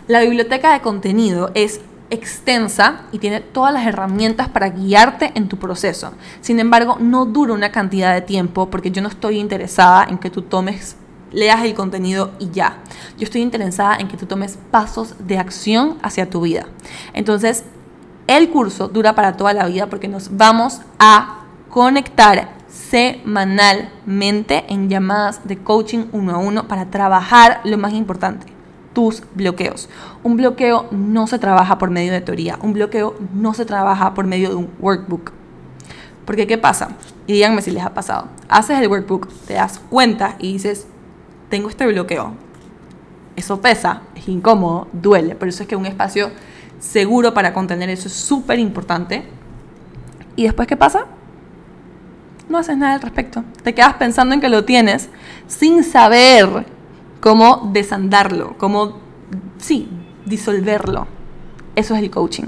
La 0.08 0.22
biblioteca 0.22 0.72
de 0.74 0.82
contenido 0.82 1.49
es 1.56 1.82
extensa 2.10 3.01
y 3.12 3.20
tiene 3.20 3.39
todas 3.41 3.74
las 3.74 3.86
herramientas 3.88 4.49
para 4.49 4.70
guiarte 4.70 5.32
en 5.36 5.47
tu 5.47 5.58
proceso. 5.58 6.14
Sin 6.41 6.60
embargo, 6.60 6.97
no 6.99 7.26
dura 7.26 7.53
una 7.53 7.72
cantidad 7.72 8.14
de 8.14 8.22
tiempo 8.22 8.70
porque 8.70 8.91
yo 8.91 9.01
no 9.01 9.10
estoy 9.10 9.39
interesada 9.39 10.06
en 10.10 10.18
que 10.18 10.30
tú 10.30 10.43
tomes, 10.43 10.95
leas 11.32 11.64
el 11.64 11.74
contenido 11.74 12.32
y 12.39 12.49
ya. 12.51 12.78
Yo 13.18 13.24
estoy 13.24 13.41
interesada 13.41 13.97
en 13.97 14.08
que 14.08 14.18
tú 14.18 14.26
tomes 14.26 14.58
pasos 14.72 15.16
de 15.20 15.38
acción 15.38 15.97
hacia 16.01 16.30
tu 16.30 16.41
vida. 16.41 16.68
Entonces, 17.14 17.64
el 18.28 18.49
curso 18.49 18.88
dura 18.88 19.14
para 19.14 19.38
toda 19.38 19.53
la 19.53 19.66
vida 19.66 19.88
porque 19.88 20.08
nos 20.08 20.36
vamos 20.36 20.82
a 20.99 21.41
conectar 21.70 22.56
semanalmente 22.68 24.66
en 24.70 24.89
llamadas 24.89 25.47
de 25.47 25.58
coaching 25.58 26.06
uno 26.12 26.36
a 26.36 26.38
uno 26.38 26.68
para 26.68 26.86
trabajar 26.89 27.62
lo 27.64 27.78
más 27.78 27.93
importante, 27.93 28.47
tus 28.95 29.21
bloqueos. 29.35 29.89
Un 30.23 30.37
bloqueo 30.37 30.87
no 30.89 31.27
se 31.27 31.37
trabaja 31.37 31.77
por 31.77 31.91
medio 31.91 32.13
de 32.13 32.21
teoría, 32.21 32.57
un 32.63 32.73
bloqueo 32.73 33.15
no 33.35 33.53
se 33.53 33.65
trabaja 33.65 34.15
por 34.15 34.25
medio 34.25 34.49
de 34.49 34.55
un 34.55 34.71
workbook. 34.79 35.31
Porque 36.25 36.47
¿qué 36.47 36.57
pasa? 36.57 36.89
Y 37.27 37.33
díganme 37.33 37.61
si 37.61 37.69
les 37.69 37.83
ha 37.83 37.93
pasado. 37.93 38.29
Haces 38.49 38.79
el 38.79 38.87
workbook, 38.87 39.29
te 39.45 39.53
das 39.53 39.79
cuenta 39.89 40.37
y 40.39 40.53
dices, 40.53 40.87
tengo 41.49 41.69
este 41.69 41.85
bloqueo. 41.85 42.33
Eso 43.35 43.61
pesa, 43.61 44.01
es 44.15 44.27
incómodo, 44.27 44.87
duele. 44.93 45.35
Por 45.35 45.49
eso 45.49 45.63
es 45.63 45.69
que 45.69 45.75
un 45.75 45.85
espacio 45.85 46.31
seguro 46.79 47.33
para 47.33 47.53
contener 47.53 47.89
eso 47.89 48.07
es 48.07 48.13
súper 48.13 48.57
importante. 48.57 49.25
¿Y 50.35 50.43
después 50.43 50.67
qué 50.67 50.77
pasa? 50.77 51.05
No 52.47 52.57
haces 52.57 52.77
nada 52.77 52.93
al 52.93 53.01
respecto. 53.01 53.43
Te 53.61 53.73
quedas 53.75 53.95
pensando 53.95 54.33
en 54.33 54.41
que 54.41 54.49
lo 54.49 54.63
tienes 54.63 55.09
sin 55.47 55.83
saber 55.83 56.65
cómo 57.26 57.71
desandarlo, 57.73 58.55
cómo, 58.59 58.99
sí, 59.57 59.89
disolverlo. 60.28 61.07
Eso 61.76 61.95
es 61.95 62.03
el 62.03 62.11
coaching. 62.11 62.43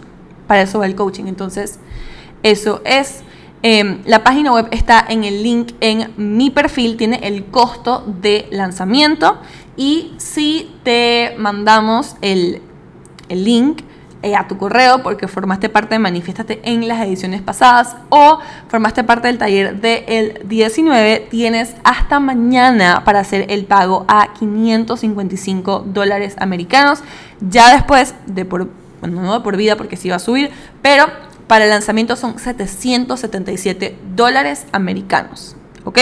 Para 0.45 0.61
eso 0.61 0.77
va 0.77 0.85
el 0.85 0.93
coaching. 0.93 1.23
Entonces, 1.25 1.79
eso 2.43 2.83
es. 2.85 3.23
Em, 3.63 4.03
la 4.05 4.23
página 4.23 4.53
web 4.53 4.67
está 4.69 5.03
en 5.09 5.23
el 5.23 5.41
link 5.41 5.71
en 5.81 6.13
mi 6.17 6.51
perfil, 6.51 6.95
tiene 6.95 7.21
el 7.23 7.45
costo 7.45 8.03
de 8.21 8.47
lanzamiento 8.51 9.39
y 9.75 10.13
si 10.17 10.69
te 10.83 11.33
mandamos 11.39 12.15
el, 12.21 12.61
el 13.29 13.43
link, 13.45 13.81
a 14.23 14.47
tu 14.47 14.57
correo 14.57 15.03
porque 15.03 15.27
formaste 15.27 15.69
parte 15.69 15.95
de 15.95 15.99
Manifiéstate 15.99 16.59
en 16.63 16.87
las 16.87 17.05
ediciones 17.05 17.41
pasadas 17.41 17.95
o 18.09 18.39
formaste 18.67 19.03
parte 19.03 19.27
del 19.27 19.37
taller 19.37 19.79
del 19.79 20.41
19, 20.45 21.27
tienes 21.29 21.75
hasta 21.83 22.19
mañana 22.19 23.03
para 23.05 23.19
hacer 23.19 23.45
el 23.49 23.65
pago 23.65 24.05
a 24.07 24.33
555 24.33 25.85
dólares 25.87 26.35
americanos. 26.39 26.99
Ya 27.39 27.73
después 27.73 28.15
de 28.25 28.45
por, 28.45 28.69
bueno, 29.01 29.21
no 29.21 29.33
de 29.33 29.39
por 29.41 29.55
vida 29.55 29.75
porque 29.75 29.97
sí 29.97 30.09
va 30.09 30.15
a 30.15 30.19
subir, 30.19 30.51
pero 30.81 31.05
para 31.47 31.63
el 31.63 31.69
lanzamiento 31.69 32.15
son 32.15 32.39
777 32.39 33.97
dólares 34.15 34.65
americanos. 34.71 35.55
¿Ok? 35.85 35.99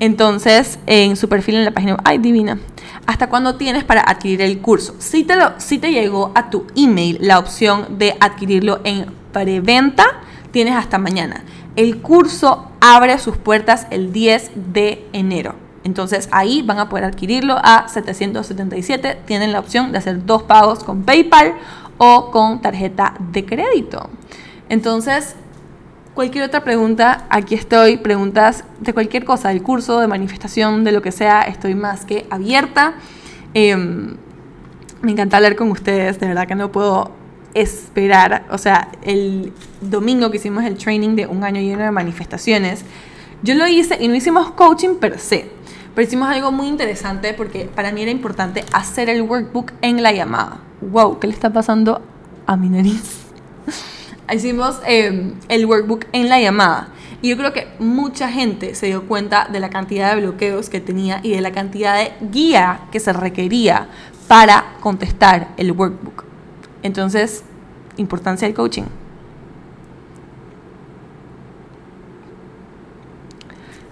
Entonces, 0.00 0.78
en 0.86 1.16
su 1.16 1.28
perfil 1.28 1.56
en 1.56 1.64
la 1.64 1.70
página, 1.70 1.96
ay, 2.04 2.18
divina. 2.18 2.58
¿Hasta 3.06 3.28
cuándo 3.28 3.56
tienes 3.56 3.84
para 3.84 4.00
adquirir 4.00 4.40
el 4.42 4.60
curso? 4.60 4.94
Si 4.98 5.24
te, 5.24 5.34
si 5.58 5.78
te 5.78 5.92
llegó 5.92 6.32
a 6.34 6.48
tu 6.48 6.66
email 6.74 7.18
la 7.20 7.38
opción 7.38 7.98
de 7.98 8.16
adquirirlo 8.20 8.80
en 8.84 9.06
preventa, 9.32 10.04
tienes 10.52 10.74
hasta 10.74 10.98
mañana. 10.98 11.44
El 11.76 12.00
curso 12.00 12.70
abre 12.80 13.18
sus 13.18 13.36
puertas 13.36 13.86
el 13.90 14.12
10 14.12 14.52
de 14.72 15.06
enero. 15.12 15.54
Entonces 15.84 16.28
ahí 16.32 16.62
van 16.62 16.78
a 16.78 16.88
poder 16.88 17.04
adquirirlo 17.04 17.56
a 17.62 17.88
777. 17.88 19.18
Tienen 19.26 19.52
la 19.52 19.60
opción 19.60 19.92
de 19.92 19.98
hacer 19.98 20.24
dos 20.24 20.44
pagos 20.44 20.82
con 20.82 21.02
PayPal 21.02 21.54
o 21.98 22.30
con 22.30 22.62
tarjeta 22.62 23.14
de 23.32 23.44
crédito. 23.44 24.08
Entonces, 24.68 25.36
Cualquier 26.14 26.44
otra 26.44 26.62
pregunta, 26.62 27.26
aquí 27.28 27.56
estoy. 27.56 27.96
Preguntas 27.96 28.62
de 28.78 28.94
cualquier 28.94 29.24
cosa, 29.24 29.48
del 29.48 29.62
curso, 29.62 29.98
de 29.98 30.06
manifestación, 30.06 30.84
de 30.84 30.92
lo 30.92 31.02
que 31.02 31.10
sea, 31.10 31.42
estoy 31.42 31.74
más 31.74 32.04
que 32.04 32.24
abierta. 32.30 32.94
Em, 33.52 34.16
me 35.02 35.10
encanta 35.10 35.38
hablar 35.38 35.56
con 35.56 35.72
ustedes, 35.72 36.20
de 36.20 36.28
verdad 36.28 36.46
que 36.46 36.54
no 36.54 36.70
puedo 36.70 37.10
esperar. 37.52 38.46
O 38.52 38.58
sea, 38.58 38.92
el 39.02 39.52
domingo 39.80 40.30
que 40.30 40.36
hicimos 40.36 40.62
el 40.62 40.76
training 40.78 41.16
de 41.16 41.26
un 41.26 41.42
año 41.42 41.60
lleno 41.60 41.82
de 41.82 41.90
manifestaciones, 41.90 42.84
yo 43.42 43.56
lo 43.56 43.66
hice 43.66 43.98
y 44.00 44.06
no 44.06 44.14
hicimos 44.14 44.52
coaching 44.52 44.94
per 45.00 45.18
se, 45.18 45.50
pero 45.96 46.06
hicimos 46.06 46.28
algo 46.28 46.52
muy 46.52 46.68
interesante 46.68 47.34
porque 47.34 47.64
para 47.64 47.90
mí 47.90 48.02
era 48.02 48.12
importante 48.12 48.64
hacer 48.72 49.08
el 49.08 49.22
workbook 49.22 49.72
en 49.82 50.00
la 50.00 50.12
llamada. 50.12 50.58
Wow, 50.80 51.18
¿qué 51.18 51.26
le 51.26 51.32
está 51.32 51.52
pasando 51.52 52.00
a 52.46 52.56
mi 52.56 52.68
nariz? 52.68 53.24
hicimos 54.32 54.80
em, 54.86 55.34
el 55.48 55.66
workbook 55.66 56.06
en 56.12 56.28
la 56.28 56.40
llamada. 56.40 56.88
Y 57.20 57.30
yo 57.30 57.36
creo 57.36 57.52
que 57.52 57.68
mucha 57.78 58.28
gente 58.28 58.74
se 58.74 58.86
dio 58.86 59.06
cuenta 59.06 59.48
de 59.50 59.60
la 59.60 59.70
cantidad 59.70 60.14
de 60.14 60.20
bloqueos 60.20 60.68
que 60.68 60.80
tenía 60.80 61.20
y 61.22 61.30
de 61.30 61.40
la 61.40 61.52
cantidad 61.52 61.96
de 61.96 62.12
guía 62.30 62.80
que 62.92 63.00
se 63.00 63.12
requería 63.12 63.88
para 64.28 64.76
contestar 64.80 65.48
el 65.56 65.72
workbook. 65.72 66.24
Entonces, 66.82 67.42
importancia 67.96 68.46
del 68.46 68.54
coaching. 68.54 68.84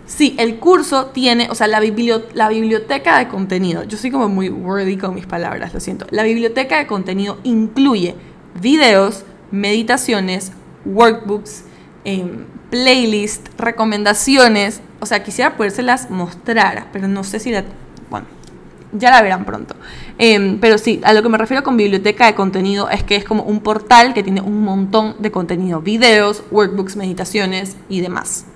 Sí, 0.06 0.36
el 0.38 0.58
curso 0.58 1.06
tiene, 1.06 1.48
o 1.50 1.54
sea, 1.54 1.66
la, 1.68 1.80
la, 2.34 2.48
biblioteca 2.50 3.18
de 3.18 3.28
contenido, 3.28 3.82
yo 3.84 3.96
soy 3.96 4.10
como 4.10 4.28
muy 4.28 4.50
wordy 4.50 4.98
con 4.98 5.14
mis 5.14 5.24
palabras, 5.24 5.72
lo 5.72 5.80
siento. 5.80 6.06
La 6.10 6.22
biblioteca 6.22 6.76
de 6.76 6.86
contenido 6.86 7.38
incluye 7.44 8.14
videos, 8.60 9.24
meditaciones, 9.52 10.52
workbooks, 10.84 11.64
eh, 12.04 12.26
playlist, 12.70 13.48
recomendaciones. 13.58 14.80
O 14.98 15.06
sea, 15.06 15.22
quisiera 15.22 15.56
podérselas 15.56 16.10
mostrar, 16.10 16.88
pero 16.92 17.06
no 17.06 17.22
sé 17.22 17.38
si 17.38 17.50
la... 17.50 17.64
Bueno, 18.10 18.26
ya 18.92 19.10
la 19.10 19.22
verán 19.22 19.44
pronto. 19.44 19.76
Em, 20.18 20.58
pero 20.58 20.78
sí, 20.78 21.00
a 21.04 21.12
lo 21.12 21.22
que 21.22 21.28
me 21.28 21.38
refiero 21.38 21.62
con 21.62 21.76
biblioteca 21.76 22.26
de 22.26 22.34
contenido 22.34 22.90
es 22.90 23.02
que 23.02 23.16
es 23.16 23.24
como 23.24 23.44
un 23.44 23.60
portal 23.60 24.14
que 24.14 24.22
tiene 24.22 24.40
un 24.40 24.62
montón 24.62 25.16
de 25.18 25.30
contenido, 25.30 25.80
videos, 25.80 26.42
workbooks, 26.50 26.96
meditaciones 26.96 27.76
y 27.88 28.00
demás. 28.00 28.46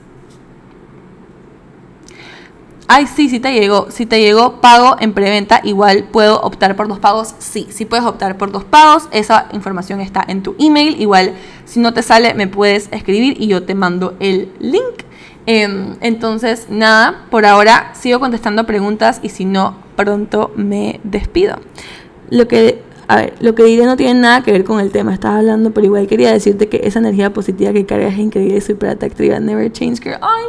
Ay, 2.89 3.09
sí, 3.09 3.29
sí 3.29 3.41
te 3.41 3.53
llegó. 3.53 3.91
Si 3.91 4.07
te 4.07 4.21
llegó 4.21 4.61
pago 4.61 4.97
en 5.01 5.13
preventa, 5.13 5.61
igual 5.65 6.05
puedo 6.05 6.41
optar 6.41 6.77
por 6.77 6.87
dos 6.87 7.01
pagos. 7.01 7.35
Sí, 7.39 7.67
sí 7.71 7.85
puedes 7.85 8.07
optar 8.07 8.39
por 8.39 8.53
dos 8.53 8.63
pagos. 8.63 9.09
Esa 9.11 9.49
información 9.53 10.01
está 10.01 10.25
en 10.27 10.43
tu 10.43 10.55
email. 10.59 11.01
Igual, 11.01 11.35
si 11.65 11.81
no 11.81 11.93
te 11.93 12.03
sale, 12.03 12.35
me 12.35 12.47
puedes 12.47 12.89
escribir 12.93 13.41
y 13.41 13.49
yo 13.49 13.65
te 13.65 13.75
mando 13.75 14.15
el 14.21 14.53
link. 14.61 15.03
Em, 15.47 15.97
entonces, 16.01 16.67
nada, 16.71 17.25
por 17.31 17.45
ahora 17.45 17.93
sigo 17.95 18.21
contestando 18.21 18.67
preguntas 18.67 19.19
y 19.23 19.31
si 19.31 19.45
no, 19.45 19.77
pronto 19.97 20.53
me 20.55 21.01
despido. 21.03 21.57
Lo 22.31 22.47
que, 22.47 22.83
a 23.09 23.17
ver, 23.17 23.35
lo 23.41 23.55
que 23.57 23.65
diré 23.65 23.85
no 23.87 23.97
tiene 23.97 24.21
nada 24.21 24.43
que 24.43 24.53
ver 24.53 24.65
con 24.65 24.81
el 24.81 24.91
tema, 24.91 25.15
estás 25.15 25.35
hablando, 25.35 25.71
pero 25.73 25.87
igual 25.87 26.07
quería 26.09 26.33
decirte 26.33 26.69
que 26.69 26.81
esa 26.85 26.99
energía 26.99 27.33
positiva 27.33 27.73
que 27.73 27.87
cargas 27.87 28.15
es 28.15 28.19
increíble 28.19 28.59
y 28.59 28.61
súper 28.61 28.91
atractiva. 28.91 29.39
Never 29.39 29.71
change, 29.71 30.01
girl. 30.01 30.19
Ay, 30.21 30.47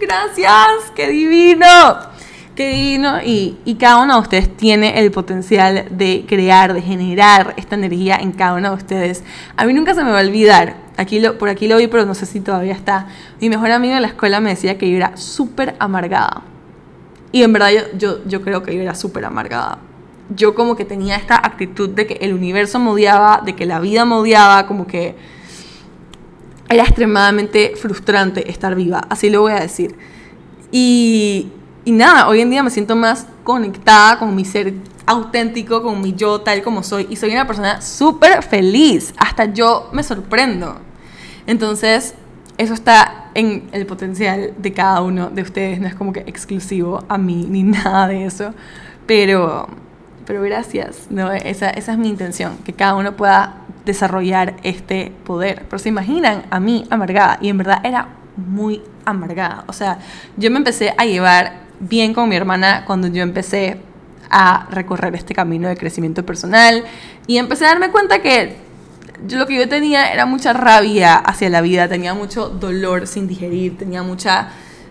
gracias, 0.00 0.90
qué 0.94 1.08
divino. 1.08 1.66
Qué 2.54 2.70
divino. 2.70 3.22
Y, 3.22 3.58
y, 3.66 3.74
cada 3.74 4.02
uno 4.02 4.14
de 4.14 4.20
ustedes 4.20 4.56
tiene 4.56 4.98
el 4.98 5.10
potencial 5.10 5.86
de 5.90 6.24
crear, 6.26 6.72
de 6.72 6.80
generar 6.80 7.52
esta 7.58 7.74
energía 7.74 8.16
en 8.16 8.32
cada 8.32 8.54
uno 8.54 8.70
de 8.70 8.76
ustedes. 8.76 9.24
A 9.56 9.66
mí 9.66 9.74
nunca 9.74 9.94
se 9.94 10.02
me 10.02 10.10
va 10.10 10.20
a 10.20 10.22
olvidar. 10.22 10.76
Aquí 10.96 11.20
lo, 11.20 11.36
por 11.36 11.50
aquí 11.50 11.68
lo 11.68 11.76
vi, 11.76 11.86
pero 11.86 12.06
no 12.06 12.14
sé 12.14 12.24
si 12.24 12.40
todavía 12.40 12.72
está. 12.72 13.08
Mi 13.42 13.50
mejor 13.50 13.70
amigo 13.72 13.94
de 13.94 14.00
la 14.00 14.06
escuela 14.06 14.40
me 14.40 14.50
decía 14.50 14.78
que 14.78 14.88
yo 14.90 14.96
era 14.96 15.18
súper 15.18 15.76
amargada. 15.78 16.42
Y 17.30 17.42
en 17.42 17.52
verdad 17.52 17.70
yo, 17.70 17.98
yo, 17.98 18.24
yo 18.24 18.40
creo 18.40 18.62
que 18.62 18.74
yo 18.74 18.80
era 18.80 18.94
súper 18.94 19.26
amargada. 19.26 19.78
Yo 20.34 20.54
como 20.54 20.76
que 20.76 20.86
tenía 20.86 21.16
esta 21.16 21.36
actitud 21.36 21.90
de 21.90 22.06
que 22.06 22.14
el 22.22 22.32
universo 22.32 22.78
me 22.78 22.88
odiaba, 22.88 23.42
de 23.44 23.54
que 23.54 23.66
la 23.66 23.80
vida 23.80 24.06
me 24.06 24.14
odiaba, 24.14 24.66
como 24.66 24.86
que 24.86 25.14
era 26.68 26.82
extremadamente 26.82 27.74
frustrante 27.76 28.50
estar 28.50 28.74
viva, 28.74 29.06
así 29.08 29.30
lo 29.30 29.42
voy 29.42 29.52
a 29.52 29.60
decir. 29.60 29.96
Y, 30.72 31.48
y 31.84 31.92
nada, 31.92 32.28
hoy 32.28 32.40
en 32.40 32.50
día 32.50 32.62
me 32.62 32.70
siento 32.70 32.96
más 32.96 33.26
conectada 33.44 34.18
con 34.18 34.34
mi 34.34 34.44
ser 34.44 34.74
auténtico, 35.06 35.82
con 35.82 36.00
mi 36.00 36.12
yo 36.14 36.40
tal 36.40 36.62
como 36.62 36.82
soy. 36.82 37.06
Y 37.08 37.16
soy 37.16 37.30
una 37.30 37.46
persona 37.46 37.80
súper 37.80 38.42
feliz. 38.42 39.14
Hasta 39.16 39.46
yo 39.46 39.88
me 39.92 40.02
sorprendo. 40.02 40.78
Entonces, 41.46 42.14
eso 42.58 42.74
está 42.74 43.30
en 43.34 43.68
el 43.72 43.86
potencial 43.86 44.52
de 44.58 44.72
cada 44.72 45.00
uno 45.00 45.30
de 45.30 45.42
ustedes. 45.42 45.80
No 45.80 45.86
es 45.86 45.94
como 45.94 46.12
que 46.12 46.20
exclusivo 46.20 47.04
a 47.08 47.16
mí 47.16 47.46
ni 47.48 47.62
nada 47.62 48.08
de 48.08 48.26
eso. 48.26 48.52
Pero, 49.06 49.68
pero 50.26 50.42
gracias. 50.42 51.06
No, 51.10 51.32
esa, 51.32 51.70
esa 51.70 51.92
es 51.92 51.98
mi 51.98 52.08
intención. 52.08 52.58
Que 52.64 52.72
cada 52.72 52.94
uno 52.96 53.16
pueda 53.16 53.62
desarrollar 53.86 54.56
este 54.62 55.12
poder. 55.24 55.64
Pero 55.70 55.78
se 55.78 55.88
imaginan 55.88 56.44
a 56.50 56.60
mí 56.60 56.84
amargada. 56.90 57.38
Y 57.40 57.48
en 57.48 57.56
verdad 57.56 57.80
era 57.82 58.08
muy 58.36 58.82
amargada. 59.06 59.64
O 59.68 59.72
sea, 59.72 59.98
yo 60.36 60.50
me 60.50 60.58
empecé 60.58 60.92
a 60.98 61.06
llevar 61.06 61.64
bien 61.80 62.12
con 62.12 62.28
mi 62.28 62.36
hermana 62.36 62.84
cuando 62.86 63.08
yo 63.08 63.22
empecé 63.22 63.80
a 64.28 64.66
recorrer 64.70 65.14
este 65.14 65.34
camino 65.34 65.68
de 65.68 65.76
crecimiento 65.76 66.26
personal 66.26 66.84
y 67.26 67.38
empecé 67.38 67.64
a 67.64 67.68
darme 67.68 67.90
cuenta 67.90 68.20
que 68.20 68.56
yo 69.26 69.38
lo 69.38 69.46
que 69.46 69.56
yo 69.56 69.68
tenía 69.68 70.12
era 70.12 70.26
mucha 70.26 70.52
rabia 70.52 71.16
hacia 71.16 71.48
la 71.48 71.60
vida, 71.60 71.88
tenía 71.88 72.12
mucho 72.12 72.48
dolor 72.48 73.06
sin 73.06 73.28
digerir, 73.28 73.78
tenía 73.78 74.02
mucha, 74.02 74.48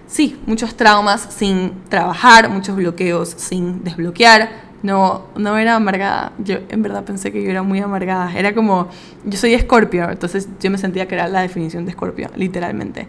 sí, 0.07 0.41
muchos 0.45 0.75
traumas 0.75 1.27
sin 1.29 1.83
trabajar, 1.89 2.49
muchos 2.49 2.75
bloqueos 2.75 3.29
sin 3.29 3.83
desbloquear. 3.83 4.64
No, 4.85 5.23
no 5.35 5.57
era 5.57 5.75
amargada. 5.75 6.31
Yo 6.37 6.57
en 6.69 6.83
verdad 6.83 7.03
pensé 7.03 7.31
que 7.31 7.43
yo 7.43 7.49
era 7.49 7.63
muy 7.63 7.79
amargada. 7.79 8.31
Era 8.37 8.53
como, 8.53 8.87
yo 9.23 9.35
soy 9.35 9.55
escorpio, 9.55 10.11
entonces 10.11 10.47
yo 10.59 10.69
me 10.69 10.77
sentía 10.77 11.07
que 11.07 11.15
era 11.15 11.27
la 11.27 11.41
definición 11.41 11.85
de 11.85 11.91
escorpio, 11.91 12.29
literalmente. 12.35 13.07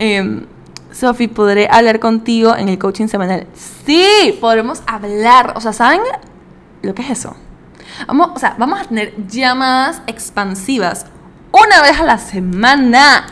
Eh, 0.00 0.44
¿podré 1.32 1.68
hablar 1.70 2.00
contigo 2.00 2.56
en 2.56 2.68
el 2.68 2.78
coaching 2.78 3.06
semanal? 3.06 3.46
Sí, 3.54 4.36
podremos 4.40 4.82
hablar. 4.88 5.52
O 5.54 5.60
sea, 5.60 5.72
¿saben 5.72 6.00
lo 6.82 6.94
que 6.96 7.02
es 7.02 7.10
eso? 7.10 7.36
Vamos, 8.08 8.30
o 8.34 8.38
sea, 8.40 8.56
vamos 8.58 8.80
a 8.80 8.84
tener 8.84 9.14
llamadas 9.28 10.02
expansivas 10.08 11.06
una 11.52 11.80
vez 11.80 12.00
a 12.00 12.02
la 12.02 12.18
semana. 12.18 13.26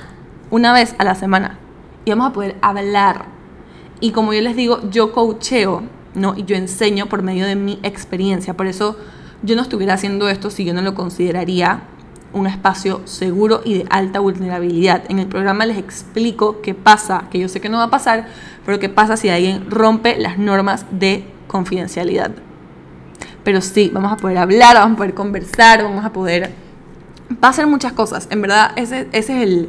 Una 0.51 0.73
vez 0.73 0.95
a 0.99 1.05
la 1.05 1.17
semana. 1.17 1.59
Y 2.05 2.11
vamos 2.11 2.31
a 2.31 2.33
poder 2.33 2.57
hablar. 2.63 3.25
Y 3.99 4.13
como 4.13 4.33
yo 4.35 4.41
les 4.41 4.55
digo, 4.55 4.89
yo 4.89 5.13
coacheo, 5.13 5.83
¿no? 6.15 6.35
Y 6.37 6.45
yo 6.45 6.57
enseño 6.57 7.07
por 7.07 7.23
medio 7.23 7.47
de 7.47 7.57
mi 7.57 7.79
experiencia. 7.83 8.55
Por 8.55 8.67
eso 8.67 8.97
yo 9.43 9.57
no 9.57 9.63
estuviera 9.63 9.95
haciendo 9.95 10.29
esto 10.29 10.51
si 10.51 10.65
yo 10.65 10.75
no 10.75 10.83
lo 10.83 10.95
consideraría 10.95 11.83
un 12.33 12.47
espacio 12.47 13.03
seguro 13.05 13.61
y 13.65 13.75
de 13.79 13.87
alta 13.91 14.21
vulnerabilidad. 14.21 15.05
En 15.09 15.19
el 15.19 15.27
programa 15.27 15.67
les 15.67 15.79
explico 15.79 16.61
qué 16.63 16.75
pasa, 16.75 17.25
que 17.31 17.39
yo 17.39 17.49
sé 17.49 17.61
que 17.61 17.69
no 17.69 17.79
va 17.79 17.85
a 17.85 17.91
pasar, 17.91 18.27
pero 18.65 18.79
qué 18.79 18.89
pasa 18.89 19.17
si 19.17 19.29
alguien 19.29 19.71
rompe 19.71 20.19
las 20.19 20.39
normas 20.39 20.87
de 20.91 21.25
confidencialidad. 21.47 22.33
Pero 23.45 23.61
sí, 23.61 23.91
vamos 23.93 24.13
a 24.13 24.17
poder 24.17 24.39
hablar, 24.39 24.77
vamos 24.77 24.95
a 24.95 24.97
poder 24.99 25.15
conversar, 25.15 25.83
vamos 25.83 26.05
a 26.05 26.13
poder... 26.13 26.55
Va 27.43 27.49
a 27.49 27.53
ser 27.53 27.67
muchas 27.67 27.93
cosas. 27.93 28.29
En 28.31 28.43
verdad, 28.43 28.73
esa 28.77 29.01
ese 29.01 29.19
es 29.19 29.29
el, 29.31 29.69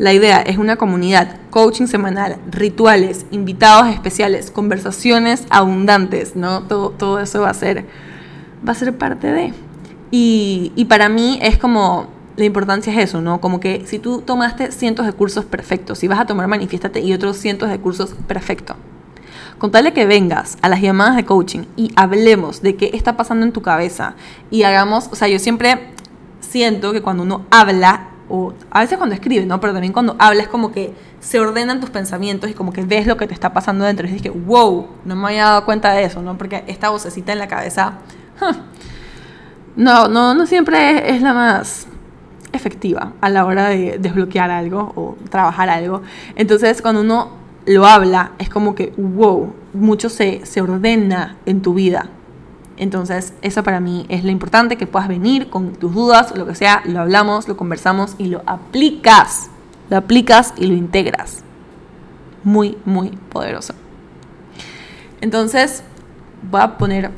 la 0.00 0.14
idea. 0.14 0.40
Es 0.40 0.56
una 0.56 0.76
comunidad, 0.76 1.36
coaching 1.50 1.86
semanal, 1.86 2.38
rituales, 2.50 3.26
invitados 3.30 3.92
especiales, 3.92 4.50
conversaciones 4.50 5.44
abundantes, 5.50 6.36
¿no? 6.36 6.62
Todo, 6.62 6.90
todo 6.90 7.20
eso 7.20 7.42
va 7.42 7.50
a 7.50 7.54
ser, 7.54 7.84
va 8.66 8.72
a 8.72 8.74
ser 8.74 8.96
parte 8.96 9.30
de... 9.30 9.52
Y, 10.10 10.86
para 10.88 11.08
mí 11.08 11.38
es 11.42 11.58
como, 11.58 12.08
la 12.36 12.46
importancia 12.46 12.92
es 12.92 13.10
eso, 13.10 13.20
¿no? 13.20 13.40
Como 13.40 13.60
que 13.60 13.84
si 13.86 13.98
tú 13.98 14.22
tomaste 14.22 14.72
cientos 14.72 15.04
de 15.04 15.12
cursos 15.12 15.44
perfectos, 15.44 15.98
si 15.98 16.08
vas 16.08 16.18
a 16.18 16.26
tomar 16.26 16.48
Manifiéstate 16.48 17.00
y 17.00 17.12
otros 17.12 17.36
cientos 17.36 17.68
de 17.68 17.78
cursos 17.78 18.14
perfectos, 18.26 18.76
con 19.58 19.70
tal 19.70 19.84
de 19.84 19.92
que 19.92 20.06
vengas 20.06 20.56
a 20.62 20.70
las 20.70 20.80
llamadas 20.80 21.14
de 21.14 21.26
coaching 21.26 21.64
y 21.76 21.92
hablemos 21.94 22.62
de 22.62 22.76
qué 22.76 22.90
está 22.94 23.18
pasando 23.18 23.44
en 23.44 23.52
tu 23.52 23.60
cabeza 23.60 24.14
y 24.50 24.62
hagamos, 24.62 25.10
o 25.12 25.14
sea, 25.14 25.28
yo 25.28 25.38
siempre 25.38 25.90
siento 26.40 26.92
que 26.92 27.02
cuando 27.02 27.22
uno 27.22 27.44
habla, 27.50 28.09
a 28.70 28.80
veces 28.80 28.96
cuando 28.96 29.14
escribe, 29.14 29.44
¿no? 29.46 29.60
Pero 29.60 29.72
también 29.72 29.92
cuando 29.92 30.16
habla 30.18 30.42
es 30.42 30.48
como 30.48 30.72
que 30.72 30.94
se 31.20 31.40
ordenan 31.40 31.80
tus 31.80 31.90
pensamientos 31.90 32.50
y 32.50 32.54
como 32.54 32.72
que 32.72 32.82
ves 32.82 33.06
lo 33.06 33.16
que 33.16 33.26
te 33.26 33.34
está 33.34 33.52
pasando 33.52 33.84
dentro 33.84 34.06
y 34.06 34.10
dices 34.10 34.22
que, 34.22 34.30
wow, 34.30 34.86
no 35.04 35.16
me 35.16 35.28
había 35.28 35.44
dado 35.44 35.64
cuenta 35.64 35.92
de 35.92 36.04
eso, 36.04 36.22
¿no? 36.22 36.38
Porque 36.38 36.64
esta 36.66 36.90
vocecita 36.90 37.32
en 37.32 37.38
la 37.38 37.48
cabeza, 37.48 37.98
no, 39.76 40.08
no, 40.08 40.34
no 40.34 40.46
siempre 40.46 41.14
es, 41.14 41.22
la 41.22 41.34
más 41.34 41.86
efectiva 42.52 43.12
a 43.20 43.28
la 43.28 43.44
hora 43.44 43.68
de 43.68 43.98
desbloquear 43.98 44.50
algo 44.50 44.92
o 44.94 45.16
trabajar 45.28 45.68
algo. 45.68 46.02
Entonces, 46.36 46.80
cuando 46.82 47.00
uno 47.00 47.30
lo 47.66 47.86
habla, 47.86 48.32
es 48.38 48.48
como 48.48 48.74
que, 48.74 48.92
wow, 48.96 49.52
mucho 49.72 50.08
se, 50.08 50.46
se 50.46 50.60
ordena 50.60 51.36
en 51.46 51.62
tu 51.62 51.74
vida. 51.74 52.08
Entonces, 52.80 53.34
eso 53.42 53.62
para 53.62 53.78
mí 53.78 54.06
es 54.08 54.24
lo 54.24 54.30
importante, 54.30 54.78
que 54.78 54.86
puedas 54.86 55.06
venir 55.06 55.50
con 55.50 55.74
tus 55.74 55.94
dudas, 55.94 56.34
lo 56.34 56.46
que 56.46 56.54
sea, 56.54 56.80
lo 56.86 57.00
hablamos, 57.00 57.46
lo 57.46 57.54
conversamos 57.54 58.14
y 58.16 58.28
lo 58.28 58.42
aplicas. 58.46 59.50
Lo 59.90 59.98
aplicas 59.98 60.54
y 60.56 60.66
lo 60.66 60.72
integras. 60.72 61.42
Muy, 62.42 62.78
muy 62.86 63.10
poderoso. 63.28 63.74
Entonces, 65.20 65.82
voy 66.50 66.62
a 66.62 66.78
poner 66.78 67.10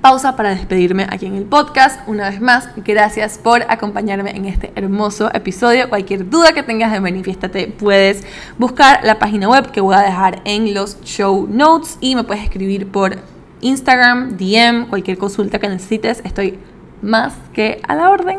pausa 0.00 0.34
para 0.34 0.50
despedirme 0.50 1.06
aquí 1.10 1.26
en 1.26 1.36
el 1.36 1.44
podcast. 1.44 2.00
Una 2.08 2.28
vez 2.28 2.40
más, 2.40 2.68
gracias 2.74 3.38
por 3.38 3.62
acompañarme 3.68 4.32
en 4.32 4.46
este 4.46 4.72
hermoso 4.74 5.30
episodio. 5.32 5.88
Cualquier 5.88 6.28
duda 6.28 6.54
que 6.54 6.64
tengas 6.64 6.90
de 6.90 6.98
Manifiéstate, 6.98 7.68
puedes 7.68 8.24
buscar 8.58 9.04
la 9.04 9.20
página 9.20 9.48
web 9.48 9.70
que 9.70 9.80
voy 9.80 9.94
a 9.94 10.00
dejar 10.00 10.42
en 10.44 10.74
los 10.74 11.00
show 11.02 11.46
notes 11.48 11.98
y 12.00 12.16
me 12.16 12.24
puedes 12.24 12.42
escribir 12.42 12.90
por 12.90 13.35
Instagram, 13.60 14.36
DM, 14.36 14.88
cualquier 14.88 15.18
consulta 15.18 15.58
que 15.58 15.68
necesites. 15.68 16.20
Estoy 16.24 16.58
más 17.02 17.34
que 17.52 17.80
a 17.86 17.94
la 17.94 18.10
orden. 18.10 18.38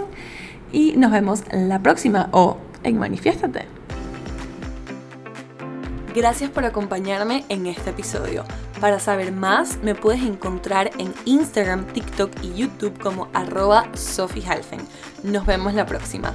Y 0.72 0.93
nos 0.97 1.11
vemos 1.11 1.43
la 1.51 1.82
próxima 1.82 2.30
o 2.32 2.57
en 2.84 2.99
Manifiéstate. 2.99 3.65
Gracias 6.13 6.49
por 6.49 6.65
acompañarme 6.65 7.45
en 7.47 7.68
este 7.68 7.91
episodio. 7.91 8.43
Para 8.82 8.99
saber 8.99 9.32
más, 9.32 9.78
me 9.84 9.95
puedes 9.95 10.24
encontrar 10.24 10.91
en 10.97 11.13
Instagram, 11.26 11.86
TikTok 11.88 12.32
y 12.41 12.53
YouTube 12.55 12.97
como 12.99 13.28
arroba 13.34 13.86
Sophie 13.93 14.43
Nos 15.24 15.45
vemos 15.45 15.74
la 15.74 15.86
próxima. 15.86 16.34